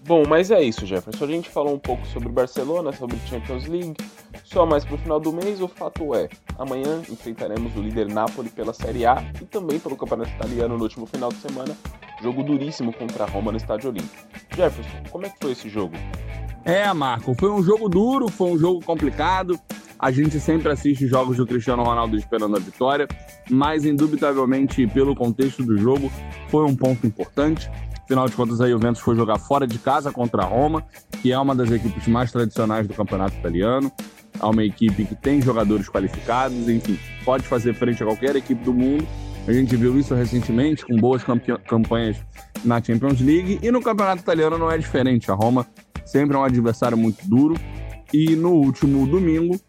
Bom, 0.05 0.23
mas 0.27 0.49
é 0.49 0.61
isso, 0.61 0.85
Jefferson. 0.85 1.25
A 1.25 1.27
gente 1.27 1.49
falou 1.49 1.75
um 1.75 1.79
pouco 1.79 2.05
sobre 2.07 2.29
Barcelona, 2.29 2.91
sobre 2.93 3.17
Champions 3.27 3.67
League. 3.67 3.95
Só 4.43 4.65
mais 4.65 4.85
pro 4.85 4.97
final 4.97 5.19
do 5.19 5.31
mês, 5.31 5.61
o 5.61 5.67
fato 5.67 6.15
é: 6.15 6.29
amanhã 6.57 7.01
enfrentaremos 7.09 7.75
o 7.75 7.81
líder 7.81 8.07
Napoli 8.07 8.49
pela 8.49 8.73
Série 8.73 9.05
A 9.05 9.23
e 9.41 9.45
também 9.45 9.79
pelo 9.79 9.97
Campeonato 9.97 10.31
Italiano 10.31 10.77
no 10.77 10.83
último 10.83 11.05
final 11.05 11.29
de 11.29 11.37
semana. 11.37 11.75
Jogo 12.21 12.43
duríssimo 12.43 12.93
contra 12.93 13.25
a 13.25 13.27
Roma 13.27 13.51
no 13.51 13.57
Estádio 13.57 13.89
Olímpico. 13.89 14.27
Jefferson, 14.55 15.03
como 15.11 15.25
é 15.25 15.29
que 15.29 15.37
foi 15.39 15.51
esse 15.51 15.69
jogo? 15.69 15.95
É, 16.65 16.91
Marco, 16.93 17.33
foi 17.35 17.49
um 17.49 17.61
jogo 17.61 17.87
duro, 17.87 18.29
foi 18.29 18.51
um 18.51 18.57
jogo 18.57 18.83
complicado. 18.83 19.59
A 19.99 20.11
gente 20.11 20.39
sempre 20.39 20.71
assiste 20.71 21.05
jogos 21.07 21.35
do 21.35 21.45
Cristiano 21.45 21.83
Ronaldo 21.83 22.15
esperando 22.15 22.55
a 22.55 22.59
vitória, 22.59 23.05
mas 23.49 23.83
indubitavelmente, 23.83 24.87
pelo 24.87 25.13
contexto 25.13 25.61
do 25.61 25.77
jogo, 25.77 26.09
foi 26.47 26.63
um 26.63 26.73
ponto 26.73 27.05
importante. 27.05 27.69
Afinal 28.05 28.29
de 28.29 28.33
contas, 28.33 28.61
a 28.61 28.69
Juventus 28.69 29.01
foi 29.01 29.13
jogar 29.17 29.37
fora 29.39 29.67
de 29.67 29.77
casa 29.77 30.09
contra 30.09 30.41
a 30.41 30.45
Roma, 30.45 30.85
que 31.21 31.33
é 31.33 31.37
uma 31.37 31.53
das 31.53 31.69
equipes 31.69 32.07
mais 32.07 32.31
tradicionais 32.31 32.87
do 32.87 32.93
campeonato 32.93 33.35
italiano. 33.35 33.91
É 34.41 34.45
uma 34.45 34.63
equipe 34.63 35.03
que 35.03 35.15
tem 35.15 35.41
jogadores 35.41 35.89
qualificados, 35.89 36.69
enfim, 36.69 36.97
pode 37.25 37.43
fazer 37.43 37.73
frente 37.73 38.01
a 38.01 38.05
qualquer 38.05 38.37
equipe 38.37 38.63
do 38.63 38.73
mundo. 38.73 39.05
A 39.45 39.51
gente 39.51 39.75
viu 39.75 39.99
isso 39.99 40.15
recentemente 40.15 40.85
com 40.85 40.95
boas 40.95 41.23
campanhas 41.67 42.15
na 42.63 42.81
Champions 42.81 43.19
League 43.19 43.59
e 43.61 43.69
no 43.69 43.81
campeonato 43.81 44.21
italiano 44.21 44.57
não 44.57 44.71
é 44.71 44.77
diferente. 44.77 45.29
A 45.29 45.33
Roma 45.33 45.67
sempre 46.05 46.37
é 46.37 46.39
um 46.39 46.43
adversário 46.43 46.97
muito 46.97 47.27
duro 47.27 47.55
e 48.13 48.33
no 48.35 48.53
último 48.53 49.05
domingo 49.05 49.59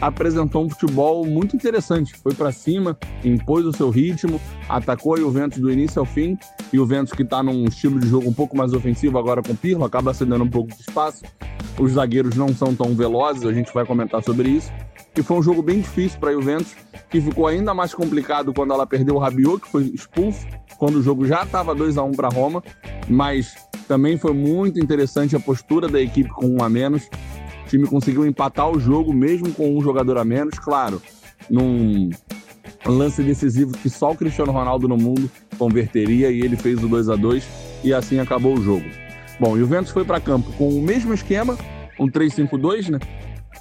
apresentou 0.00 0.64
um 0.64 0.70
futebol 0.70 1.24
muito 1.24 1.56
interessante. 1.56 2.14
Foi 2.16 2.34
para 2.34 2.52
cima, 2.52 2.98
impôs 3.24 3.64
o 3.64 3.72
seu 3.72 3.90
ritmo, 3.90 4.40
atacou 4.68 5.14
a 5.14 5.18
Juventus 5.18 5.58
do 5.58 5.70
início 5.70 6.00
ao 6.00 6.06
fim. 6.06 6.38
E 6.72 6.78
o 6.78 6.82
Juventus 6.82 7.12
que 7.12 7.22
está 7.22 7.42
num 7.42 7.64
estilo 7.64 7.98
de 7.98 8.08
jogo 8.08 8.28
um 8.28 8.32
pouco 8.32 8.56
mais 8.56 8.72
ofensivo 8.72 9.18
agora 9.18 9.42
com 9.42 9.52
o 9.52 9.56
Pirlo, 9.56 9.84
acaba 9.84 10.12
cedendo 10.12 10.44
um 10.44 10.50
pouco 10.50 10.70
de 10.70 10.80
espaço. 10.80 11.22
Os 11.78 11.92
zagueiros 11.92 12.36
não 12.36 12.48
são 12.48 12.74
tão 12.74 12.94
velozes, 12.94 13.44
a 13.44 13.52
gente 13.52 13.72
vai 13.72 13.84
comentar 13.84 14.22
sobre 14.22 14.48
isso. 14.48 14.70
E 15.16 15.22
foi 15.22 15.38
um 15.38 15.42
jogo 15.42 15.62
bem 15.62 15.80
difícil 15.80 16.18
para 16.18 16.30
a 16.30 16.32
Juventus, 16.32 16.74
que 17.08 17.20
ficou 17.20 17.46
ainda 17.46 17.72
mais 17.72 17.94
complicado 17.94 18.52
quando 18.52 18.72
ela 18.72 18.86
perdeu 18.86 19.14
o 19.14 19.18
Rabiot, 19.18 19.60
que 19.60 19.70
foi 19.70 19.84
expulso, 19.84 20.44
quando 20.76 20.96
o 20.96 21.02
jogo 21.02 21.24
já 21.24 21.44
estava 21.44 21.72
2 21.74 21.96
a 21.98 22.02
1 22.02 22.12
para 22.12 22.28
Roma. 22.28 22.62
Mas 23.08 23.54
também 23.86 24.18
foi 24.18 24.32
muito 24.32 24.80
interessante 24.80 25.36
a 25.36 25.40
postura 25.40 25.86
da 25.88 26.00
equipe 26.00 26.30
com 26.30 26.46
um 26.46 26.62
a 26.62 26.68
menos 26.68 27.08
time 27.74 27.88
conseguiu 27.88 28.24
empatar 28.24 28.70
o 28.70 28.78
jogo 28.78 29.12
mesmo 29.12 29.52
com 29.52 29.76
um 29.76 29.82
jogador 29.82 30.18
a 30.18 30.24
menos, 30.24 30.58
claro, 30.58 31.02
num 31.50 32.10
lance 32.86 33.22
decisivo 33.22 33.72
que 33.72 33.90
só 33.90 34.12
o 34.12 34.16
Cristiano 34.16 34.52
Ronaldo 34.52 34.86
no 34.86 34.96
mundo 34.96 35.28
converteria 35.58 36.30
e 36.30 36.40
ele 36.40 36.56
fez 36.56 36.82
o 36.84 36.88
2 36.88 37.08
a 37.08 37.16
2 37.16 37.44
e 37.82 37.92
assim 37.92 38.20
acabou 38.20 38.54
o 38.54 38.62
jogo. 38.62 38.84
Bom, 39.40 39.52
o 39.52 39.58
Juventus 39.58 39.90
foi 39.90 40.04
para 40.04 40.20
campo 40.20 40.52
com 40.52 40.68
o 40.68 40.80
mesmo 40.80 41.12
esquema, 41.12 41.58
um 41.98 42.08
3-5-2, 42.08 42.90
né? 42.90 43.00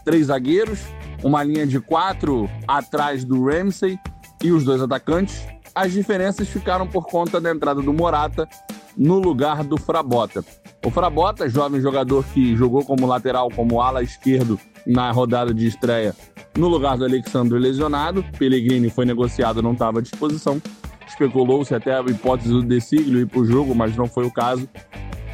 Três 0.06 0.28
zagueiros, 0.28 0.82
uma 1.24 1.44
linha 1.44 1.66
de 1.66 1.80
quatro 1.80 2.48
atrás 2.68 3.24
do 3.24 3.46
Ramsey 3.46 3.98
e 4.44 4.52
os 4.52 4.64
dois 4.64 4.82
atacantes. 4.82 5.44
As 5.74 5.92
diferenças 5.92 6.48
ficaram 6.50 6.86
por 6.86 7.08
conta 7.08 7.42
da 7.42 7.50
entrada 7.50 7.82
do 7.82 7.92
Morata 7.92 8.48
no 8.96 9.18
lugar 9.18 9.64
do 9.64 9.76
Frabota. 9.78 10.46
O 10.86 10.92
Frabota, 10.92 11.48
jovem 11.48 11.80
jogador 11.80 12.26
que 12.26 12.56
jogou 12.58 12.84
como 12.84 13.08
lateral, 13.08 13.50
como 13.50 13.82
ala 13.82 14.04
esquerdo 14.04 14.60
na 14.86 15.12
rodada 15.12 15.54
de 15.54 15.66
estreia, 15.66 16.14
no 16.58 16.68
lugar 16.68 16.98
do 16.98 17.06
Alexandre 17.06 17.58
lesionado. 17.58 18.24
Pellegrini 18.38 18.90
foi 18.90 19.06
negociado, 19.06 19.62
não 19.62 19.72
estava 19.72 20.00
à 20.00 20.02
disposição. 20.02 20.62
Especulou-se 21.08 21.74
até 21.74 21.98
a 21.98 22.02
hipótese 22.02 22.50
do 22.50 22.62
Desiglio 22.62 23.22
ir 23.22 23.28
para 23.28 23.40
o 23.40 23.46
jogo, 23.46 23.74
mas 23.74 23.96
não 23.96 24.08
foi 24.08 24.26
o 24.26 24.32
caso. 24.32 24.68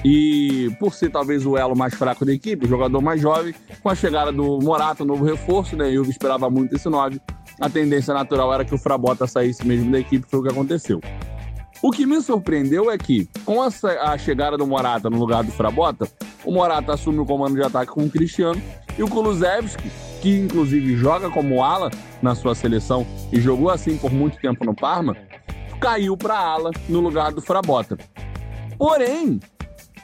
E 0.06 0.70
por 0.80 0.94
ser 0.94 1.10
talvez 1.10 1.46
o 1.46 1.58
elo 1.58 1.76
mais 1.76 1.96
fraco 1.96 2.24
da 2.24 2.32
equipe, 2.32 2.66
o 2.66 2.70
jogador 2.70 3.02
mais 3.02 3.20
jovem, 3.20 3.54
com 3.82 3.90
a 3.90 3.96
chegada 3.96 4.32
do 4.32 4.60
Morata, 4.62 5.04
novo 5.04 5.26
reforço, 5.26 5.76
né? 5.76 5.92
Eu 5.92 6.04
esperava 6.04 6.50
muito 6.50 6.76
esse 6.76 6.88
9. 6.88 7.20
A 7.60 7.70
tendência 7.70 8.14
natural 8.14 8.54
era 8.54 8.64
que 8.64 8.74
o 8.74 8.78
Frabota 8.78 9.28
saísse 9.28 9.66
mesmo 9.66 9.92
da 9.92 10.00
equipe, 10.00 10.26
foi 10.30 10.40
o 10.40 10.44
que 10.44 10.50
aconteceu. 10.50 11.02
O 11.82 11.92
que 11.92 12.06
me 12.06 12.22
surpreendeu 12.22 12.92
é 12.92 12.98
que, 12.98 13.30
com 13.46 13.62
a, 13.62 14.18
chegada 14.18 14.58
do 14.58 14.68
Morata 14.68 15.10
no 15.10 15.18
lugar 15.18 15.44
do 15.44 15.52
Frabota, 15.52 16.10
o 16.44 16.52
Morata 16.52 16.94
assume 16.94 17.20
o 17.20 17.26
comando 17.26 17.56
de 17.56 17.64
ataque 17.64 17.92
com 17.92 18.04
o 18.04 18.10
Cristiano 18.10 18.62
e 18.98 19.04
o 19.04 19.08
Kulusevski, 19.08 19.90
que 20.22 20.40
inclusive 20.40 20.98
joga 20.98 21.30
como 21.30 21.64
ala 21.64 21.90
na 22.22 22.36
sua 22.36 22.54
seleção 22.54 23.08
e 23.32 23.40
jogou 23.40 23.70
assim 23.70 23.98
por 23.98 24.12
muito 24.12 24.38
tempo 24.40 24.66
no 24.66 24.76
Parma, 24.76 25.16
caiu 25.80 26.18
para 26.18 26.38
ala 26.38 26.72
no 26.90 27.00
lugar 27.00 27.32
do 27.32 27.42
Frabota. 27.42 27.98
Porém, 28.78 29.40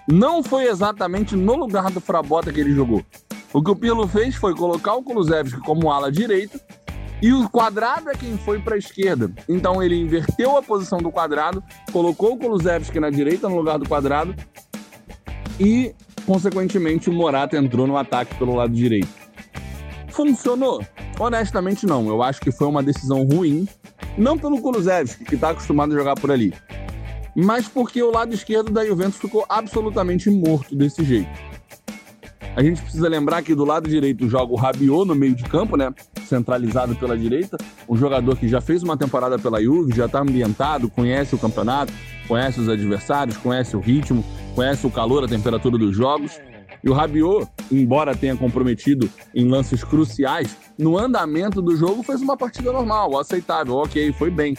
não 0.07 0.41
foi 0.41 0.67
exatamente 0.67 1.36
no 1.36 1.55
lugar 1.55 1.91
do 1.91 1.99
Frabota 1.99 2.53
que 2.53 2.59
ele 2.61 2.73
jogou. 2.73 3.03
O 3.51 3.61
que 3.61 3.71
o 3.71 3.76
Pirlo 3.76 4.07
fez 4.07 4.36
foi 4.36 4.55
colocar 4.55 4.93
o 4.93 5.03
Kulusevski 5.03 5.59
como 5.59 5.91
ala 5.91 6.09
direita 6.09 6.57
e 7.26 7.34
o 7.34 7.49
quadrado 7.49 8.11
é 8.11 8.13
quem 8.13 8.38
foi 8.38 8.59
para 8.59 8.76
a 8.76 8.78
esquerda. 8.78 9.32
Então 9.49 9.82
ele 9.82 9.99
inverteu 9.99 10.55
a 10.55 10.61
posição 10.61 10.99
do 10.99 11.11
quadrado, 11.11 11.63
colocou 11.91 12.34
o 12.34 12.38
Kulusevski 12.38 12.99
na 12.99 13.09
direita 13.09 13.49
no 13.49 13.55
lugar 13.55 13.80
do 13.80 13.89
quadrado 13.89 14.36
e, 15.59 15.95
consequentemente, 16.23 17.09
o 17.09 17.13
Morata 17.13 17.57
entrou 17.57 17.88
no 17.88 17.97
ataque 17.97 18.36
pelo 18.36 18.53
lado 18.53 18.71
direito. 18.71 19.07
Funcionou? 20.09 20.86
Honestamente, 21.19 21.88
não. 21.88 22.07
Eu 22.07 22.21
acho 22.21 22.39
que 22.39 22.51
foi 22.51 22.67
uma 22.67 22.84
decisão 22.84 23.23
ruim. 23.26 23.67
Não 24.15 24.38
pelo 24.38 24.61
Kulusevski, 24.61 25.26
que 25.26 25.34
está 25.34 25.49
acostumado 25.49 25.95
a 25.95 25.97
jogar 25.97 26.13
por 26.13 26.30
ali, 26.30 26.53
mas 27.36 27.67
porque 27.67 28.03
o 28.03 28.11
lado 28.11 28.36
esquerdo 28.36 28.71
da 28.71 28.86
Juventus 28.86 29.17
ficou 29.17 29.43
absolutamente 29.49 30.30
morto 30.30 30.76
desse 30.76 31.03
jeito. 31.03 31.32
A 32.55 32.61
gente 32.61 32.84
precisa 32.84 33.09
lembrar 33.09 33.41
que 33.41 33.55
do 33.55 33.65
lado 33.65 33.89
direito 33.89 34.30
joga 34.30 34.53
o 34.53 34.55
Rabiot 34.55 35.07
no 35.07 35.15
meio 35.15 35.34
de 35.34 35.43
campo, 35.43 35.76
né? 35.76 35.91
Centralizado 36.26 36.95
pela 36.95 37.17
direita. 37.17 37.57
Um 37.88 37.95
jogador 37.95 38.36
que 38.38 38.47
já 38.47 38.59
fez 38.59 38.84
uma 38.84 38.97
temporada 38.97 39.38
pela 39.38 39.61
Juve, 39.61 39.95
já 39.95 40.05
está 40.05 40.19
ambientado, 40.19 40.89
conhece 40.89 41.36
o 41.36 41.38
campeonato, 41.38 41.93
conhece 42.28 42.59
os 42.59 42.69
adversários, 42.69 43.38
conhece 43.38 43.76
o 43.76 43.80
ritmo, 43.80 44.23
conhece 44.53 44.86
o 44.86 44.91
calor, 44.91 45.23
a 45.23 45.28
temperatura 45.28 45.78
dos 45.78 45.95
jogos. 45.95 46.39
E 46.84 46.89
o 46.89 46.93
Rabiot, 46.93 47.47
embora 47.71 48.15
tenha 48.15 48.36
comprometido 48.36 49.09
em 49.34 49.47
lances 49.47 49.84
cruciais, 49.84 50.55
no 50.78 50.97
andamento 50.97 51.61
do 51.61 51.76
jogo 51.76 52.03
fez 52.03 52.21
uma 52.21 52.38
partida 52.38 52.71
normal, 52.71 53.17
aceitável, 53.17 53.76
ok, 53.76 54.13
foi 54.13 54.30
bem. 54.30 54.55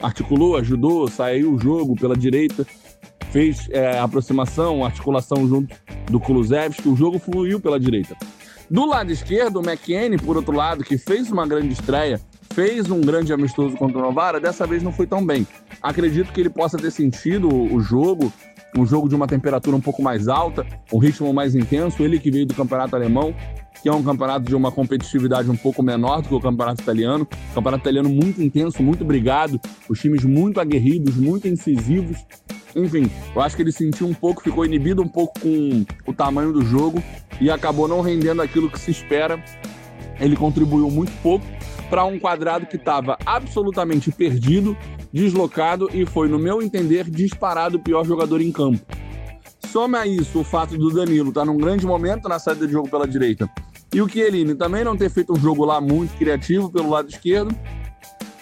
Articulou, 0.00 0.56
ajudou, 0.56 1.08
saiu 1.08 1.54
o 1.54 1.58
jogo 1.58 1.94
pela 1.94 2.16
direita, 2.16 2.66
fez 3.30 3.68
é, 3.70 3.98
aproximação, 3.98 4.84
articulação 4.84 5.46
junto 5.46 5.74
do 6.10 6.18
Kulusevski, 6.18 6.88
o 6.88 6.96
jogo 6.96 7.18
fluiu 7.18 7.60
pela 7.60 7.78
direita. 7.78 8.16
Do 8.68 8.84
lado 8.84 9.12
esquerdo, 9.12 9.60
o 9.60 9.62
McKennie, 9.62 10.18
por 10.18 10.36
outro 10.36 10.54
lado, 10.54 10.82
que 10.82 10.98
fez 10.98 11.30
uma 11.30 11.46
grande 11.46 11.72
estreia, 11.72 12.20
fez 12.52 12.90
um 12.90 13.00
grande 13.00 13.32
amistoso 13.32 13.76
contra 13.76 13.98
o 13.98 14.02
Novara, 14.02 14.40
dessa 14.40 14.66
vez 14.66 14.82
não 14.82 14.90
foi 14.90 15.06
tão 15.06 15.24
bem. 15.24 15.46
Acredito 15.80 16.32
que 16.32 16.40
ele 16.40 16.50
possa 16.50 16.76
ter 16.76 16.90
sentido 16.90 17.48
o 17.48 17.80
jogo, 17.80 18.32
um 18.76 18.84
jogo 18.84 19.08
de 19.08 19.14
uma 19.14 19.28
temperatura 19.28 19.76
um 19.76 19.80
pouco 19.80 20.02
mais 20.02 20.26
alta, 20.26 20.66
um 20.92 20.98
ritmo 20.98 21.32
mais 21.32 21.54
intenso. 21.54 22.02
Ele 22.02 22.18
que 22.18 22.30
veio 22.30 22.44
do 22.44 22.54
campeonato 22.54 22.96
alemão, 22.96 23.32
que 23.80 23.88
é 23.88 23.92
um 23.92 24.02
campeonato 24.02 24.46
de 24.46 24.56
uma 24.56 24.72
competitividade 24.72 25.48
um 25.48 25.56
pouco 25.56 25.80
menor 25.82 26.22
do 26.22 26.28
que 26.28 26.34
o 26.34 26.40
campeonato 26.40 26.82
italiano. 26.82 27.26
Campeonato 27.54 27.82
italiano 27.82 28.08
muito 28.08 28.42
intenso, 28.42 28.82
muito 28.82 29.04
brigado, 29.04 29.60
os 29.88 30.00
times 30.00 30.24
muito 30.24 30.60
aguerridos, 30.60 31.14
muito 31.14 31.46
incisivos. 31.46 32.18
Enfim, 32.76 33.10
eu 33.34 33.40
acho 33.40 33.56
que 33.56 33.62
ele 33.62 33.72
sentiu 33.72 34.06
um 34.06 34.12
pouco, 34.12 34.42
ficou 34.42 34.64
inibido 34.64 35.02
um 35.02 35.08
pouco 35.08 35.40
com 35.40 35.86
o 36.06 36.12
tamanho 36.12 36.52
do 36.52 36.62
jogo 36.62 37.02
e 37.40 37.50
acabou 37.50 37.88
não 37.88 38.02
rendendo 38.02 38.42
aquilo 38.42 38.70
que 38.70 38.78
se 38.78 38.90
espera. 38.90 39.42
Ele 40.20 40.36
contribuiu 40.36 40.90
muito 40.90 41.12
pouco 41.22 41.46
para 41.88 42.04
um 42.04 42.18
quadrado 42.18 42.66
que 42.66 42.76
estava 42.76 43.16
absolutamente 43.24 44.12
perdido, 44.12 44.76
deslocado 45.10 45.88
e 45.94 46.04
foi, 46.04 46.28
no 46.28 46.38
meu 46.38 46.60
entender, 46.60 47.08
disparado 47.08 47.78
o 47.78 47.80
pior 47.80 48.04
jogador 48.04 48.42
em 48.42 48.52
campo. 48.52 48.84
Soma 49.72 50.00
a 50.00 50.06
isso 50.06 50.40
o 50.40 50.44
fato 50.44 50.76
do 50.76 50.90
Danilo 50.90 51.30
estar 51.30 51.40
tá 51.40 51.46
num 51.46 51.56
grande 51.56 51.86
momento 51.86 52.28
na 52.28 52.38
saída 52.38 52.66
de 52.66 52.72
jogo 52.72 52.90
pela 52.90 53.08
direita 53.08 53.50
e 53.96 54.02
o 54.02 54.08
Chiellini 54.08 54.54
também 54.54 54.84
não 54.84 54.96
ter 54.96 55.10
feito 55.10 55.32
um 55.32 55.36
jogo 55.36 55.64
lá 55.64 55.80
muito 55.80 56.16
criativo 56.18 56.70
pelo 56.70 56.90
lado 56.90 57.08
esquerdo. 57.08 57.54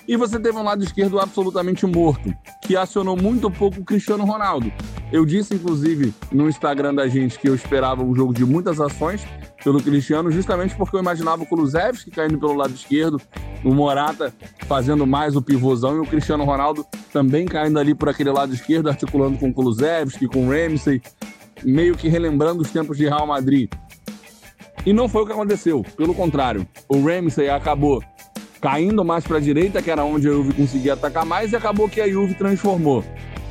E 0.06 0.16
você 0.16 0.38
teve 0.38 0.58
um 0.58 0.62
lado 0.62 0.84
esquerdo 0.84 1.18
absolutamente 1.18 1.86
morto, 1.86 2.34
que 2.62 2.76
acionou 2.76 3.16
muito 3.16 3.50
pouco 3.50 3.80
o 3.80 3.84
Cristiano 3.84 4.24
Ronaldo. 4.24 4.70
Eu 5.10 5.24
disse, 5.24 5.54
inclusive, 5.54 6.12
no 6.30 6.48
Instagram 6.48 6.94
da 6.94 7.08
gente 7.08 7.38
que 7.38 7.48
eu 7.48 7.54
esperava 7.54 8.02
um 8.02 8.14
jogo 8.14 8.34
de 8.34 8.44
muitas 8.44 8.80
ações 8.80 9.26
pelo 9.62 9.82
Cristiano, 9.82 10.30
justamente 10.30 10.74
porque 10.74 10.94
eu 10.94 11.00
imaginava 11.00 11.42
o 11.42 11.46
Kulusevski 11.46 12.10
caindo 12.10 12.38
pelo 12.38 12.54
lado 12.54 12.74
esquerdo, 12.74 13.18
o 13.64 13.72
Morata 13.72 14.34
fazendo 14.66 15.06
mais 15.06 15.36
o 15.36 15.42
pivôzão 15.42 15.96
e 15.96 16.00
o 16.00 16.06
Cristiano 16.06 16.44
Ronaldo 16.44 16.84
também 17.10 17.46
caindo 17.46 17.78
ali 17.78 17.94
por 17.94 18.10
aquele 18.10 18.30
lado 18.30 18.52
esquerdo, 18.52 18.90
articulando 18.90 19.38
com 19.38 19.48
o 19.48 19.54
Kulusevski, 19.54 20.26
com 20.26 20.48
o 20.48 20.50
Ramsey, 20.50 21.00
meio 21.62 21.96
que 21.96 22.08
relembrando 22.08 22.60
os 22.60 22.70
tempos 22.70 22.98
de 22.98 23.04
Real 23.04 23.26
Madrid. 23.26 23.70
E 24.84 24.92
não 24.92 25.08
foi 25.08 25.22
o 25.22 25.26
que 25.26 25.32
aconteceu, 25.32 25.82
pelo 25.96 26.14
contrário, 26.14 26.66
o 26.90 27.02
Ramsey 27.02 27.48
acabou 27.48 28.02
caindo 28.64 29.04
mais 29.04 29.26
para 29.26 29.36
a 29.36 29.40
direita, 29.40 29.82
que 29.82 29.90
era 29.90 30.02
onde 30.06 30.26
a 30.26 30.32
Juve 30.32 30.54
conseguia 30.54 30.94
atacar 30.94 31.26
mais, 31.26 31.52
e 31.52 31.56
acabou 31.56 31.86
que 31.86 32.00
a 32.00 32.08
Juve 32.08 32.32
transformou 32.32 33.04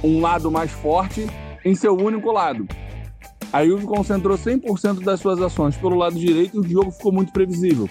um 0.04 0.20
lado 0.20 0.50
mais 0.50 0.72
forte 0.72 1.28
em 1.64 1.76
seu 1.76 1.96
único 1.96 2.32
lado. 2.32 2.68
A 3.52 3.64
Juve 3.64 3.86
concentrou 3.86 4.36
100% 4.36 5.04
das 5.04 5.20
suas 5.20 5.40
ações 5.40 5.78
pelo 5.78 5.96
lado 5.96 6.16
direito 6.16 6.58
e 6.58 6.60
o 6.62 6.68
jogo 6.68 6.90
ficou 6.90 7.12
muito 7.12 7.32
previsível. 7.32 7.88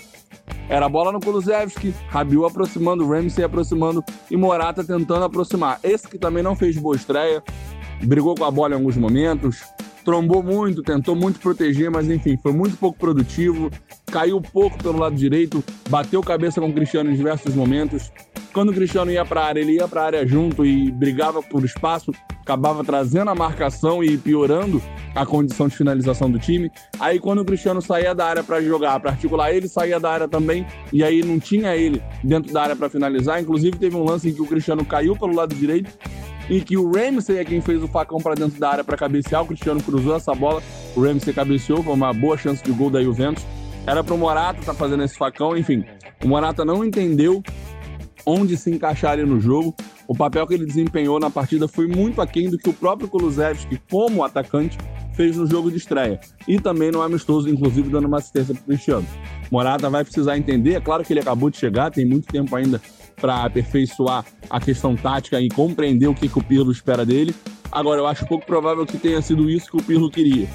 Era 0.69 0.89
bola 0.89 1.13
no 1.13 1.21
Kulusevski, 1.21 1.95
Rabiot 2.09 2.51
aproximando, 2.51 3.09
Ramsey 3.09 3.45
aproximando 3.45 4.03
e 4.29 4.37
Morata 4.37 4.83
tentando 4.83 5.23
aproximar. 5.23 5.79
Esse 5.85 6.09
que 6.09 6.19
também 6.19 6.43
não 6.43 6.57
fez 6.57 6.77
boa 6.77 6.97
estreia, 6.97 7.41
brigou 8.03 8.35
com 8.35 8.45
a 8.45 8.51
bola 8.51 8.75
em 8.75 8.79
alguns 8.79 8.97
momentos, 8.97 9.63
trombou 10.05 10.43
muito, 10.43 10.83
tentou 10.83 11.15
muito 11.15 11.41
proteger, 11.41 11.91
mas 11.91 12.09
enfim, 12.11 12.37
foi 12.37 12.53
muito 12.53 12.77
pouco 12.77 12.99
produtivo, 12.99 13.71
caiu 14.11 14.41
pouco 14.41 14.77
pelo 14.83 14.99
lado 14.99 15.15
direito, 15.15 15.65
bateu 15.89 16.21
cabeça 16.23 16.61
com 16.61 16.69
o 16.69 16.73
Cristiano 16.73 17.11
em 17.11 17.15
diversos 17.15 17.55
momentos. 17.55 18.13
Quando 18.53 18.69
o 18.69 18.75
Cristiano 18.75 19.11
ia 19.11 19.25
para 19.25 19.41
a 19.41 19.47
área, 19.47 19.61
ele 19.61 19.77
ia 19.77 19.89
para 19.89 20.03
a 20.03 20.05
área 20.05 20.27
junto 20.27 20.67
e 20.67 20.91
brigava 20.91 21.43
por 21.43 21.65
espaço, 21.65 22.13
acabava 22.43 22.85
trazendo 22.85 23.31
a 23.31 23.35
marcação 23.35 24.05
e 24.05 24.19
piorando 24.19 24.83
a 25.15 25.25
condição 25.25 25.69
de 25.69 25.77
finalização 25.77 26.31
do 26.31 26.39
time. 26.39 26.71
Aí 27.01 27.19
quando 27.19 27.41
o 27.41 27.45
Cristiano 27.45 27.81
saía 27.81 28.15
da 28.15 28.27
área 28.27 28.43
para 28.43 28.61
jogar, 28.61 29.01
para 29.01 29.13
articular, 29.13 29.53
ele 29.53 29.69
saía 29.69 29.99
da 29.99 30.11
área 30.11 30.29
também 30.29 30.67
e 30.93 31.03
aí 31.03 31.23
não 31.23 31.41
tinha 31.41 31.75
ele 31.75 32.03
dentro 32.23 32.53
da 32.53 32.63
área 32.63 32.77
para 32.77 32.91
finalizar. 32.91 33.41
Inclusive 33.41 33.79
teve 33.79 33.97
um 33.97 34.05
lance 34.05 34.29
em 34.29 34.35
que 34.35 34.43
o 34.43 34.47
Cristiano 34.47 34.85
caiu 34.85 35.17
pelo 35.17 35.35
lado 35.35 35.55
direito 35.55 35.91
em 36.49 36.61
que 36.61 36.77
o 36.77 36.91
Ramsey 36.91 37.39
é 37.39 37.45
quem 37.45 37.61
fez 37.61 37.83
o 37.83 37.89
facão 37.89 38.19
para 38.19 38.35
dentro 38.35 38.59
da 38.59 38.71
área 38.71 38.85
para 38.85 38.97
cabecear. 38.97 39.43
O 39.43 39.47
Cristiano 39.47 39.83
cruzou 39.83 40.17
essa 40.17 40.35
bola, 40.35 40.63
o 40.97 41.03
Ramsey 41.03 41.33
cabeceou, 41.33 41.83
foi 41.83 41.95
uma 41.95 42.13
boa 42.13 42.37
chance 42.37 42.63
de 42.63 42.73
gol 42.73 42.91
da 42.91 43.03
Juventus. 43.03 43.45
Era 43.87 44.05
para 44.05 44.15
o 44.15 44.19
Morata 44.19 44.61
estar 44.61 44.73
tá 44.73 44.79
fazendo 44.79 45.03
esse 45.03 45.17
facão, 45.17 45.57
enfim. 45.57 45.85
O 46.25 46.29
Morata 46.29 46.65
não 46.65 46.85
entendeu 46.85 47.43
onde 48.25 48.57
se 48.57 48.71
encaixar 48.71 49.19
no 49.19 49.41
jogo. 49.41 49.75
O 50.07 50.15
papel 50.15 50.47
que 50.47 50.55
ele 50.55 50.67
desempenhou 50.67 51.19
na 51.21 51.31
partida 51.31 51.69
foi 51.69 51.87
muito 51.87 52.21
aquém 52.21 52.51
do 52.51 52.59
que 52.59 52.69
o 52.69 52.73
próprio 52.73 53.09
Kulusevski, 53.09 53.81
como 53.91 54.25
atacante, 54.25 54.77
fez 55.15 55.37
no 55.37 55.47
jogo 55.47 55.71
de 55.71 55.77
estreia. 55.77 56.21
E 56.49 56.59
também 56.59 56.91
no 56.91 57.03
amistoso, 57.03 57.49
inclusive 57.49 57.89
dando 57.89 58.07
uma 58.07 58.19
assistência 58.19 58.55
para 58.55 58.63
o 58.63 58.67
Cristiano. 58.67 59.07
Morata 59.51 59.89
vai 59.89 60.05
precisar 60.05 60.37
entender, 60.37 60.75
é 60.75 60.81
claro 60.81 61.05
que 61.05 61.13
ele 61.13 61.21
acabou 61.21 61.51
de 61.51 61.59
chegar, 61.59 61.91
tem 61.91 62.05
muito 62.05 62.27
tempo 62.27 62.55
ainda 62.57 62.81
para 63.21 63.45
aperfeiçoar 63.45 64.25
a 64.51 64.61
questão 64.61 64.97
tática 64.97 65.41
e 65.41 65.49
compreender 65.49 66.09
o 66.09 66.15
que, 66.15 66.29
que 66.29 66.39
o 66.39 66.43
Pirlo 66.43 66.73
espera 66.73 67.07
dele. 67.07 67.35
Agora, 67.71 68.01
eu 68.01 68.07
acho 68.07 68.27
pouco 68.27 68.45
provável 68.45 68.85
que 68.85 68.99
tenha 68.99 69.23
sido 69.23 69.49
isso 69.49 69.71
que 69.71 69.77
o 69.77 69.83
Pirlo 69.83 70.11
queria. 70.11 70.49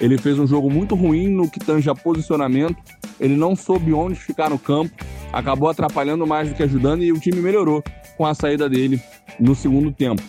Ele 0.00 0.18
fez 0.18 0.38
um 0.38 0.46
jogo 0.46 0.70
muito 0.70 0.94
ruim 0.94 1.28
no 1.28 1.50
que 1.50 1.58
tange 1.58 1.88
a 1.90 1.94
posicionamento, 1.94 2.76
ele 3.18 3.36
não 3.36 3.56
soube 3.56 3.92
onde 3.92 4.14
ficar 4.14 4.48
no 4.48 4.58
campo, 4.58 4.92
acabou 5.32 5.68
atrapalhando 5.68 6.26
mais 6.26 6.48
do 6.48 6.54
que 6.54 6.62
ajudando 6.62 7.02
e 7.02 7.12
o 7.12 7.18
time 7.18 7.40
melhorou 7.40 7.82
com 8.18 8.26
a 8.26 8.34
saída 8.34 8.68
dele 8.68 9.00
no 9.38 9.54
segundo 9.54 9.92
tempo. 9.92 10.22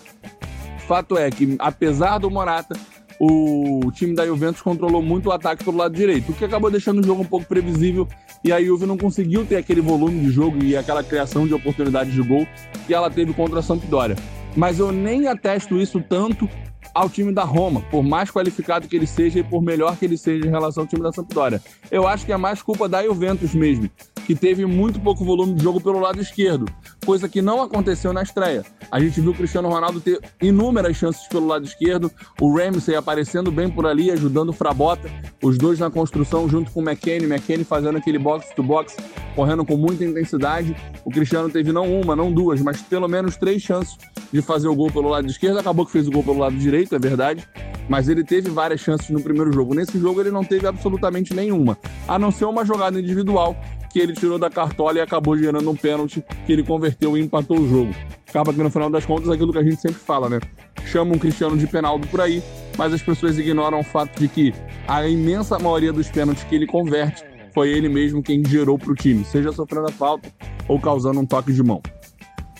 Fato 0.87 1.17
é 1.17 1.29
que, 1.29 1.55
apesar 1.59 2.19
do 2.19 2.29
Morata, 2.29 2.79
o 3.19 3.91
time 3.91 4.15
da 4.15 4.25
Juventus 4.25 4.61
controlou 4.61 5.01
muito 5.01 5.27
o 5.27 5.31
ataque 5.31 5.63
pelo 5.63 5.77
lado 5.77 5.93
direito, 5.93 6.31
o 6.31 6.35
que 6.35 6.45
acabou 6.45 6.71
deixando 6.71 6.99
o 6.99 7.05
jogo 7.05 7.23
um 7.23 7.25
pouco 7.25 7.45
previsível 7.45 8.07
e 8.43 8.53
a 8.53 8.63
Juve 8.63 8.85
não 8.85 8.97
conseguiu 8.97 9.45
ter 9.45 9.57
aquele 9.57 9.81
volume 9.81 10.21
de 10.21 10.31
jogo 10.31 10.63
e 10.63 10.77
aquela 10.77 11.03
criação 11.03 11.45
de 11.45 11.53
oportunidades 11.53 12.13
de 12.13 12.21
gol 12.21 12.47
que 12.87 12.93
ela 12.93 13.09
teve 13.09 13.33
contra 13.33 13.59
a 13.59 13.61
Sampdoria. 13.61 14.15
Mas 14.55 14.79
eu 14.79 14.91
nem 14.91 15.27
atesto 15.27 15.75
isso 15.79 16.01
tanto 16.01 16.49
ao 16.93 17.09
time 17.09 17.33
da 17.33 17.43
Roma, 17.43 17.81
por 17.91 18.03
mais 18.03 18.31
qualificado 18.31 18.87
que 18.87 18.95
ele 18.95 19.07
seja 19.07 19.39
e 19.39 19.43
por 19.43 19.61
melhor 19.61 19.95
que 19.97 20.05
ele 20.05 20.17
seja 20.17 20.45
em 20.45 20.49
relação 20.49 20.83
ao 20.83 20.87
time 20.87 21.01
da 21.01 21.11
Sampdoria. 21.11 21.61
Eu 21.91 22.07
acho 22.07 22.25
que 22.25 22.31
é 22.31 22.37
mais 22.37 22.61
culpa 22.61 22.87
da 22.87 23.03
Juventus 23.03 23.53
mesmo, 23.53 23.89
que 24.25 24.35
teve 24.35 24.65
muito 24.65 24.99
pouco 24.99 25.25
volume 25.25 25.55
de 25.55 25.63
jogo 25.63 25.81
pelo 25.81 25.99
lado 25.99 26.21
esquerdo, 26.21 26.65
coisa 27.05 27.27
que 27.27 27.41
não 27.41 27.61
aconteceu 27.61 28.13
na 28.13 28.21
estreia. 28.21 28.63
A 28.91 28.99
gente 28.99 29.19
viu 29.19 29.31
o 29.31 29.35
Cristiano 29.35 29.69
Ronaldo 29.69 29.99
ter 29.99 30.19
inúmeras 30.41 30.95
chances 30.97 31.27
pelo 31.27 31.47
lado 31.47 31.65
esquerdo, 31.65 32.11
o 32.39 32.55
Ramsey 32.55 32.95
aparecendo 32.95 33.51
bem 33.51 33.69
por 33.69 33.85
ali, 33.85 34.11
ajudando 34.11 34.49
o 34.49 34.53
Frabota, 34.53 35.09
os 35.43 35.57
dois 35.57 35.79
na 35.79 35.89
construção 35.89 36.47
junto 36.47 36.71
com 36.71 36.81
o 36.81 36.83
McKennie, 36.83 37.25
McKennie 37.25 37.63
fazendo 37.65 37.97
aquele 37.97 38.19
box-to-box, 38.19 38.97
correndo 39.35 39.65
com 39.65 39.77
muita 39.77 40.05
intensidade. 40.05 40.75
O 41.03 41.09
Cristiano 41.09 41.49
teve 41.49 41.71
não 41.71 41.91
uma, 41.99 42.15
não 42.15 42.31
duas, 42.31 42.61
mas 42.61 42.81
pelo 42.81 43.07
menos 43.07 43.35
três 43.35 43.61
chances 43.61 43.97
de 44.31 44.41
fazer 44.41 44.67
o 44.67 44.75
gol 44.75 44.91
pelo 44.91 45.09
lado 45.09 45.27
esquerdo. 45.27 45.57
Acabou 45.57 45.85
que 45.85 45.91
fez 45.91 46.07
o 46.07 46.11
gol 46.11 46.23
pelo 46.23 46.37
lado 46.37 46.55
direito, 46.55 46.78
é 46.91 46.99
verdade, 46.99 47.47
mas 47.87 48.07
ele 48.07 48.23
teve 48.23 48.49
várias 48.49 48.79
chances 48.79 49.09
no 49.09 49.21
primeiro 49.21 49.51
jogo. 49.51 49.73
Nesse 49.73 49.99
jogo 49.99 50.21
ele 50.21 50.31
não 50.31 50.43
teve 50.43 50.67
absolutamente 50.67 51.33
nenhuma, 51.33 51.77
a 52.07 52.19
não 52.19 52.31
ser 52.31 52.45
uma 52.45 52.65
jogada 52.65 52.99
individual 52.99 53.55
que 53.91 53.99
ele 53.99 54.13
tirou 54.13 54.37
da 54.37 54.49
cartola 54.49 54.99
e 54.99 55.01
acabou 55.01 55.37
gerando 55.37 55.69
um 55.69 55.75
pênalti 55.75 56.23
que 56.45 56.53
ele 56.53 56.63
converteu 56.63 57.17
e 57.17 57.21
empatou 57.21 57.59
o 57.59 57.67
jogo. 57.67 57.93
Acaba 58.29 58.53
que 58.53 58.61
no 58.61 58.69
final 58.69 58.89
das 58.89 59.05
contas 59.05 59.29
aquilo 59.29 59.51
que 59.51 59.57
a 59.57 59.63
gente 59.63 59.81
sempre 59.81 59.97
fala, 59.97 60.29
né? 60.29 60.39
Chama 60.85 61.15
um 61.15 61.19
Cristiano 61.19 61.57
de 61.57 61.65
penaldo 61.65 62.07
por 62.07 62.21
aí, 62.21 62.43
mas 62.77 62.93
as 62.93 63.01
pessoas 63.01 63.37
ignoram 63.37 63.79
o 63.79 63.83
fato 63.83 64.19
de 64.19 64.27
que 64.27 64.53
a 64.87 65.07
imensa 65.07 65.57
maioria 65.57 65.91
dos 65.91 66.09
pênaltis 66.09 66.43
que 66.43 66.55
ele 66.55 66.67
converte 66.67 67.23
foi 67.53 67.69
ele 67.69 67.89
mesmo 67.89 68.21
quem 68.21 68.45
gerou 68.45 68.77
para 68.77 68.91
o 68.91 68.95
time, 68.95 69.25
seja 69.25 69.51
sofrendo 69.51 69.87
a 69.87 69.91
falta 69.91 70.31
ou 70.67 70.79
causando 70.79 71.19
um 71.19 71.25
toque 71.25 71.51
de 71.51 71.63
mão. 71.63 71.81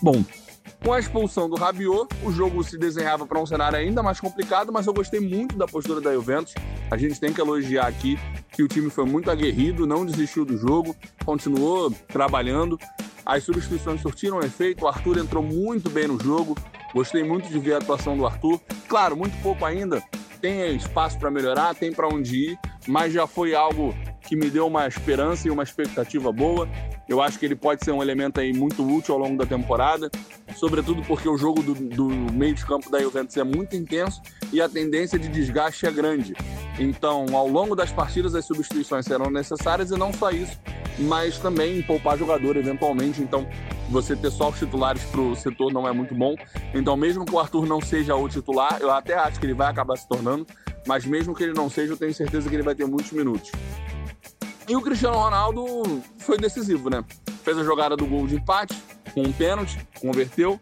Bom, 0.01 0.24
com 0.84 0.93
a 0.93 0.99
expulsão 0.99 1.49
do 1.49 1.55
Rabiot, 1.55 2.07
o 2.23 2.32
jogo 2.32 2.63
se 2.63 2.77
desenhava 2.77 3.25
para 3.25 3.39
um 3.39 3.45
cenário 3.45 3.77
ainda 3.77 4.01
mais 4.01 4.19
complicado, 4.19 4.71
mas 4.71 4.88
eu 4.88 4.93
gostei 4.93 5.19
muito 5.19 5.57
da 5.57 5.67
postura 5.67 5.99
da 5.99 6.13
Juventus. 6.13 6.53
A 6.89 6.97
gente 6.97 7.19
tem 7.19 7.34
que 7.34 7.41
elogiar 7.41 7.88
aqui 7.88 8.17
que 8.51 8.63
o 8.63 8.67
time 8.67 8.89
foi 8.89 9.05
muito 9.05 9.30
aguerrido, 9.30 9.86
não 9.86 10.05
desistiu 10.05 10.45
do 10.45 10.57
jogo, 10.57 10.95
continuou 11.25 11.91
trabalhando. 12.07 12.80
As 13.25 13.43
substituições 13.43 14.01
surtiram 14.01 14.39
efeito, 14.39 14.86
o 14.86 14.88
Arthur 14.88 15.17
entrou 15.17 15.43
muito 15.43 15.89
bem 15.89 16.07
no 16.07 16.21
jogo. 16.21 16.57
Gostei 16.93 17.23
muito 17.23 17.49
de 17.49 17.59
ver 17.59 17.73
a 17.73 17.77
atuação 17.77 18.17
do 18.17 18.25
Arthur. 18.25 18.59
Claro, 18.88 19.15
muito 19.15 19.39
pouco 19.43 19.63
ainda, 19.63 20.01
tem 20.41 20.75
espaço 20.75 21.19
para 21.19 21.30
melhorar, 21.30 21.75
tem 21.75 21.93
para 21.93 22.07
onde 22.07 22.51
ir, 22.51 22.59
mas 22.88 23.13
já 23.13 23.27
foi 23.27 23.53
algo 23.53 23.93
que 24.21 24.36
me 24.36 24.49
deu 24.49 24.67
uma 24.67 24.88
esperança 24.88 25.47
e 25.47 25.51
uma 25.51 25.63
expectativa 25.63 26.32
boa. 26.32 26.67
Eu 27.10 27.20
acho 27.24 27.39
que 27.39 27.45
ele 27.45 27.55
pode 27.55 27.84
ser 27.84 27.91
um 27.91 28.03
elemento 28.03 28.39
aí 28.39 28.53
muito 28.53 28.88
útil 28.88 29.16
ao 29.16 29.20
longo 29.20 29.36
da 29.36 29.45
temporada, 29.45 30.12
sobretudo 30.55 31.01
porque 31.01 31.28
o 31.28 31.36
jogo 31.36 31.64
do, 31.64 31.74
do 31.74 32.07
meio 32.32 32.53
de 32.53 32.64
campo 32.64 32.88
da 32.91 32.99
Juventus 32.99 33.36
é 33.36 33.43
muito 33.43 33.76
intenso 33.76 34.22
e 34.53 34.62
a 34.62 34.70
tendência 34.70 35.18
de 35.18 35.28
desgaste 35.28 35.88
é 35.88 35.91
grande. 35.91 36.36
Então, 36.78 37.26
ao 37.34 37.47
longo 37.47 37.76
das 37.76 37.91
partidas, 37.91 38.36
as 38.36 38.45
substituições 38.45 39.05
serão 39.05 39.32
necessárias 39.32 39.89
e 39.89 39.97
não 39.97 40.14
só 40.14 40.30
isso, 40.30 40.55
mas 40.99 41.39
também 41.39 41.82
poupar 41.82 42.16
jogador 42.16 42.55
eventualmente. 42.55 43.24
Então, 43.24 43.47
você 43.89 44.16
ter 44.16 44.30
só 44.30 44.49
os 44.49 44.60
titulares 44.60 45.03
para 45.05 45.20
o 45.20 45.36
setor 45.36 45.74
não 45.74 45.88
é 45.88 45.91
muito 45.91 46.14
bom. 46.14 46.36
Então, 46.76 46.95
mesmo 46.95 47.26
que 47.26 47.34
o 47.34 47.39
Arthur 47.39 47.66
não 47.66 47.82
seja 47.82 48.16
o 48.16 48.30
titular, 48.30 48.78
eu 48.80 48.91
até 48.91 49.16
acho 49.16 49.39
que 49.39 49.47
ele 49.47 49.55
vai 49.55 49.68
acabar 49.68 49.97
se 49.97 50.07
tornando, 50.07 50.45
mas 50.86 51.05
mesmo 51.05 51.34
que 51.34 51.43
ele 51.43 51.53
não 51.53 51.72
seja, 51.72 51.93
eu 51.93 51.97
tenho 51.97 52.14
certeza 52.14 52.47
que 52.47 52.55
ele 52.55 52.64
vai 52.64 52.76
ter 52.76 52.86
muitos 52.86 53.12
minutos. 53.12 53.51
E 54.70 54.76
o 54.76 54.82
Cristiano 54.82 55.17
Ronaldo 55.17 55.99
foi 56.20 56.38
decisivo, 56.38 56.91
né? 56.91 57.03
Fez 57.43 57.57
a 57.57 57.63
jogada 57.63 57.97
do 57.97 58.05
gol 58.05 58.28
de 58.28 58.36
empate, 58.36 58.80
com 59.15 59.24
um 59.24 59.32
pênalti, 59.32 59.80
converteu 59.99 60.59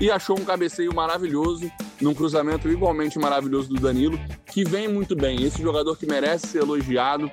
e 0.00 0.08
achou 0.08 0.38
um 0.38 0.44
cabeceio 0.44 0.94
maravilhoso, 0.94 1.68
num 2.00 2.14
cruzamento 2.14 2.68
igualmente 2.68 3.18
maravilhoso 3.18 3.68
do 3.68 3.80
Danilo, 3.80 4.16
que 4.46 4.62
vem 4.62 4.86
muito 4.86 5.16
bem. 5.16 5.42
Esse 5.42 5.60
jogador 5.60 5.96
que 5.96 6.06
merece 6.06 6.46
ser 6.46 6.62
elogiado. 6.62 7.28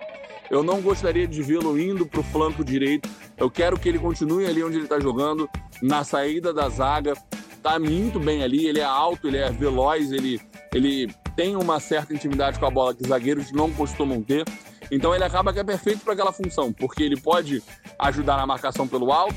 Eu 0.50 0.64
não 0.64 0.82
gostaria 0.82 1.28
de 1.28 1.44
vê-lo 1.44 1.80
indo 1.80 2.04
para 2.04 2.20
o 2.20 2.24
flanco 2.24 2.66
direito. 2.66 3.08
Eu 3.38 3.52
quero 3.52 3.78
que 3.78 3.88
ele 3.88 4.00
continue 4.00 4.48
ali 4.48 4.64
onde 4.64 4.78
ele 4.78 4.86
está 4.86 5.00
jogando, 5.00 5.48
na 5.84 6.04
saída 6.04 6.52
da 6.52 6.68
zaga. 6.68 7.14
Tá 7.62 7.78
muito 7.78 8.20
bem 8.20 8.42
ali. 8.42 8.66
Ele 8.66 8.80
é 8.80 8.84
alto, 8.84 9.28
ele 9.28 9.38
é 9.38 9.52
veloz, 9.52 10.12
ele, 10.12 10.42
ele 10.74 11.14
tem 11.36 11.56
uma 11.56 11.80
certa 11.80 12.12
intimidade 12.12 12.58
com 12.58 12.66
a 12.66 12.72
bola 12.72 12.96
que 12.96 13.08
zagueiros 13.08 13.52
não 13.52 13.72
costumam 13.72 14.24
ter. 14.24 14.44
Então 14.92 15.14
ele 15.14 15.24
acaba 15.24 15.52
que 15.52 15.60
é 15.60 15.64
perfeito 15.64 16.02
para 16.04 16.14
aquela 16.14 16.32
função, 16.32 16.72
porque 16.72 17.04
ele 17.04 17.20
pode 17.20 17.62
ajudar 18.00 18.38
na 18.38 18.46
marcação 18.46 18.88
pelo 18.88 19.12
alto, 19.12 19.36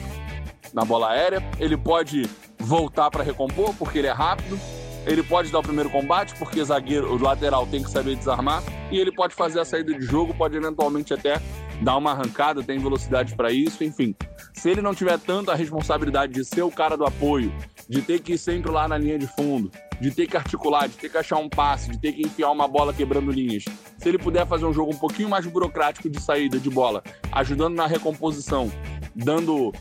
na 0.72 0.84
bola 0.84 1.10
aérea, 1.10 1.42
ele 1.58 1.76
pode 1.76 2.28
voltar 2.58 3.10
para 3.10 3.24
recompor, 3.24 3.74
porque 3.74 3.98
ele 3.98 4.06
é 4.06 4.12
rápido, 4.12 4.58
ele 5.06 5.22
pode 5.22 5.50
dar 5.50 5.58
o 5.58 5.62
primeiro 5.62 5.90
combate, 5.90 6.34
porque 6.38 6.62
zagueiro, 6.62 7.12
o 7.12 7.20
lateral 7.20 7.66
tem 7.66 7.82
que 7.82 7.90
saber 7.90 8.16
desarmar, 8.16 8.62
e 8.90 8.98
ele 8.98 9.12
pode 9.12 9.34
fazer 9.34 9.60
a 9.60 9.64
saída 9.64 9.92
de 9.92 10.04
jogo, 10.04 10.34
pode 10.34 10.56
eventualmente 10.56 11.12
até 11.12 11.40
dar 11.80 11.96
uma 11.96 12.12
arrancada, 12.12 12.62
tem 12.62 12.78
velocidade 12.78 13.34
para 13.34 13.50
isso, 13.50 13.82
enfim. 13.82 14.14
Se 14.52 14.68
ele 14.70 14.82
não 14.82 14.94
tiver 14.94 15.18
tanta 15.18 15.54
responsabilidade 15.54 16.32
de 16.32 16.44
ser 16.44 16.62
o 16.62 16.70
cara 16.70 16.96
do 16.96 17.04
apoio, 17.04 17.52
de 17.88 18.02
ter 18.02 18.20
que 18.20 18.34
ir 18.34 18.38
sempre 18.38 18.70
lá 18.70 18.86
na 18.86 18.98
linha 18.98 19.18
de 19.18 19.26
fundo, 19.26 19.70
de 20.00 20.10
ter 20.10 20.26
que 20.26 20.36
articular, 20.36 20.88
de 20.88 20.96
ter 20.96 21.08
que 21.08 21.18
achar 21.18 21.36
um 21.36 21.48
passe, 21.48 21.90
de 21.90 21.98
ter 21.98 22.12
que 22.12 22.22
enfiar 22.22 22.50
uma 22.50 22.66
bola 22.66 22.92
quebrando 22.92 23.30
linhas. 23.30 23.64
Se 23.98 24.08
ele 24.08 24.18
puder 24.18 24.46
fazer 24.46 24.64
um 24.64 24.72
jogo 24.72 24.92
um 24.92 24.98
pouquinho 24.98 25.28
mais 25.28 25.46
burocrático 25.46 26.08
de 26.08 26.20
saída 26.20 26.58
de 26.58 26.70
bola, 26.70 27.02
ajudando 27.32 27.74
na 27.74 27.86
recomposição, 27.86 28.72
dando 29.14 29.72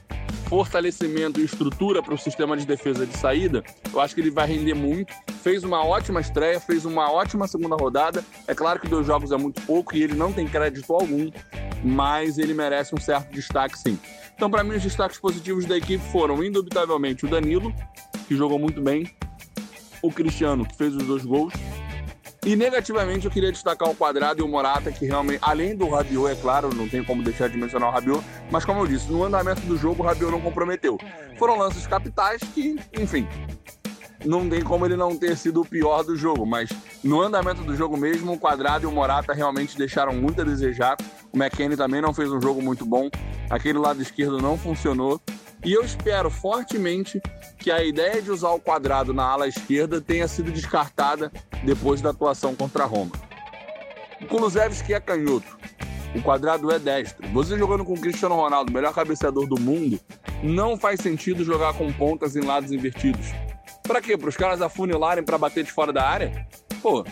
fortalecimento 0.49 1.39
e 1.39 1.43
estrutura 1.43 2.01
para 2.01 2.13
o 2.13 2.17
sistema 2.17 2.57
de 2.57 2.65
defesa 2.65 3.05
de 3.05 3.15
saída, 3.15 3.63
eu 3.93 4.01
acho 4.01 4.15
que 4.15 4.22
ele 4.22 4.32
vai 4.32 4.47
render 4.47 4.74
muito. 4.74 5.13
Fez 5.43 5.63
uma 5.63 5.86
ótima 5.86 6.20
estreia, 6.20 6.59
fez 6.59 6.86
uma 6.86 7.11
ótima 7.11 7.47
segunda 7.47 7.76
rodada. 7.76 8.26
É 8.47 8.55
claro 8.55 8.80
que 8.80 8.88
dois 8.88 9.05
jogos 9.05 9.32
é 9.32 9.38
muito 9.38 9.61
pouco 9.61 9.95
e 9.95 10.03
ele 10.03 10.15
não 10.15 10.34
tem 10.34 10.47
crédito 10.47 10.91
algum, 10.91 11.30
mas 11.84 12.39
ele 12.39 12.53
merece 12.53 12.95
um 12.95 12.99
certo 12.99 13.32
destaque 13.32 13.78
sim. 13.78 13.97
Então, 14.36 14.49
para 14.49 14.63
mim, 14.63 14.76
os 14.76 14.84
destaques 14.84 15.20
positivos 15.20 15.65
da 15.65 15.78
equipe 15.78 16.03
foram, 16.11 16.43
indubitavelmente, 16.43 17.26
o 17.26 17.30
Danilo, 17.30 17.74
que 18.28 18.36
jogou 18.36 18.57
muito 18.57 18.82
bem, 18.82 19.05
o 20.02 20.12
Cristiano, 20.12 20.66
que 20.66 20.76
fez 20.76 20.95
os 20.95 21.04
dois 21.04 21.26
gols, 21.26 21.54
e 22.45 22.56
negativamente 22.56 23.26
eu 23.26 23.32
queria 23.32 23.52
destacar 23.52 23.89
o 23.89 23.95
Quadrado 23.95 24.39
e 24.39 24.43
o 24.43 24.47
Morata, 24.47 24.91
que 24.91 25.06
realmente, 25.06 25.39
além 25.41 25.76
do 25.76 25.89
Rabiot, 25.89 26.32
é 26.32 26.36
claro, 26.36 26.74
não 26.74 26.88
tem 26.88 27.04
como 27.04 27.22
deixar 27.22 27.50
de 27.50 27.58
mencionar 27.58 27.89
o 27.89 27.91
Rabiot, 27.91 28.24
mas 28.50 28.64
como 28.64 28.80
eu 28.80 28.88
disse, 28.88 29.12
no 29.12 29.24
andamento 29.24 29.62
do 29.62 29.76
jogo 29.76 30.02
o 30.02 30.06
Rabiot 30.06 30.32
não 30.32 30.39
comprometeu. 30.39 30.97
Foram 31.38 31.58
lances 31.58 31.86
capitais 31.86 32.41
que, 32.54 32.78
enfim, 32.97 33.28
não 34.26 34.50
tem 34.50 34.62
como 34.62 34.86
ele 34.86 34.95
não 34.95 35.18
ter 35.18 35.36
sido 35.38 35.62
o 35.62 35.66
pior 35.66 36.04
do 36.04 36.16
jogo, 36.16 36.45
mas 36.45 36.70
no 37.04 37.22
andamento 37.22 37.62
do 37.62 37.76
jogo 37.76 37.97
mesmo, 37.97 38.34
o 38.34 38.39
Quadrado 38.39 38.86
e 38.86 38.88
o 38.88 38.91
Morata 38.91 39.34
realmente 39.34 39.78
deixaram 39.78 40.14
muito 40.14 40.41
a 40.41 40.45
desejar. 40.45 40.97
O 41.32 41.38
McKennie 41.38 41.78
também 41.78 42.02
não 42.02 42.14
fez 42.14 42.32
um 42.32 42.41
jogo 42.41 42.62
muito 42.62 42.86
bom, 42.86 43.10
aquele 43.50 43.80
lado 43.80 44.02
esquerdo 44.02 44.41
não 44.41 44.58
funcionou. 44.58 45.22
E 45.64 45.74
eu 45.74 45.84
espero 45.84 46.30
fortemente 46.30 47.22
que 47.57 47.70
a 47.70 47.84
ideia 47.84 48.22
de 48.22 48.32
usar 48.32 48.51
o 48.51 48.60
quadrado 48.60 49.14
na 49.14 49.26
ala 49.26 49.47
esquerda 49.47 49.99
tenha 49.99 50.28
sido 50.28 50.51
descartada 50.51 51.32
depois 51.64 52.01
da 52.01 52.12
atuação 52.12 52.55
contra 52.55 52.84
a 52.84 52.88
Roma. 52.88 53.12
O 54.22 54.26
Kulusevski 54.26 54.93
é 54.93 54.99
canhoto, 54.99 55.57
o 56.16 56.22
quadrado 56.22 56.72
é 56.72 56.80
destro. 56.80 57.28
Você 57.34 57.57
jogando 57.57 57.84
com 57.84 57.93
o 57.93 57.99
Cristiano 57.99 58.36
Ronaldo, 58.36 58.72
melhor 58.72 58.93
cabeceador 58.93 59.47
do 59.47 59.60
mundo, 59.60 59.99
não 60.41 60.78
faz 60.78 61.01
sentido 61.01 61.43
jogar 61.43 61.74
com 61.74 61.91
pontas 61.91 62.36
em 62.38 62.41
lados 62.41 62.72
invertidos. 62.72 63.28
Para 63.84 64.01
quê? 64.01 64.18
Para 64.18 64.30
os 64.30 64.38
caras 64.38 64.62
afunilarem 64.62 65.24
para 65.24 65.38
bater 65.38 65.64
de 65.64 65.72
fora 65.72 65.91
da 65.91 66.07
área? 66.07 66.47
Pô, 66.82 67.03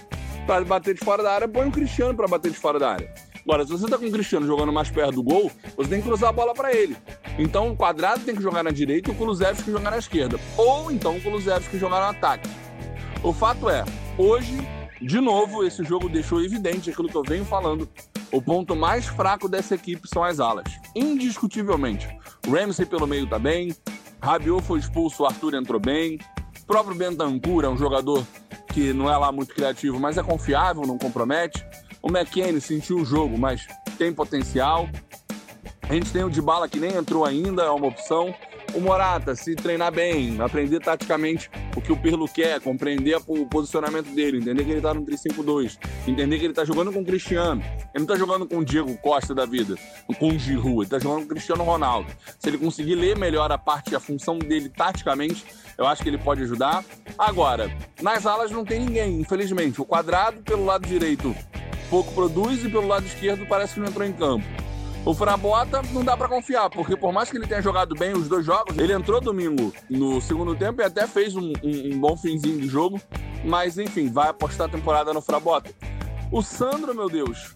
para 0.46 0.64
bater 0.64 0.96
de 0.96 1.04
fora 1.04 1.22
da 1.22 1.34
área, 1.34 1.48
põe 1.48 1.68
o 1.68 1.72
Cristiano 1.72 2.16
para 2.16 2.28
bater 2.28 2.52
de 2.52 2.58
fora 2.58 2.80
da 2.80 2.92
área. 2.92 3.14
Agora, 3.48 3.66
se 3.66 3.72
você 3.72 3.88
tá 3.88 3.98
com 3.98 4.06
o 4.06 4.12
Cristiano 4.12 4.46
jogando 4.46 4.74
mais 4.74 4.92
perto 4.92 5.14
do 5.14 5.24
gol, 5.24 5.50
você 5.78 5.90
tem 5.90 6.02
que 6.02 6.06
cruzar 6.06 6.28
a 6.28 6.34
bola 6.34 6.54
para 6.54 6.74
ele. 6.74 6.98
Então 7.40 7.70
o 7.70 7.78
quadrado 7.78 8.20
tem 8.26 8.36
que 8.36 8.42
jogar 8.42 8.62
na 8.62 8.72
direita 8.72 9.10
e 9.10 9.14
o 9.14 9.16
Kulusevski 9.16 9.72
jogar 9.72 9.90
na 9.90 9.98
esquerda. 9.98 10.38
Ou 10.58 10.92
então 10.92 11.16
o 11.16 11.22
Kulusevski 11.22 11.80
jogar 11.80 12.02
no 12.02 12.08
ataque. 12.08 12.50
O 13.24 13.32
fato 13.32 13.70
é, 13.70 13.86
hoje, 14.18 14.58
de 15.02 15.22
novo, 15.22 15.64
esse 15.64 15.82
jogo 15.86 16.10
deixou 16.10 16.44
evidente 16.44 16.90
aquilo 16.90 17.08
que 17.08 17.16
eu 17.16 17.24
venho 17.24 17.46
falando. 17.46 17.88
O 18.34 18.42
ponto 18.42 18.76
mais 18.76 19.06
fraco 19.06 19.48
dessa 19.48 19.76
equipe 19.76 20.10
são 20.10 20.26
as 20.26 20.42
alas. 20.42 20.68
Indiscutivelmente. 20.94 22.06
Ramsey 22.46 22.86
pelo 22.86 23.08
meio 23.08 23.26
tá 23.28 23.40
bem, 23.40 23.74
Rabiot 24.22 24.62
foi 24.62 24.80
expulso, 24.80 25.24
o 25.24 25.26
Arthur 25.26 25.54
entrou 25.54 25.80
bem. 25.80 26.20
O 26.64 26.66
próprio 26.66 26.98
Bentancur 26.98 27.64
é 27.64 27.70
um 27.70 27.78
jogador 27.78 28.28
que 28.74 28.92
não 28.92 29.10
é 29.10 29.16
lá 29.16 29.32
muito 29.32 29.56
criativo, 29.56 29.98
mas 30.02 30.18
é 30.18 30.22
confiável, 30.22 30.86
não 30.86 30.98
compromete. 30.98 31.66
O 32.08 32.10
McKennie 32.10 32.62
sentiu 32.62 33.00
o 33.00 33.06
jogo, 33.06 33.38
mas 33.38 33.68
tem 33.98 34.14
potencial. 34.14 34.88
A 35.90 35.94
gente 35.94 36.10
tem 36.10 36.24
o 36.24 36.30
Dybala 36.30 36.70
que 36.70 36.80
nem 36.80 36.96
entrou 36.96 37.26
ainda, 37.26 37.64
é 37.64 37.70
uma 37.70 37.88
opção. 37.88 38.34
O 38.74 38.80
Morata, 38.80 39.36
se 39.36 39.56
treinar 39.56 39.92
bem, 39.92 40.40
aprender 40.40 40.80
taticamente 40.80 41.52
o 41.76 41.82
que 41.82 41.92
o 41.92 41.98
Pirlo 41.98 42.26
quer, 42.26 42.62
compreender 42.62 43.18
o 43.28 43.46
posicionamento 43.46 44.08
dele, 44.16 44.38
entender 44.38 44.64
que 44.64 44.72
ele 44.72 44.80
tá 44.80 44.94
no 44.94 45.06
3-5-2, 45.06 45.78
entender 46.08 46.40
que 46.40 46.46
ele 46.46 46.54
tá 46.54 46.64
jogando 46.64 46.94
com 46.94 47.02
o 47.02 47.06
Cristiano. 47.06 47.62
Ele 47.94 48.00
não 48.00 48.06
tá 48.06 48.16
jogando 48.16 48.48
com 48.48 48.60
o 48.60 48.66
Diego 48.66 48.96
Costa 49.00 49.36
da 49.36 49.46
vida, 49.46 49.76
com 50.18 50.30
o 50.30 50.40
Giroud, 50.40 50.84
ele 50.84 50.90
tá 50.90 51.00
jogando 51.00 51.20
com 51.20 51.26
o 51.26 51.30
Cristiano 51.30 51.66
Ronaldo. 51.66 52.10
Se 52.40 52.48
ele 52.48 52.58
conseguir 52.58 52.96
ler 52.96 53.18
melhor 53.18 53.52
a 53.52 53.58
parte, 53.58 53.94
a 53.94 54.00
função 54.00 54.40
dele 54.40 54.70
taticamente, 54.70 55.46
eu 55.78 55.86
acho 55.86 56.04
que 56.04 56.08
ele 56.08 56.18
pode 56.18 56.42
ajudar. 56.44 56.86
Agora, 57.18 57.70
nas 58.02 58.26
alas 58.26 58.50
não 58.50 58.64
tem 58.64 58.80
ninguém, 58.80 59.20
infelizmente. 59.20 59.82
O 59.82 59.86
quadrado 59.86 60.42
pelo 60.42 60.64
lado 60.64 60.88
direito 60.88 61.36
pouco 61.90 62.14
produz 62.14 62.64
e 62.64 62.70
pelo 62.70 62.88
lado 62.88 63.06
esquerdo 63.06 63.46
parece 63.48 63.76
que 63.76 63.80
não 63.80 63.88
entrou 63.88 64.06
em 64.06 64.14
campo. 64.14 64.46
O 65.06 65.14
Frabota 65.14 65.82
não 65.94 66.04
dá 66.04 66.18
para 66.18 66.28
confiar, 66.28 66.70
porque 66.70 66.98
por 66.98 67.14
mais 67.14 67.32
que 67.32 67.38
ele 67.38 67.48
tenha 67.48 67.62
jogado 67.62 67.96
bem 67.96 68.12
os 68.12 68.28
dois 68.28 68.46
jogos, 68.46 68.78
ele 68.78 68.92
entrou 68.92 69.22
domingo 69.22 69.74
no 69.90 70.20
segundo 70.20 70.54
tempo 70.54 70.82
e 70.82 70.84
até 70.84 71.08
fez 71.08 71.34
um, 71.34 71.54
um, 71.64 71.94
um 71.94 72.00
bom 72.00 72.18
finzinho 72.18 72.60
de 72.60 72.68
jogo. 72.68 73.00
Mas 73.46 73.78
enfim, 73.78 74.12
vai 74.12 74.30
apostar 74.30 74.68
a 74.68 74.70
temporada 74.70 75.14
no 75.14 75.22
Frabota. 75.22 75.74
O 76.30 76.42
Sandro, 76.42 76.94
meu 76.94 77.10
Deus, 77.10 77.56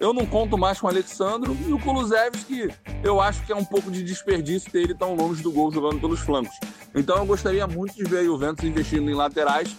eu 0.00 0.14
não 0.14 0.24
conto 0.24 0.56
mais 0.56 0.80
com 0.80 0.86
o 0.86 0.90
Alexandro 0.90 1.54
e 1.68 1.74
o 1.74 1.78
Kulusevski, 1.78 2.70
eu 3.04 3.20
acho 3.20 3.44
que 3.44 3.52
é 3.52 3.56
um 3.56 3.64
pouco 3.64 3.90
de 3.90 4.02
desperdício 4.02 4.72
ter 4.72 4.78
ele 4.78 4.94
tão 4.94 5.14
longe 5.14 5.42
do 5.42 5.52
gol 5.52 5.70
jogando 5.70 6.00
pelos 6.00 6.20
flancos. 6.20 6.58
Então 6.94 7.18
eu 7.18 7.26
gostaria 7.26 7.66
muito 7.66 7.94
de 7.94 8.04
ver 8.04 8.20
o 8.20 8.32
Juventus 8.32 8.64
investindo 8.64 9.10
em 9.10 9.14
laterais, 9.14 9.76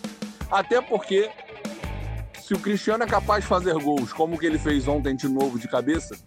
até 0.52 0.80
porque 0.80 1.28
se 2.52 2.56
o 2.56 2.60
Cristiano 2.60 3.06
é 3.06 3.08
capaz 3.08 3.46
de 3.46 3.48
fazer 3.48 3.74
gols 3.76 4.12
como 4.12 4.38
que 4.38 4.46
ele 4.46 4.60
fez 4.60 4.86
ontem 4.86 5.16
de 5.16 5.26
novo 5.26 5.58
de 5.58 5.70
cabeça, 5.70 6.18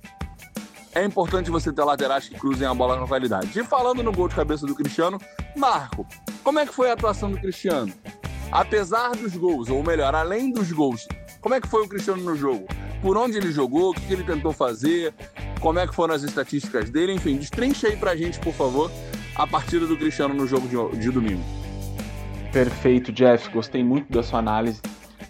é 0.95 1.05
importante 1.05 1.51
você 1.51 1.71
ter 1.71 1.85
laterais 1.85 2.27
que 2.27 2.35
cruzem 2.35 2.67
a 2.67 2.73
bola 2.73 2.99
com 2.99 3.07
qualidade. 3.07 3.61
E 3.61 3.63
falando 3.63 4.03
no 4.03 4.11
gol 4.11 4.27
de 4.27 4.35
cabeça 4.35 4.67
do 4.67 4.75
Cristiano, 4.75 5.21
Marco, 5.55 6.07
como 6.43 6.59
é 6.59 6.65
que 6.65 6.73
foi 6.73 6.89
a 6.89 6.95
atuação 6.95 7.31
do 7.31 7.39
Cristiano? 7.39 7.93
Apesar 8.51 9.11
dos 9.11 9.37
gols, 9.37 9.69
ou 9.69 9.83
melhor, 9.83 10.15
além 10.15 10.51
dos 10.51 10.73
gols, 10.73 11.07
como 11.43 11.57
é 11.57 11.61
que 11.61 11.69
foi 11.69 11.85
o 11.85 11.89
Cristiano 11.89 12.23
no 12.23 12.35
jogo? 12.35 12.67
Por 13.03 13.19
onde 13.19 13.37
ele 13.37 13.53
jogou? 13.53 13.91
O 13.91 13.95
que 13.95 14.11
ele 14.11 14.25
tentou 14.25 14.55
fazer? 14.55 15.13
Como 15.61 15.79
é 15.79 15.87
que 15.87 15.95
foram 15.95 16.15
as 16.15 16.23
estatísticas 16.23 16.89
dele? 16.89 17.13
Enfim, 17.13 17.37
destrincha 17.37 17.89
aí 17.89 17.99
pra 17.99 18.17
gente, 18.17 18.41
por 18.41 18.55
favor, 18.55 18.91
a 19.37 19.47
partida 19.47 19.87
do 19.87 19.95
Cristiano 19.95 20.33
no 20.33 20.47
jogo 20.47 20.67
de, 20.69 20.99
de 21.01 21.11
domingo. 21.11 21.45
Perfeito, 22.51 23.13
Jeff. 23.13 23.51
Gostei 23.51 23.85
muito 23.85 24.11
da 24.11 24.23
sua 24.23 24.39
análise 24.39 24.81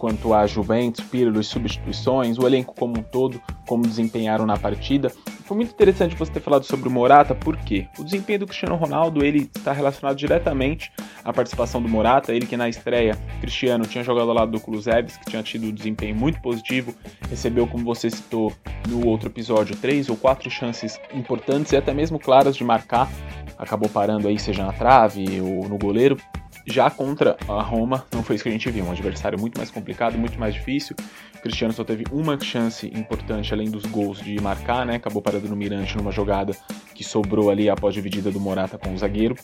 quanto 0.05 0.35
a 0.35 0.45
Juventus, 0.45 1.03
Pirlo, 1.03 1.43
substituições, 1.43 2.37
o 2.37 2.45
elenco 2.45 2.75
como 2.75 2.99
um 2.99 3.01
todo, 3.01 3.41
como 3.67 3.81
desempenharam 3.81 4.45
na 4.45 4.55
partida. 4.55 5.11
Foi 5.45 5.57
muito 5.57 5.71
interessante 5.71 6.15
você 6.15 6.31
ter 6.31 6.41
falado 6.41 6.63
sobre 6.63 6.87
o 6.87 6.91
Morata, 6.91 7.33
porque 7.33 7.87
o 7.97 8.03
desempenho 8.03 8.41
do 8.41 8.45
Cristiano 8.45 8.75
Ronaldo 8.75 9.25
ele 9.25 9.49
está 9.55 9.73
relacionado 9.73 10.15
diretamente 10.15 10.91
à 11.23 11.33
participação 11.33 11.81
do 11.81 11.89
Morata, 11.89 12.31
ele 12.31 12.45
que 12.45 12.55
na 12.55 12.69
estreia, 12.69 13.17
Cristiano 13.41 13.87
tinha 13.87 14.03
jogado 14.03 14.29
ao 14.29 14.35
lado 14.35 14.51
do 14.51 14.59
Kulusevski, 14.59 15.25
que 15.25 15.31
tinha 15.31 15.41
tido 15.41 15.65
um 15.65 15.71
desempenho 15.71 16.15
muito 16.15 16.39
positivo, 16.39 16.93
recebeu, 17.27 17.65
como 17.65 17.83
você 17.83 18.07
citou 18.07 18.53
no 18.87 19.07
outro 19.07 19.27
episódio, 19.27 19.75
três 19.75 20.07
ou 20.07 20.15
quatro 20.15 20.51
chances 20.51 20.99
importantes 21.15 21.71
e 21.71 21.77
até 21.77 21.95
mesmo 21.95 22.19
claras 22.19 22.55
de 22.55 22.63
marcar, 22.63 23.09
acabou 23.57 23.89
parando 23.89 24.27
aí, 24.27 24.37
seja 24.37 24.63
na 24.63 24.73
trave 24.73 25.41
ou 25.41 25.67
no 25.67 25.79
goleiro, 25.79 26.15
já 26.65 26.89
contra 26.89 27.37
a 27.47 27.61
Roma, 27.61 28.05
não 28.13 28.23
foi 28.23 28.35
isso 28.35 28.43
que 28.43 28.49
a 28.49 28.51
gente 28.51 28.69
viu. 28.69 28.85
Um 28.85 28.91
adversário 28.91 29.39
muito 29.39 29.57
mais 29.57 29.69
complicado, 29.69 30.17
muito 30.17 30.39
mais 30.39 30.53
difícil. 30.53 30.95
O 31.35 31.41
Cristiano 31.41 31.73
só 31.73 31.83
teve 31.83 32.05
uma 32.11 32.39
chance 32.39 32.87
importante, 32.87 33.53
além 33.53 33.69
dos 33.69 33.85
gols, 33.85 34.19
de 34.19 34.39
marcar, 34.41 34.85
né? 34.85 34.95
Acabou 34.95 35.21
parando 35.21 35.47
no 35.47 35.55
Mirante 35.55 35.95
numa 35.95 36.11
jogada 36.11 36.55
que 36.93 37.03
sobrou 37.03 37.49
ali 37.49 37.69
após 37.69 37.93
a 37.93 37.95
dividida 37.95 38.31
do 38.31 38.39
Morata 38.39 38.77
com 38.77 38.93
o 38.93 38.97
zagueiro. 38.97 39.35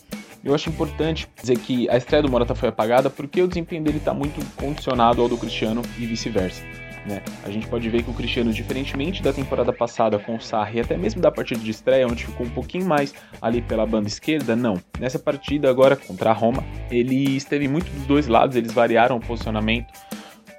Eu 0.42 0.54
acho 0.54 0.68
importante 0.68 1.28
dizer 1.40 1.58
que 1.58 1.88
a 1.88 1.96
estreia 1.96 2.22
do 2.22 2.30
Morata 2.30 2.54
foi 2.54 2.68
apagada 2.68 3.08
porque 3.08 3.40
o 3.40 3.46
desempenho 3.46 3.84
dele 3.84 3.98
está 3.98 4.12
muito 4.12 4.44
condicionado 4.56 5.22
ao 5.22 5.28
do 5.28 5.38
Cristiano 5.38 5.82
e 5.98 6.06
vice-versa. 6.06 6.81
Né? 7.06 7.20
A 7.44 7.50
gente 7.50 7.66
pode 7.66 7.88
ver 7.88 8.02
que 8.02 8.10
o 8.10 8.14
Cristiano, 8.14 8.52
diferentemente 8.52 9.22
da 9.22 9.32
temporada 9.32 9.72
passada 9.72 10.18
com 10.18 10.36
o 10.36 10.40
Sarri, 10.40 10.80
até 10.80 10.96
mesmo 10.96 11.20
da 11.20 11.30
partida 11.30 11.60
de 11.60 11.70
estreia, 11.70 12.06
onde 12.06 12.24
ficou 12.24 12.46
um 12.46 12.50
pouquinho 12.50 12.86
mais 12.86 13.14
ali 13.40 13.60
pela 13.60 13.84
banda 13.84 14.06
esquerda, 14.06 14.54
não. 14.54 14.80
Nessa 14.98 15.18
partida 15.18 15.68
agora 15.68 15.96
contra 15.96 16.30
a 16.30 16.32
Roma, 16.32 16.64
ele 16.90 17.36
esteve 17.36 17.66
muito 17.66 17.90
dos 17.90 18.06
dois 18.06 18.26
lados, 18.28 18.56
eles 18.56 18.72
variaram 18.72 19.16
o 19.16 19.20
posicionamento. 19.20 19.92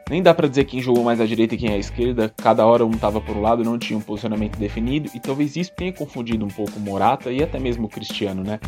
Nem 0.10 0.22
dá 0.22 0.34
para 0.34 0.48
dizer 0.48 0.66
quem 0.66 0.82
jogou 0.82 1.04
mais 1.04 1.22
à 1.22 1.26
direita 1.26 1.56
e 1.56 1.58
quem 1.58 1.72
à 1.72 1.78
esquerda, 1.78 2.34
cada 2.38 2.66
hora 2.66 2.86
um 2.86 2.92
estava 2.92 3.22
por 3.22 3.38
um 3.38 3.42
lado, 3.42 3.64
não 3.64 3.80
tinha 3.80 3.98
um 3.98 4.02
posicionamento 4.02 4.58
definido, 4.58 5.10
e 5.14 5.20
talvez 5.20 5.56
isso 5.56 5.72
tenha 5.76 5.94
confundido 5.94 6.44
um 6.44 6.50
pouco 6.50 6.78
o 6.78 6.80
Morata 6.80 7.32
e 7.32 7.42
até 7.42 7.58
mesmo 7.60 7.86
o 7.86 7.90
Cristiano, 7.90 8.44
né? 8.44 8.60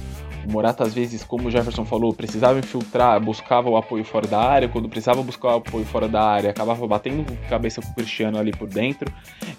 O 0.47 0.51
Morata, 0.51 0.83
às 0.83 0.93
vezes, 0.93 1.23
como 1.23 1.47
o 1.47 1.51
Jefferson 1.51 1.83
falou, 1.85 2.13
precisava 2.13 2.59
infiltrar, 2.59 3.19
buscava 3.19 3.69
o 3.69 3.75
apoio 3.75 4.05
fora 4.05 4.27
da 4.27 4.39
área. 4.39 4.69
Quando 4.69 4.87
precisava 4.87 5.23
buscar 5.23 5.47
o 5.49 5.57
apoio 5.57 5.85
fora 5.85 6.07
da 6.07 6.21
área, 6.21 6.51
acabava 6.51 6.87
batendo 6.87 7.25
cabeça 7.49 7.81
com 7.81 7.89
o 7.89 7.95
Cristiano 7.95 8.37
ali 8.37 8.51
por 8.51 8.69
dentro. 8.69 9.11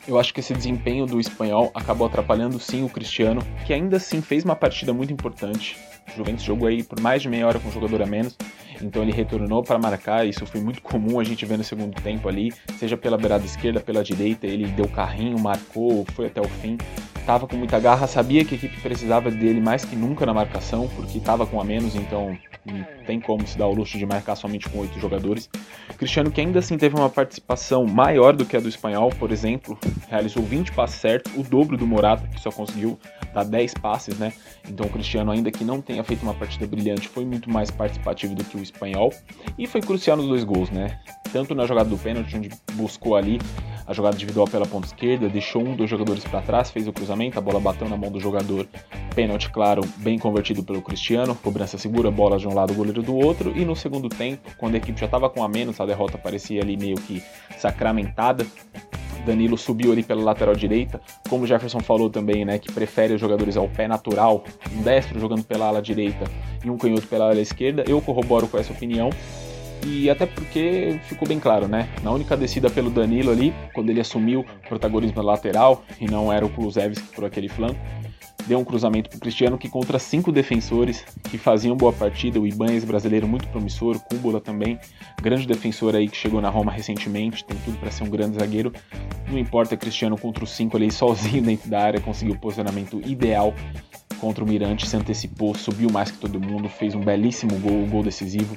Eu 0.07 0.19
acho 0.19 0.33
que 0.33 0.39
esse 0.39 0.55
desempenho 0.55 1.05
do 1.05 1.19
espanhol 1.19 1.73
acabou 1.75 2.07
atrapalhando 2.07 2.61
sim 2.61 2.85
o 2.85 2.89
Cristiano, 2.89 3.43
que 3.67 3.73
ainda 3.75 3.97
assim 3.97 4.23
fez 4.23 4.45
uma 4.45 4.55
partida 4.55 4.93
muito 4.93 5.13
importante. 5.13 5.77
O 6.09 6.17
Juventus 6.17 6.45
jogou 6.45 6.69
aí 6.69 6.85
por 6.85 7.01
mais 7.01 7.21
de 7.21 7.29
meia 7.29 7.49
hora 7.49 7.59
com 7.59 7.69
um 7.69 7.73
jogador 7.73 8.03
a 8.03 8.07
menos. 8.07 8.37
Então 8.85 9.03
ele 9.03 9.13
retornou 9.13 9.63
para 9.63 9.79
marcar, 9.79 10.27
isso 10.27 10.47
foi 10.47 10.61
muito 10.61 10.83
comum 10.83 11.19
a 11.19 11.25
gente 11.25 11.45
ver 11.45 11.57
no 11.59 11.65
segundo 11.65 11.95
tempo 12.01 12.29
ali, 12.29 12.53
seja 12.79 12.97
pela 12.97 13.17
beirada 13.17 13.45
esquerda, 13.45 13.81
pela 13.81 14.03
direita, 14.03 14.47
ele 14.47 14.67
deu 14.67 14.89
carrinho, 14.89 15.39
marcou, 15.39 16.05
foi 16.15 16.27
até 16.27 16.41
o 16.41 16.49
fim. 16.49 16.77
Tava 17.27 17.49
com 17.49 17.57
muita 17.57 17.81
garra, 17.81 18.07
sabia 18.07 18.45
que 18.45 18.55
a 18.55 18.57
equipe 18.57 18.81
precisava 18.81 19.33
dele 19.33 19.61
mais 19.61 19.85
que 19.85 19.97
nunca 19.97 20.25
na 20.25 20.33
marcação, 20.33 20.89
porque 20.95 21.19
tava 21.19 21.45
com 21.45 21.61
a 21.61 21.65
menos, 21.65 21.97
então 21.97 22.39
não 22.65 22.87
tem 23.05 23.21
como 23.21 23.45
se 23.45 23.59
dar 23.59 23.67
o 23.67 23.75
luxo 23.75 23.99
de 23.99 24.07
marcar 24.07 24.37
somente 24.37 24.69
com 24.69 24.79
oito 24.79 25.01
jogadores. 25.01 25.51
Cristiano, 25.99 26.31
que 26.31 26.41
ainda 26.41 26.61
assim 26.61 26.79
teve 26.79 26.95
uma 26.95 27.11
participação 27.11 27.85
maior 27.85 28.33
do 28.33 28.45
que 28.45 28.57
a 28.57 28.61
do 28.61 28.69
espanhol, 28.69 29.11
por 29.11 29.33
exemplo, 29.33 29.77
realizou 30.09 30.41
20 30.41 30.71
passes 30.71 31.01
certos, 31.01 31.33
o 31.37 31.43
dobro 31.43 31.77
do 31.77 31.85
Morata, 31.85 32.29
que 32.29 32.41
só 32.41 32.53
conseguiu 32.53 32.97
dar 33.35 33.43
10 33.43 33.75
passes, 33.75 34.17
né? 34.19 34.33
Então 34.69 34.87
o 34.87 34.91
Cristiano, 34.91 35.33
ainda 35.33 35.51
que 35.51 35.65
não 35.65 35.81
tenha 35.81 36.05
feito 36.05 36.23
uma 36.23 36.35
partida 36.35 36.65
brilhante, 36.65 37.09
foi 37.09 37.25
muito 37.25 37.51
mais 37.51 37.73
participativo 37.73 38.37
do 38.37 38.45
que 38.45 38.57
o 38.57 38.63
espanhol 38.63 39.13
e 39.59 39.67
foi 39.67 39.81
crucial 39.81 40.17
nos 40.17 40.29
dois 40.29 40.45
gols, 40.45 40.71
né? 40.71 41.01
Tanto 41.33 41.57
na 41.57 41.67
jogada 41.67 41.89
do 41.89 41.99
pênalti, 41.99 42.37
onde 42.37 42.51
buscou 42.75 43.17
ali 43.17 43.41
a 43.87 43.93
jogada 43.93 44.17
individual 44.17 44.47
pela 44.47 44.67
ponta 44.67 44.87
esquerda, 44.87 45.29
deixou 45.29 45.63
um 45.63 45.77
dos 45.77 45.89
jogadores 45.89 46.25
para 46.25 46.43
trás, 46.43 46.71
fez 46.71 46.89
o 46.89 46.93
cruzamento, 46.93 47.39
a 47.39 47.43
bola 47.43 47.61
bateu 47.61 47.89
na 47.89 47.97
mão 47.97 48.11
do 48.11 48.21
jogador, 48.21 48.67
pênalti 49.15 49.51
claro, 49.51 49.83
bem 49.99 50.19
convertido 50.19 50.63
pelo 50.63 50.83
Cristiano, 50.83 51.35
cobrança 51.35 51.79
segura, 51.79 52.11
bola 52.11 52.39
de 52.39 52.49
um 52.49 52.55
lado, 52.55 52.75
goleiro 52.75 53.03
do 53.03 53.15
outro, 53.15 53.53
e 53.57 53.65
no 53.65 53.77
segundo 53.77 54.09
tempo, 54.09 54.51
quando 54.59 54.75
a 54.75 54.79
equipe 54.79 54.99
já 54.99 55.07
estava 55.07 55.31
com 55.31 55.43
a 55.43 55.49
menos, 55.49 55.81
a 55.81 55.87
derrota 55.87 56.19
parecia 56.19 56.63
ali 56.63 56.77
meio 56.77 56.97
que 56.97 57.23
sacramentada, 57.59 58.47
Danilo 59.27 59.59
subiu 59.59 59.91
ali 59.91 60.05
pela 60.05 60.23
lateral 60.23 60.55
direita, 60.55 61.01
como 61.29 61.43
o 61.43 61.47
Jefferson 61.47 61.81
falou 61.81 62.09
também, 62.09 62.45
né, 62.45 62.59
que 62.59 62.73
prefere 62.73 63.13
os 63.15 63.21
jogadores 63.21 63.57
ao 63.57 63.69
pé 63.69 63.89
natural, 63.89 64.45
um 64.73 64.83
destro 64.83 65.19
jogando 65.19 65.43
pela 65.43 65.67
ala 65.67 65.83
direita 65.83 66.25
e 66.65 66.71
um 66.71 66.79
canhoto 66.79 67.09
pela 67.09 67.25
ala 67.25 67.41
esquerda. 67.41 67.85
Eu 67.89 68.01
corroboro 68.01 68.47
com 68.47 68.57
essa 68.57 68.73
opinião. 68.73 69.11
E 69.85 70.11
até 70.11 70.27
porque 70.27 70.99
ficou 71.05 71.29
bem 71.29 71.39
claro, 71.39 71.69
né? 71.69 71.89
Na 72.03 72.11
única 72.11 72.37
descida 72.37 72.69
pelo 72.71 72.91
Danilo 72.91 73.31
ali, 73.31 73.55
quando 73.73 73.91
ele 73.91 74.01
assumiu 74.01 74.41
o 74.41 74.69
protagonismo 74.69 75.23
lateral 75.23 75.85
e 76.01 76.07
não 76.07 76.33
era 76.33 76.45
o 76.45 76.49
Kulusevski 76.49 77.15
por 77.15 77.25
aquele 77.25 77.49
flanco, 77.49 77.79
deu 78.47 78.59
um 78.59 78.65
cruzamento 78.65 79.11
para 79.11 79.19
Cristiano 79.19 79.59
que 79.59 79.69
contra 79.69 79.99
cinco 79.99 80.31
defensores 80.31 81.05
que 81.31 81.37
faziam 81.37 81.77
boa 81.77 81.93
partida, 81.93 82.41
o 82.41 82.47
Ibanez 82.47 82.85
brasileiro 82.85 83.27
muito 83.27 83.49
promissor, 83.49 83.99
Cúbula 84.01 84.41
também, 84.41 84.79
grande 85.21 85.47
defensor 85.47 85.95
aí 85.95 86.09
que 86.09 86.17
chegou 86.17 86.41
na 86.41 86.49
Roma 86.49 86.73
recentemente, 86.73 87.45
tem 87.45 87.57
tudo 87.65 87.77
para 87.79 87.91
ser 87.91 88.05
um 88.05 88.11
grande 88.11 88.39
zagueiro. 88.39 88.73
Não 89.29 89.39
importa, 89.39 89.77
Cristiano 89.77 90.17
contra 90.17 90.45
os 90.45 90.51
cinco 90.51 90.77
ali 90.77 90.91
sozinho 90.93 91.43
dentro 91.43 91.69
da 91.69 91.81
área, 91.81 92.01
conseguiu 92.01 92.35
o 92.35 92.39
posicionamento 92.39 93.01
ideal 93.05 93.53
contra 94.21 94.43
o 94.43 94.47
Mirante, 94.47 94.89
se 94.89 94.97
antecipou, 94.97 95.55
subiu 95.55 95.91
mais 95.91 96.11
que 96.11 96.19
todo 96.19 96.41
mundo, 96.41 96.69
fez 96.69 96.95
um 96.95 97.01
belíssimo 97.01 97.59
gol, 97.59 97.83
um 97.83 97.89
gol 97.89 98.03
decisivo 98.03 98.57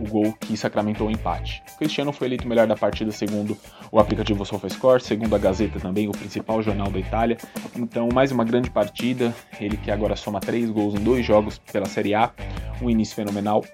o 0.00 0.08
gol 0.08 0.32
que 0.40 0.56
sacramentou 0.56 1.08
o 1.08 1.10
empate. 1.10 1.62
O 1.74 1.78
Cristiano 1.78 2.12
foi 2.12 2.28
eleito 2.28 2.46
melhor 2.46 2.66
da 2.66 2.76
partida 2.76 3.10
segundo 3.10 3.56
o 3.90 3.98
aplicativo 3.98 4.44
SofaScore, 4.44 5.02
segundo 5.02 5.34
a 5.34 5.38
Gazeta 5.38 5.78
também, 5.80 6.08
o 6.08 6.12
principal 6.12 6.62
jornal 6.62 6.90
da 6.90 6.98
Itália. 6.98 7.36
Então, 7.76 8.08
mais 8.12 8.32
uma 8.32 8.44
grande 8.44 8.70
partida, 8.70 9.34
ele 9.60 9.76
que 9.76 9.90
agora 9.90 10.16
soma 10.16 10.40
três 10.40 10.70
gols 10.70 10.94
em 10.94 11.02
dois 11.02 11.24
jogos 11.24 11.58
pela 11.58 11.86
Série 11.86 12.14
A, 12.14 12.32
um 12.80 12.90
início 12.90 13.14
fenomenal. 13.14 13.64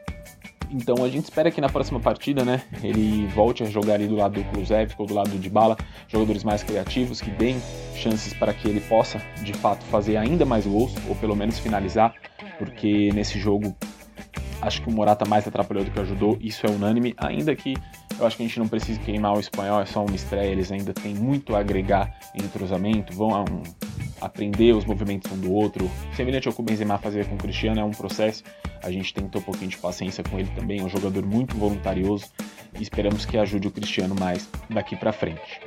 Então 0.73 1.05
a 1.05 1.09
gente 1.09 1.25
espera 1.25 1.51
que 1.51 1.61
na 1.61 1.69
próxima 1.69 2.01
partida, 2.01 2.45
né, 2.45 2.63
ele 2.83 3.27
volte 3.27 3.63
a 3.63 3.67
jogar 3.67 3.95
ali 3.95 4.07
do 4.07 4.17
lado 4.17 4.41
do 4.41 4.45
Kulusevski 4.49 5.01
ou 5.01 5.07
do 5.07 5.13
lado 5.13 5.31
de 5.39 5.51
Bala, 5.51 5.77
jogadores 6.09 6.43
mais 6.43 6.63
criativos 6.63 7.21
que 7.21 7.31
deem 7.31 7.61
chances 7.95 8.33
para 8.33 8.55
que 8.55 8.67
ele 8.69 8.81
possa, 8.81 9.21
de 9.43 9.53
fato, 9.53 9.85
fazer 9.87 10.17
ainda 10.17 10.47
mais 10.47 10.67
gols 10.67 10.95
ou 11.09 11.15
pelo 11.17 11.37
menos 11.37 11.59
finalizar, 11.59 12.15
porque 12.59 13.11
nesse 13.13 13.39
jogo 13.39 13.77
Acho 14.63 14.81
que 14.81 14.89
o 14.89 14.93
Morata 14.93 15.29
mais 15.29 15.47
atrapalhou 15.47 15.85
do 15.85 15.91
que 15.91 16.01
ajudou, 16.01 16.39
isso 16.41 16.65
é 16.65 16.71
unânime, 16.71 17.15
ainda 17.19 17.55
que 17.57 17.75
eu 18.19 18.25
acho 18.25 18.37
que 18.37 18.45
a 18.45 18.47
gente 18.47 18.61
não 18.61 18.69
precisa 18.69 19.01
queimar 19.01 19.37
o 19.37 19.41
espanhol, 19.41 19.81
é 19.81 19.85
só 19.85 20.05
uma 20.05 20.15
estreia, 20.15 20.51
eles 20.51 20.71
ainda 20.71 20.95
têm 20.95 21.15
muito 21.15 21.57
a 21.57 21.59
agregar 21.59 22.15
em 22.33 22.45
entrosamento, 22.45 23.13
vão 23.13 23.31
um, 23.31 23.63
aprender 24.21 24.73
os 24.73 24.85
movimentos 24.85 25.33
um 25.33 25.39
do 25.39 25.53
outro. 25.53 25.91
Semelhante 26.15 26.47
ao 26.47 26.55
que 26.55 26.61
o 26.61 26.65
Benzema 26.65 26.97
fazia 26.97 27.25
com 27.25 27.35
o 27.35 27.39
Cristiano, 27.39 27.81
é 27.81 27.85
um 27.85 27.91
processo, 27.91 28.45
a 28.81 28.91
gente 28.91 29.13
tem 29.13 29.25
que 29.25 29.31
ter 29.31 29.39
um 29.39 29.43
pouquinho 29.43 29.69
de 29.69 29.79
paciência 29.79 30.23
com 30.23 30.39
ele 30.39 30.49
também, 30.55 30.79
é 30.79 30.85
um 30.85 30.89
jogador 30.89 31.27
muito 31.27 31.57
voluntarioso 31.57 32.27
e 32.79 32.83
esperamos 32.83 33.27
que 33.27 33.37
ajude 33.37 33.67
o 33.67 33.71
Cristiano 33.73 34.15
mais 34.15 34.49
daqui 34.71 34.95
para 34.95 35.13
frente. 35.13 35.61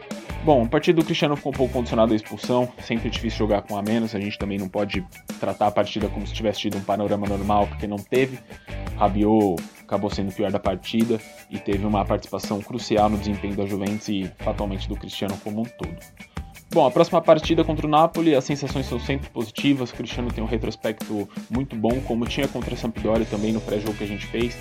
Bom, 0.45 0.63
a 0.63 0.67
partir 0.67 0.93
do 0.93 1.03
Cristiano 1.03 1.35
ficou 1.35 1.51
um 1.51 1.55
pouco 1.55 1.73
condicionado 1.73 2.13
à 2.13 2.15
expulsão, 2.15 2.71
sempre 2.83 3.09
difícil 3.09 3.39
jogar 3.39 3.63
com 3.63 3.77
a 3.77 3.81
menos, 3.81 4.13
a 4.13 4.19
gente 4.19 4.37
também 4.37 4.59
não 4.59 4.69
pode 4.69 5.03
tratar 5.39 5.67
a 5.67 5.71
partida 5.71 6.07
como 6.07 6.25
se 6.25 6.33
tivesse 6.33 6.59
tido 6.59 6.77
um 6.77 6.81
panorama 6.81 7.27
normal, 7.27 7.65
porque 7.67 7.87
não 7.87 7.97
teve. 7.97 8.37
Rabiot 8.97 9.61
acabou 9.81 10.09
sendo 10.09 10.29
o 10.29 10.33
pior 10.33 10.51
da 10.51 10.59
partida 10.59 11.19
e 11.49 11.59
teve 11.59 11.85
uma 11.85 12.03
participação 12.03 12.61
crucial 12.61 13.09
no 13.09 13.17
desempenho 13.17 13.55
da 13.55 13.65
Juventus 13.65 14.09
e 14.09 14.31
fatalmente 14.39 14.89
do 14.89 14.95
Cristiano 14.95 15.37
como 15.43 15.61
um 15.61 15.65
todo. 15.65 15.95
Bom, 16.71 16.85
a 16.85 16.91
próxima 16.91 17.21
partida 17.21 17.63
contra 17.63 17.87
o 17.87 17.89
Napoli, 17.89 18.35
as 18.35 18.43
sensações 18.43 18.85
são 18.87 18.99
sempre 18.99 19.29
positivas. 19.29 19.91
O 19.91 19.95
Cristiano 19.95 20.31
tem 20.31 20.43
um 20.43 20.47
retrospecto 20.47 21.29
muito 21.49 21.75
bom, 21.75 22.01
como 22.01 22.25
tinha 22.25 22.47
contra 22.47 22.73
a 22.73 22.77
Sampdoria 22.77 23.25
também 23.25 23.53
no 23.53 23.61
pré-jogo 23.61 23.93
que 23.93 24.03
a 24.03 24.07
gente 24.07 24.25
fez. 24.25 24.57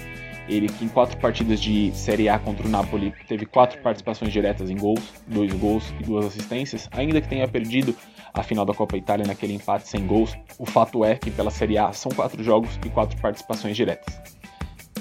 Ele 0.48 0.68
que 0.68 0.84
em 0.84 0.88
quatro 0.88 1.16
partidas 1.18 1.60
de 1.60 1.90
Série 1.92 2.28
A 2.28 2.38
contra 2.38 2.66
o 2.66 2.70
Napoli 2.70 3.14
teve 3.26 3.46
quatro 3.46 3.80
participações 3.80 4.32
diretas 4.32 4.68
em 4.68 4.76
gols, 4.76 5.12
dois 5.26 5.52
gols 5.54 5.92
e 5.98 6.02
duas 6.02 6.26
assistências, 6.26 6.88
ainda 6.92 7.20
que 7.20 7.28
tenha 7.28 7.48
perdido 7.48 7.96
a 8.32 8.42
final 8.42 8.64
da 8.64 8.74
Copa 8.74 8.96
Itália 8.96 9.26
naquele 9.26 9.54
empate 9.54 9.88
sem 9.88 10.06
gols. 10.06 10.36
O 10.58 10.66
fato 10.66 11.04
é 11.04 11.16
que 11.16 11.30
pela 11.30 11.50
Série 11.50 11.78
A 11.78 11.92
são 11.92 12.12
quatro 12.12 12.42
jogos 12.42 12.78
e 12.84 12.88
quatro 12.88 13.16
participações 13.20 13.76
diretas. 13.76 14.20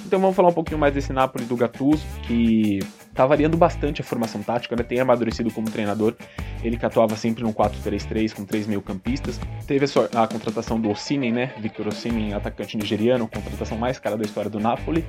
Então 0.06 0.20
vamos 0.20 0.36
falar 0.36 0.50
um 0.50 0.54
pouquinho 0.54 0.78
mais 0.78 0.94
desse 0.94 1.12
Napoli 1.12 1.46
do 1.46 1.58
Gattuso, 1.58 2.06
que 2.28 2.80
tá 3.14 3.26
variando 3.26 3.56
bastante 3.56 4.02
a 4.02 4.04
formação 4.04 4.42
tática, 4.42 4.76
né? 4.76 4.84
tem 4.84 5.00
amadurecido 5.00 5.52
como 5.52 5.70
treinador. 5.70 6.16
Ele 6.64 6.78
que 6.78 6.86
atuava 6.86 7.16
sempre 7.16 7.44
no 7.44 7.54
4-3-3 7.54 8.34
com 8.34 8.46
três 8.46 8.66
meio-campistas. 8.66 9.40
Teve 9.68 9.86
a, 9.86 10.24
a, 10.24 10.28
contratação 10.28 10.80
do 10.80 10.90
Osimhen, 10.90 11.32
né? 11.32 11.54
Victor 11.60 11.88
Osimhen, 11.88 12.34
atacante 12.34 12.78
nigeriano, 12.78 13.28
contratação 13.28 13.78
mais 13.78 14.00
cara 14.00 14.16
da 14.16 14.24
história 14.24 14.50
do 14.50 14.60
Napoli. 14.60 15.06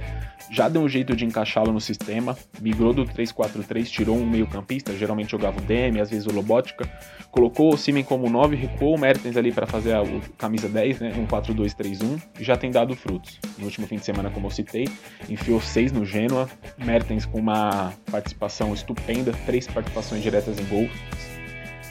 Já 0.51 0.69
deu 0.69 0.83
um 0.83 0.89
jeito 0.89 1.15
de 1.15 1.25
encaixá-lo 1.25 1.73
no 1.73 1.81
sistema. 1.81 2.37
Migrou 2.61 2.93
do 2.93 3.05
3-4-3, 3.05 3.85
tirou 3.87 4.17
um 4.17 4.27
meio-campista, 4.27 4.93
geralmente 4.97 5.31
jogava 5.31 5.59
o 5.59 5.63
Demi, 5.63 6.01
às 6.01 6.11
vezes 6.11 6.27
o 6.27 6.33
Lobotka. 6.33 6.89
Colocou 7.31 7.71
o 7.71 7.75
Osimhen 7.75 8.05
como 8.05 8.29
9, 8.29 8.57
recuou 8.57 8.97
o 8.97 8.99
Mertens 8.99 9.37
ali 9.37 9.53
para 9.53 9.67
fazer 9.67 9.93
a, 9.93 10.03
a, 10.03 10.07
camisa 10.37 10.69
10, 10.69 11.01
né? 11.01 11.15
Um 11.17 11.27
4-2-3-1 11.27 12.21
e 12.41 12.45
já 12.45 12.57
tem 12.57 12.71
dado 12.71 12.95
frutos. 12.97 13.39
No 13.57 13.67
último 13.67 13.87
fim 13.87 13.97
de 13.97 14.05
semana, 14.05 14.29
como 14.31 14.49
eu 14.49 14.51
citei, 14.51 14.89
enfiou 15.29 15.61
6 15.61 15.93
no 15.93 16.05
Genoa. 16.05 16.49
Mertens 16.79 17.25
com 17.25 17.39
uma 17.39 17.94
participação 18.11 18.73
estupenda, 18.73 19.33
três 19.47 19.67
participações 19.67 20.23
diretas 20.23 20.59
em 20.59 20.65
gol. 20.65 20.89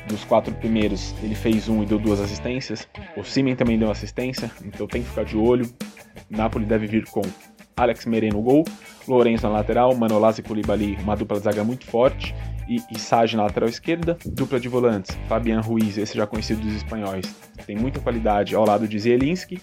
Dos 0.08 0.24
quatro 0.26 0.54
primeiros, 0.56 1.16
ele 1.24 1.34
fez 1.34 1.70
um 1.70 1.82
e 1.82 1.86
deu 1.86 1.98
duas 1.98 2.20
assistências. 2.20 2.88
O 3.16 3.24
Simen 3.24 3.56
também 3.56 3.80
deu 3.80 3.90
assistência, 3.90 4.52
então 4.64 4.86
tem 4.86 5.02
que 5.02 5.10
ficar 5.10 5.24
de 5.24 5.38
olho. 5.38 5.70
Napoli 6.30 6.66
deve 6.66 6.88
vir 6.88 7.06
com 7.06 7.22
Alex 7.76 8.06
Mereno 8.06 8.38
no 8.38 8.42
gol, 8.42 8.64
Lourenço 9.08 9.44
na 9.44 9.54
lateral, 9.54 9.96
Manolás 9.96 10.38
e 10.38 10.44
Koulibaly, 10.44 10.98
uma 11.02 11.16
dupla 11.16 11.38
de 11.38 11.44
zaga 11.44 11.64
muito 11.64 11.86
forte, 11.86 12.34
e, 12.68 12.78
e 12.90 13.00
Sage 13.00 13.36
na 13.36 13.44
lateral 13.44 13.70
esquerda, 13.70 14.18
dupla 14.26 14.60
de 14.60 14.70
volantes, 14.70 15.18
Fabian 15.28 15.60
Ruiz, 15.60 15.98
esse 15.98 16.18
já 16.18 16.26
conhecido 16.26 16.62
dos 16.62 16.74
espanhóis, 16.74 17.26
tem 17.66 17.76
muita 17.76 18.00
qualidade 18.00 18.56
ao 18.56 18.66
lado 18.66 18.88
de 18.88 18.98
Zielinski, 18.98 19.62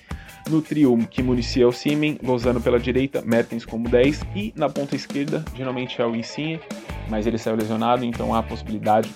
no 0.48 0.61
trio 0.61 0.96
que 1.08 1.22
municia 1.22 1.66
o 1.66 1.72
Simen, 1.72 2.18
Lozano 2.22 2.61
pela 2.61 2.78
direita, 2.78 3.22
Mertens 3.22 3.64
como 3.64 3.88
10 3.88 4.22
e 4.34 4.52
na 4.56 4.68
ponta 4.68 4.96
esquerda, 4.96 5.44
geralmente 5.54 6.00
é 6.00 6.06
o 6.06 6.14
Insigne, 6.16 6.61
mas 7.08 7.26
ele 7.26 7.38
saiu 7.38 7.56
lesionado, 7.56 8.04
então 8.04 8.34
há 8.34 8.38
a 8.38 8.42
possibilidade 8.42 9.11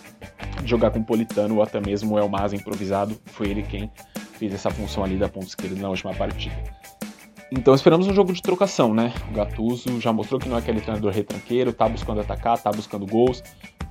de 0.62 0.70
jogar 0.70 0.90
com 0.90 1.00
o 1.00 1.04
Politano 1.04 1.56
ou 1.56 1.62
até 1.62 1.80
mesmo 1.80 2.14
o 2.14 2.18
Elmas 2.18 2.52
improvisado, 2.52 3.18
foi 3.26 3.48
ele 3.48 3.62
quem 3.62 3.90
fez 4.38 4.52
essa 4.52 4.70
função 4.70 5.04
ali 5.04 5.16
da 5.16 5.28
ponta 5.28 5.46
esquerda 5.46 5.80
na 5.80 5.88
última 5.88 6.14
partida. 6.14 6.54
Então 7.56 7.72
esperamos 7.72 8.08
um 8.08 8.12
jogo 8.12 8.32
de 8.32 8.42
trocação, 8.42 8.92
né? 8.92 9.12
O 9.30 9.32
Gattuso 9.32 10.00
já 10.00 10.12
mostrou 10.12 10.40
que 10.40 10.48
não 10.48 10.56
é 10.56 10.58
aquele 10.58 10.80
treinador 10.80 11.12
retranqueiro, 11.12 11.72
tá 11.72 11.88
buscando 11.88 12.20
atacar, 12.20 12.58
tá 12.58 12.70
buscando 12.70 13.06
gols, 13.06 13.42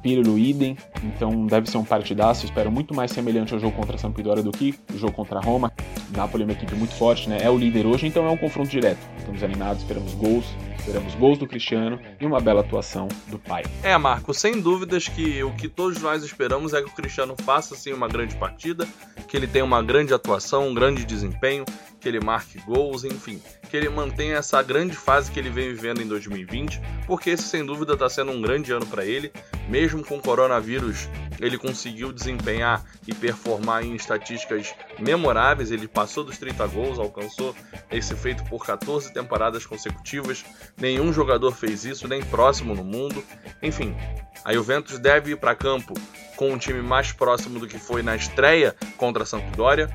Pirlo 0.02 0.38
idem, 0.38 0.78
então 1.02 1.48
deve 1.48 1.70
ser 1.70 1.78
um 1.78 1.86
partidaço, 1.86 2.46
espero 2.46 2.70
muito 2.70 2.94
mais 2.94 3.10
semelhante 3.10 3.54
ao 3.54 3.60
jogo 3.60 3.74
contra 3.74 3.96
a 3.96 3.98
Sampdoria 3.98 4.44
do 4.44 4.52
que 4.52 4.76
o 4.94 4.98
jogo 4.98 5.14
contra 5.14 5.40
a 5.40 5.42
Roma. 5.42 5.72
Napoli 6.10 6.44
é 6.44 6.46
uma 6.46 6.52
equipe 6.52 6.76
muito 6.76 6.94
forte, 6.94 7.30
né? 7.30 7.38
É 7.42 7.50
o 7.50 7.58
líder 7.58 7.86
hoje, 7.86 8.06
então 8.06 8.28
é 8.28 8.30
um 8.30 8.36
confronto 8.36 8.70
direto. 8.70 9.00
Estamos 9.18 9.42
animados, 9.42 9.82
esperamos 9.82 10.14
gols, 10.16 10.46
esperamos 10.78 11.16
gols 11.16 11.38
do 11.38 11.48
Cristiano 11.48 11.98
e 12.20 12.26
uma 12.26 12.42
bela 12.42 12.60
atuação 12.60 13.08
do 13.28 13.40
pai. 13.40 13.64
É, 13.82 13.98
Marco, 13.98 14.34
sem 14.34 14.60
dúvidas 14.60 15.08
que 15.08 15.42
o 15.42 15.52
que 15.54 15.70
todos 15.70 16.02
nós 16.02 16.22
esperamos 16.22 16.74
é 16.74 16.82
que 16.82 16.90
o 16.90 16.94
Cristiano 16.94 17.34
faça 17.42 17.74
sim 17.74 17.94
uma 17.94 18.10
grande 18.10 18.36
partida, 18.36 18.86
que 19.26 19.38
ele 19.38 19.48
tenha 19.48 19.64
uma 19.64 19.82
grande 19.82 20.14
atuação, 20.14 20.68
um 20.68 20.74
grande 20.74 21.06
desempenho, 21.06 21.64
que 22.04 22.10
ele 22.10 22.20
marque 22.20 22.60
gols, 22.60 23.06
enfim, 23.06 23.42
que 23.70 23.78
ele 23.78 23.88
mantenha 23.88 24.36
essa 24.36 24.62
grande 24.62 24.94
fase 24.94 25.32
que 25.32 25.40
ele 25.40 25.50
vem 25.50 25.74
vivendo 25.74 26.02
em 26.02 26.08
2020, 26.08 26.82
porque 27.08 27.30
esse 27.30 27.44
sem 27.44 27.66
dúvida 27.66 27.94
está 27.94 28.10
sendo 28.10 28.34
um 28.34 28.42
grande 28.42 28.74
ano 28.74 28.86
para 28.86 29.06
ele. 29.06 29.32
Mesmo 29.70 30.04
com 30.04 30.18
o 30.18 30.22
coronavírus, 30.22 31.08
ele 31.40 31.58
conseguiu 31.58 32.12
desempenhar 32.12 32.84
e 33.08 33.16
performar 33.16 33.86
em 33.86 33.96
estatísticas 33.96 34.76
memoráveis. 35.00 35.72
Ele 35.72 35.88
passou 35.88 36.26
dos 36.26 36.38
30 36.38 36.68
gols, 36.68 37.00
alcançou 37.00 37.56
esse 37.90 38.14
feito 38.16 38.44
por 38.44 38.66
14 38.66 39.14
temporadas 39.14 39.66
consecutivas. 39.66 40.44
Nenhum 40.76 41.14
jogador 41.14 41.54
fez 41.54 41.86
isso, 41.86 42.06
nem 42.06 42.22
próximo 42.22 42.76
no 42.76 42.84
mundo. 42.84 43.24
Enfim, 43.62 43.96
a 44.44 44.54
Juventus 44.54 45.00
deve 45.00 45.32
ir 45.32 45.38
para 45.38 45.56
campo 45.56 45.94
com 46.36 46.52
um 46.52 46.58
time 46.58 46.82
mais 46.82 47.14
próximo 47.14 47.60
do 47.60 47.68
que 47.68 47.80
foi 47.80 48.04
na 48.04 48.14
estreia 48.14 48.76
contra 48.98 49.24
a 49.24 49.26
Sampdoria. 49.26 49.90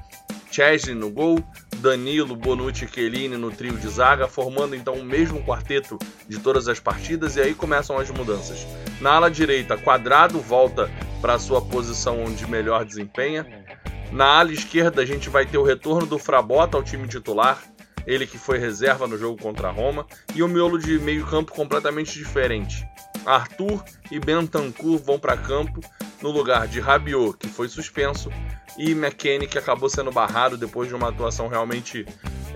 Chesney 0.50 0.94
no 0.94 1.10
gol, 1.10 1.38
Danilo, 1.76 2.34
Bonucci 2.34 2.84
e 2.84 2.88
Chiellini 2.88 3.36
no 3.36 3.50
trio 3.50 3.76
de 3.76 3.88
zaga, 3.88 4.26
formando 4.26 4.74
então 4.74 4.94
o 4.94 5.04
mesmo 5.04 5.42
quarteto 5.42 5.98
de 6.28 6.38
todas 6.38 6.68
as 6.68 6.80
partidas 6.80 7.36
e 7.36 7.40
aí 7.40 7.54
começam 7.54 7.98
as 7.98 8.10
mudanças. 8.10 8.66
Na 9.00 9.12
ala 9.12 9.30
direita, 9.30 9.76
Quadrado 9.76 10.40
volta 10.40 10.90
para 11.20 11.38
sua 11.38 11.60
posição 11.60 12.24
onde 12.24 12.48
melhor 12.48 12.84
desempenha. 12.84 13.46
Na 14.10 14.38
ala 14.38 14.52
esquerda, 14.52 15.02
a 15.02 15.06
gente 15.06 15.28
vai 15.28 15.46
ter 15.46 15.58
o 15.58 15.62
retorno 15.62 16.06
do 16.06 16.18
Frabota 16.18 16.76
ao 16.76 16.82
time 16.82 17.06
titular, 17.06 17.62
ele 18.06 18.26
que 18.26 18.38
foi 18.38 18.58
reserva 18.58 19.06
no 19.06 19.18
jogo 19.18 19.40
contra 19.40 19.68
a 19.68 19.70
Roma, 19.70 20.06
e 20.34 20.42
o 20.42 20.48
miolo 20.48 20.78
de 20.78 20.98
meio-campo 20.98 21.52
completamente 21.52 22.18
diferente. 22.18 22.86
Arthur 23.28 23.84
e 24.10 24.18
Bentancur 24.18 24.98
vão 24.98 25.18
para 25.18 25.36
campo 25.36 25.80
no 26.22 26.30
lugar 26.30 26.66
de 26.66 26.80
Rabiot, 26.80 27.36
que 27.38 27.48
foi 27.48 27.68
suspenso, 27.68 28.30
e 28.76 28.92
McKennie, 28.92 29.46
que 29.46 29.58
acabou 29.58 29.88
sendo 29.88 30.10
barrado 30.10 30.56
depois 30.56 30.88
de 30.88 30.94
uma 30.94 31.10
atuação 31.10 31.46
realmente 31.46 32.06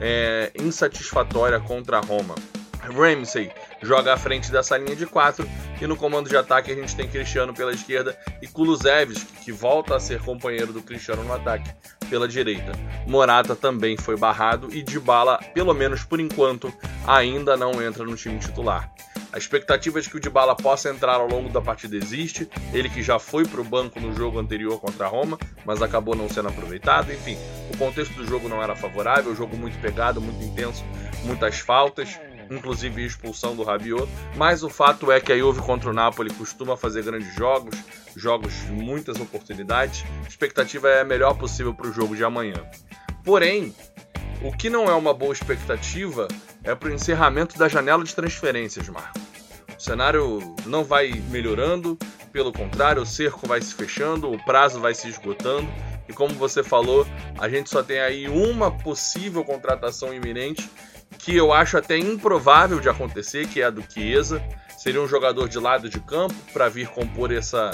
é, 0.01 0.51
insatisfatória 0.59 1.61
contra 1.61 1.99
a 1.99 2.01
Roma. 2.01 2.35
Ramsey 2.83 3.53
joga 3.81 4.15
à 4.15 4.17
frente 4.17 4.51
dessa 4.51 4.77
linha 4.77 4.97
de 4.97 5.07
quatro 5.07 5.49
e 5.81 5.87
no 5.87 5.97
comando 5.97 6.29
de 6.29 6.37
ataque 6.37 6.73
a 6.73 6.75
gente 6.75 6.97
tem 6.97 7.09
Cristiano 7.09 7.55
pela 7.55 7.73
esquerda 7.73 8.19
e 8.41 8.49
Kulusevski, 8.49 9.45
que 9.45 9.53
volta 9.53 9.95
a 9.95 10.01
ser 10.01 10.21
companheiro 10.21 10.73
do 10.73 10.83
Cristiano 10.83 11.23
no 11.23 11.33
ataque 11.33 11.71
pela 12.11 12.27
direita. 12.27 12.73
Morata 13.07 13.55
também 13.55 13.97
foi 13.97 14.17
barrado 14.17 14.69
e 14.73 14.83
Dybala, 14.83 15.39
pelo 15.55 15.73
menos 15.75 16.03
por 16.03 16.19
enquanto, 16.19 16.73
ainda 17.07 17.57
não 17.57 17.81
entra 17.81 18.05
no 18.05 18.17
time 18.17 18.39
titular. 18.39 18.93
A 19.33 19.39
expectativa 19.39 19.99
de 19.99 20.11
que 20.11 20.17
o 20.19 20.21
Dybala 20.21 20.55
possa 20.55 20.91
entrar 20.91 21.15
ao 21.15 21.27
longo 21.27 21.49
da 21.49 21.61
partida 21.61 21.97
existe, 21.97 22.47
ele 22.71 22.91
que 22.91 23.03
já 23.03 23.19
foi 23.19 23.47
para 23.47 23.63
o 23.63 23.65
banco 23.65 23.99
no 23.99 24.15
jogo 24.15 24.39
anterior 24.39 24.79
contra 24.79 25.07
a 25.07 25.09
Roma, 25.09 25.39
mas 25.65 25.81
acabou 25.81 26.15
não 26.15 26.29
sendo 26.29 26.49
aproveitado. 26.49 27.11
Enfim, 27.11 27.39
o 27.73 27.77
contexto 27.79 28.13
do 28.13 28.27
jogo 28.27 28.47
não 28.47 28.63
era 28.63 28.77
favorável, 28.77 29.35
jogo 29.35 29.57
muito 29.57 29.81
pegado, 29.81 30.21
muito 30.21 30.45
intenso, 30.45 30.85
muitas 31.25 31.61
faltas, 31.61 32.21
inclusive 32.51 33.07
expulsão 33.07 33.57
do 33.57 33.63
Rabiot. 33.63 34.07
Mas 34.37 34.63
o 34.63 34.69
fato 34.69 35.11
é 35.11 35.19
que 35.19 35.33
a 35.33 35.39
Juve 35.39 35.63
contra 35.63 35.89
o 35.89 35.95
Napoli 35.95 36.29
costuma 36.35 36.77
fazer 36.77 37.03
grandes 37.03 37.35
jogos, 37.35 37.75
jogos 38.15 38.53
de 38.53 38.73
muitas 38.73 39.19
oportunidades. 39.19 40.05
A 40.27 40.29
expectativa 40.29 40.91
é 40.91 41.01
a 41.01 41.05
melhor 41.05 41.39
possível 41.39 41.73
para 41.73 41.89
o 41.89 41.93
jogo 41.93 42.15
de 42.15 42.23
amanhã. 42.23 42.63
Porém, 43.25 43.75
o 44.43 44.53
que 44.53 44.69
não 44.69 44.91
é 44.91 44.95
uma 44.95 45.15
boa 45.15 45.33
expectativa 45.33 46.29
é 46.65 46.75
para 46.75 46.89
o 46.89 46.93
encerramento 46.93 47.59
da 47.59 47.69
janela 47.69 48.05
de 48.05 48.15
transferências, 48.15 48.89
Marco. 48.89 49.19
O 49.77 49.81
cenário 49.81 50.55
não 50.65 50.85
vai 50.85 51.11
melhorando, 51.31 51.99
pelo 52.33 52.53
contrário, 52.53 53.03
o 53.03 53.07
cerco 53.07 53.47
vai 53.47 53.61
se 53.61 53.75
fechando, 53.75 54.31
o 54.31 54.43
prazo 54.45 54.81
vai 54.81 54.95
se 54.95 55.09
esgotando. 55.09 55.69
E 56.09 56.13
como 56.13 56.35
você 56.35 56.63
falou, 56.63 57.07
a 57.39 57.49
gente 57.49 57.69
só 57.69 57.83
tem 57.83 58.01
aí 58.01 58.29
uma 58.29 58.71
possível 58.71 59.45
contratação 59.45 60.15
iminente 60.15 60.69
que 61.19 61.37
eu 61.37 61.53
acho 61.53 61.77
até 61.77 61.97
improvável 61.99 62.81
de 62.81 62.89
acontecer, 62.89 63.47
que 63.47 63.61
é 63.61 63.65
a 63.65 63.71
do 63.71 63.83
Chiesa. 63.89 64.43
Seria 64.83 65.01
um 65.01 65.07
jogador 65.07 65.49
de 65.49 65.61
lado 65.61 65.89
de 65.89 66.01
campo 66.01 66.35
para 66.53 66.69
vir 66.69 66.89
compor 66.89 67.31
essa 67.31 67.71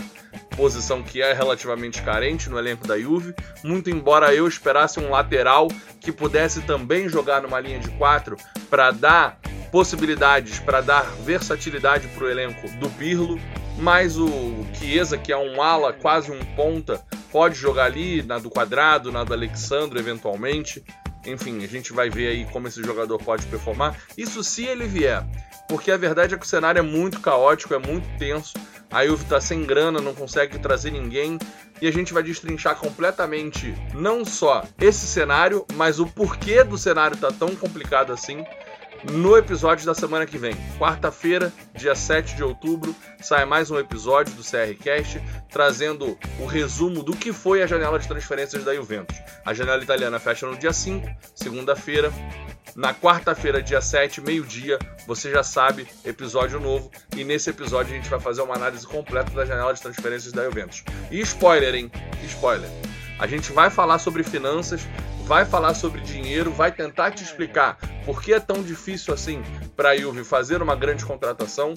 posição 0.55 1.03
que 1.03 1.23
é 1.23 1.33
relativamente 1.33 2.03
carente 2.03 2.51
no 2.51 2.59
elenco 2.59 2.87
da 2.87 2.99
Juve. 2.99 3.35
Muito 3.65 3.89
embora 3.89 4.35
eu 4.35 4.47
esperasse 4.47 5.01
um 5.01 5.09
lateral 5.09 5.69
que 6.03 6.13
pudesse 6.13 6.61
também 6.61 7.09
jogar 7.09 7.41
numa 7.41 7.59
linha 7.61 7.79
de 7.79 7.89
quatro 7.93 8.37
para 8.69 8.91
dar 8.91 9.41
possibilidades, 9.73 10.59
para 10.59 10.83
dar 10.83 11.05
versatilidade 11.25 12.07
para 12.09 12.25
o 12.25 12.31
elenco 12.31 12.69
do 12.77 12.91
Pirlo. 12.91 13.41
Mas 13.79 14.19
o 14.19 14.29
Chiesa, 14.75 15.17
que 15.17 15.33
é 15.33 15.39
um 15.39 15.63
ala, 15.63 15.95
quase 15.95 16.31
um 16.31 16.45
ponta, 16.55 17.03
pode 17.33 17.55
jogar 17.55 17.87
ali 17.87 18.23
na 18.23 18.39
do 18.39 18.51
quadrado, 18.51 19.11
na 19.11 19.25
do 19.25 19.33
Alexandre 19.33 19.99
eventualmente. 19.99 20.85
Enfim, 21.25 21.65
a 21.65 21.67
gente 21.67 21.91
vai 21.91 22.11
ver 22.11 22.29
aí 22.29 22.45
como 22.53 22.69
esse 22.69 22.83
jogador 22.83 23.17
pode 23.17 23.47
performar. 23.47 23.97
Isso 24.15 24.45
se 24.45 24.67
ele 24.67 24.87
vier. 24.87 25.25
Porque 25.69 25.91
a 25.91 25.97
verdade 25.97 26.35
é 26.35 26.39
que 26.39 26.47
o 26.47 26.49
cenário 26.49 26.79
é 26.79 26.83
muito 26.83 27.21
caótico, 27.21 27.75
é 27.75 27.79
muito 27.79 28.09
tenso. 28.19 28.55
A 28.91 29.07
Juve 29.07 29.27
tá 29.27 29.39
sem 29.41 29.65
grana, 29.65 30.01
não 30.01 30.15
consegue 30.15 30.59
trazer 30.59 30.91
ninguém. 30.91 31.39
E 31.81 31.87
a 31.87 31.93
gente 31.93 32.13
vai 32.13 32.23
destrinchar 32.23 32.75
completamente 32.77 33.75
não 33.95 34.25
só 34.25 34.65
esse 34.81 35.07
cenário, 35.07 35.65
mas 35.75 36.01
o 36.01 36.07
porquê 36.07 36.65
do 36.65 36.79
cenário 36.79 37.17
tá 37.17 37.31
tão 37.31 37.55
complicado 37.55 38.13
assim 38.13 38.45
no 39.05 39.37
episódio 39.37 39.87
da 39.87 39.95
semana 39.95 40.27
que 40.27 40.39
vem. 40.39 40.55
Quarta-feira, 40.79 41.53
dia 41.75 41.95
7 41.95 42.37
de 42.37 42.43
outubro, 42.43 42.95
sai 43.21 43.45
mais 43.45 43.71
um 43.71 43.79
episódio 43.79 44.35
do 44.35 44.43
CRCast 44.43 45.21
trazendo 45.51 46.19
o 46.41 46.47
resumo 46.47 47.03
do 47.03 47.17
que 47.17 47.33
foi 47.33 47.63
a 47.63 47.67
janela 47.67 47.99
de 47.99 48.09
transferências 48.09 48.65
da 48.65 48.75
Juventus. 48.75 49.17
A 49.45 49.55
janela 49.55 49.83
italiana 49.83 50.19
fecha 50.19 50.47
no 50.47 50.57
dia 50.57 50.73
5, 50.73 51.09
segunda-feira. 51.35 52.13
Na 52.77 52.95
quarta-feira, 52.95 53.61
dia 53.61 53.81
7, 53.81 54.21
meio-dia, 54.21 54.79
você 55.07 55.33
já 55.33 55.43
sabe, 55.43 55.89
episódio 56.05 56.61
novo. 56.61 56.91
E 57.17 57.25
nesse 57.25 57.51
episódio 57.51 57.93
a 57.93 57.97
gente 57.97 58.09
vai 58.09 58.21
fazer 58.21 58.43
uma 58.43 58.55
análise 58.55 58.87
completa 58.87 59.31
da 59.33 59.45
janela 59.45 59.75
de 59.75 59.83
transferências 59.83 60.33
da 60.33 60.45
Juventus. 60.45 60.85
E 61.11 61.21
spoiler, 61.21 61.75
hein? 61.75 61.91
Spoiler. 62.25 62.71
A 63.19 63.27
gente 63.27 63.53
vai 63.53 63.69
falar 63.69 63.99
sobre 63.99 64.23
finanças, 64.23 64.87
vai 65.25 65.45
falar 65.45 65.75
sobre 65.75 66.01
dinheiro, 66.01 66.53
vai 66.53 66.71
tentar 66.71 67.11
te 67.11 67.23
explicar 67.23 67.77
por 68.05 68.23
que 68.23 68.33
é 68.33 68.41
tão 68.41 68.63
difícil 68.63 69.13
assim 69.13 69.43
para 69.77 69.91
a 69.91 69.97
Juve 69.97 70.25
fazer 70.25 70.63
uma 70.63 70.77
grande 70.77 71.05
contratação. 71.05 71.75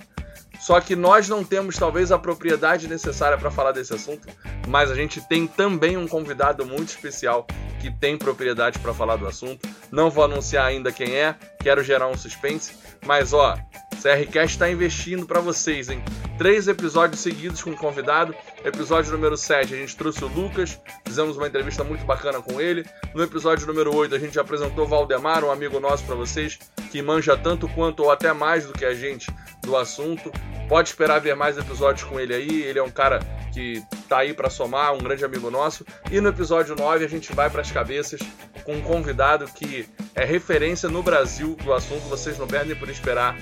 Só 0.60 0.80
que 0.80 0.96
nós 0.96 1.28
não 1.28 1.44
temos 1.44 1.76
talvez 1.76 2.12
a 2.12 2.20
propriedade 2.20 2.88
necessária 2.88 3.38
para 3.38 3.50
falar 3.50 3.72
desse 3.72 3.94
assunto, 3.96 4.28
mas 4.68 4.92
a 4.92 4.96
gente 4.96 5.20
tem 5.28 5.48
também 5.48 5.98
um 5.98 6.08
convidado 6.08 6.64
muito 6.64 6.90
especial 6.90 7.48
que 7.82 7.90
tem 7.90 8.16
propriedade 8.16 8.78
para 8.78 8.94
falar 8.94 9.16
do 9.16 9.26
assunto. 9.28 9.68
Não 9.92 10.12
vou 10.12 10.24
anunciar 10.24 10.68
ainda 10.68 10.92
quem 10.92 11.16
é, 11.16 11.36
quero 11.60 11.84
gerar 11.84 12.08
um 12.08 12.16
suspense, 12.16 12.76
mas 13.04 13.34
ó, 13.34 13.58
CRCast 14.02 14.56
está 14.56 14.68
investindo 14.68 15.28
para 15.28 15.40
vocês, 15.40 15.88
hein? 15.88 16.04
Três 16.36 16.68
episódios 16.68 17.22
seguidos 17.22 17.62
com 17.62 17.70
um 17.70 17.76
convidado. 17.76 18.34
Episódio 18.66 19.12
número 19.12 19.38
7, 19.38 19.76
a 19.76 19.78
gente 19.78 19.96
trouxe 19.96 20.24
o 20.26 20.28
Lucas, 20.28 20.82
fizemos 21.06 21.38
uma 21.38 21.48
entrevista 21.48 21.84
muito 21.84 22.04
bacana 22.04 22.42
com 22.42 22.60
ele. 22.60 22.84
No 23.14 23.22
episódio 23.22 23.68
número 23.68 23.96
8, 23.96 24.16
a 24.16 24.18
gente 24.18 24.40
apresentou 24.40 24.86
o 24.86 24.88
Valdemar, 24.88 25.44
um 25.44 25.52
amigo 25.52 25.80
nosso 25.80 26.04
para 26.04 26.16
vocês, 26.16 26.58
que 26.92 27.00
manja 27.00 27.38
tanto 27.38 27.70
quanto 27.70 28.02
ou 28.02 28.10
até 28.10 28.34
mais 28.34 28.66
do 28.66 28.74
que 28.74 28.86
a 28.86 28.96
gente 28.96 29.32
do 29.62 29.78
assunto. 29.78 30.32
Pode 30.68 30.90
esperar 30.90 31.20
ver 31.20 31.36
mais 31.36 31.60
episódios 31.60 32.04
com 32.04 32.20
ele 32.20 32.34
aí. 32.34 32.64
Ele 32.64 32.80
é 32.80 32.84
um 32.84 32.90
cara 32.90 33.20
que 33.54 33.84
tá 34.10 34.20
aí 34.20 34.34
para 34.34 34.50
somar, 34.50 34.96
um 34.96 34.98
grande 34.98 35.24
amigo 35.24 35.52
nosso. 35.52 35.86
E 36.10 36.20
no 36.20 36.30
episódio 36.30 36.76
9 36.76 37.06
a 37.06 37.08
gente 37.08 37.36
vai 37.36 37.52
para 37.52 37.62
as 37.62 37.72
cabeças 37.72 38.20
com 38.64 38.74
um 38.74 38.82
convidado 38.82 39.46
que 39.46 39.88
é 40.16 40.26
referência 40.26 40.90
no 40.90 41.04
Brasil 41.04 41.56
do 41.64 41.72
assunto, 41.72 42.02
vocês 42.10 42.40
não 42.40 42.48
perdem 42.48 42.76
por 42.76 42.90
esperar. 42.90 43.36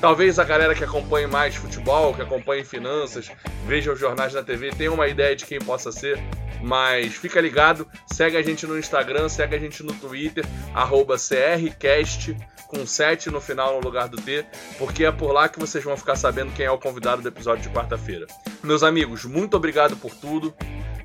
Talvez 0.00 0.38
a 0.38 0.44
galera 0.44 0.74
que 0.74 0.84
acompanhe 0.84 1.26
mais 1.26 1.56
futebol, 1.56 2.14
que 2.14 2.22
acompanhe 2.22 2.64
finanças, 2.64 3.30
veja 3.66 3.92
os 3.92 3.98
jornais 3.98 4.32
na 4.32 4.42
TV, 4.42 4.70
tenha 4.70 4.92
uma 4.92 5.08
ideia 5.08 5.34
de 5.34 5.44
quem 5.44 5.58
possa 5.58 5.90
ser, 5.90 6.18
mas 6.62 7.14
fica 7.14 7.40
ligado, 7.40 7.86
segue 8.06 8.36
a 8.36 8.42
gente 8.42 8.66
no 8.66 8.78
Instagram, 8.78 9.28
segue 9.28 9.56
a 9.56 9.58
gente 9.58 9.82
no 9.82 9.92
Twitter, 9.94 10.44
CRCast, 10.74 12.36
com 12.68 12.86
7 12.86 13.30
no 13.30 13.40
final 13.40 13.74
no 13.74 13.80
lugar 13.80 14.08
do 14.08 14.16
T, 14.18 14.44
porque 14.78 15.04
é 15.04 15.10
por 15.10 15.32
lá 15.32 15.48
que 15.48 15.58
vocês 15.58 15.82
vão 15.82 15.96
ficar 15.96 16.16
sabendo 16.16 16.52
quem 16.52 16.66
é 16.66 16.70
o 16.70 16.78
convidado 16.78 17.22
do 17.22 17.28
episódio 17.28 17.62
de 17.62 17.70
quarta-feira. 17.70 18.26
Meus 18.62 18.82
amigos, 18.82 19.24
muito 19.24 19.56
obrigado 19.56 19.96
por 19.96 20.14
tudo. 20.14 20.54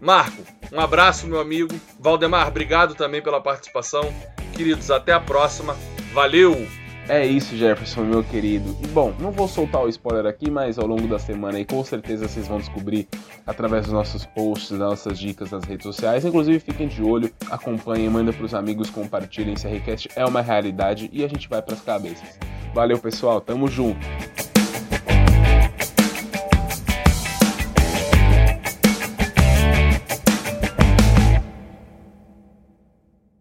Marco, 0.02 0.44
um 0.72 0.80
abraço, 0.80 1.26
meu 1.26 1.40
amigo. 1.40 1.74
Valdemar, 1.98 2.48
obrigado 2.48 2.94
também 2.94 3.22
pela 3.22 3.42
participação. 3.42 4.14
Queridos, 4.54 4.92
até 4.92 5.14
a 5.14 5.20
próxima. 5.20 5.78
Valeu! 6.14 6.83
É 7.10 7.26
isso, 7.26 7.58
Jefferson, 7.58 8.04
meu 8.04 8.24
querido. 8.24 8.76
E 8.82 8.88
bom, 8.88 9.14
não 9.20 9.30
vou 9.30 9.46
soltar 9.46 9.84
o 9.84 9.90
spoiler 9.90 10.26
aqui, 10.26 10.50
mas 10.50 10.80
ao 10.80 10.88
longo 10.88 11.06
da 11.06 11.20
semana 11.20 11.58
aí 11.58 11.66
com 11.66 11.84
certeza 11.84 12.30
vocês 12.30 12.48
vão 12.48 12.60
descobrir 12.60 13.10
através 13.46 13.86
dos 13.86 13.94
nossos 13.94 14.26
posts, 14.26 14.72
das 14.72 14.80
nossas 14.80 15.20
dicas 15.20 15.52
nas 15.52 15.66
redes 15.66 15.84
sociais. 15.84 16.24
Inclusive, 16.24 16.60
fiquem 16.60 16.88
de 16.88 17.04
olho, 17.04 17.30
acompanhem, 17.50 18.10
mandem 18.10 18.34
para 18.34 18.46
os 18.46 18.54
amigos, 18.54 18.90
compartilhem. 18.90 19.56
Request 19.56 20.10
é 20.16 20.26
uma 20.26 20.42
realidade 20.42 21.10
e 21.12 21.26
a 21.26 21.28
gente 21.28 21.50
vai 21.50 21.62
para 21.62 21.74
as 21.74 21.82
cabeças. 21.82 22.40
Valeu, 22.74 22.98
pessoal, 22.98 23.42
tamo 23.42 23.68
junto. 23.68 24.00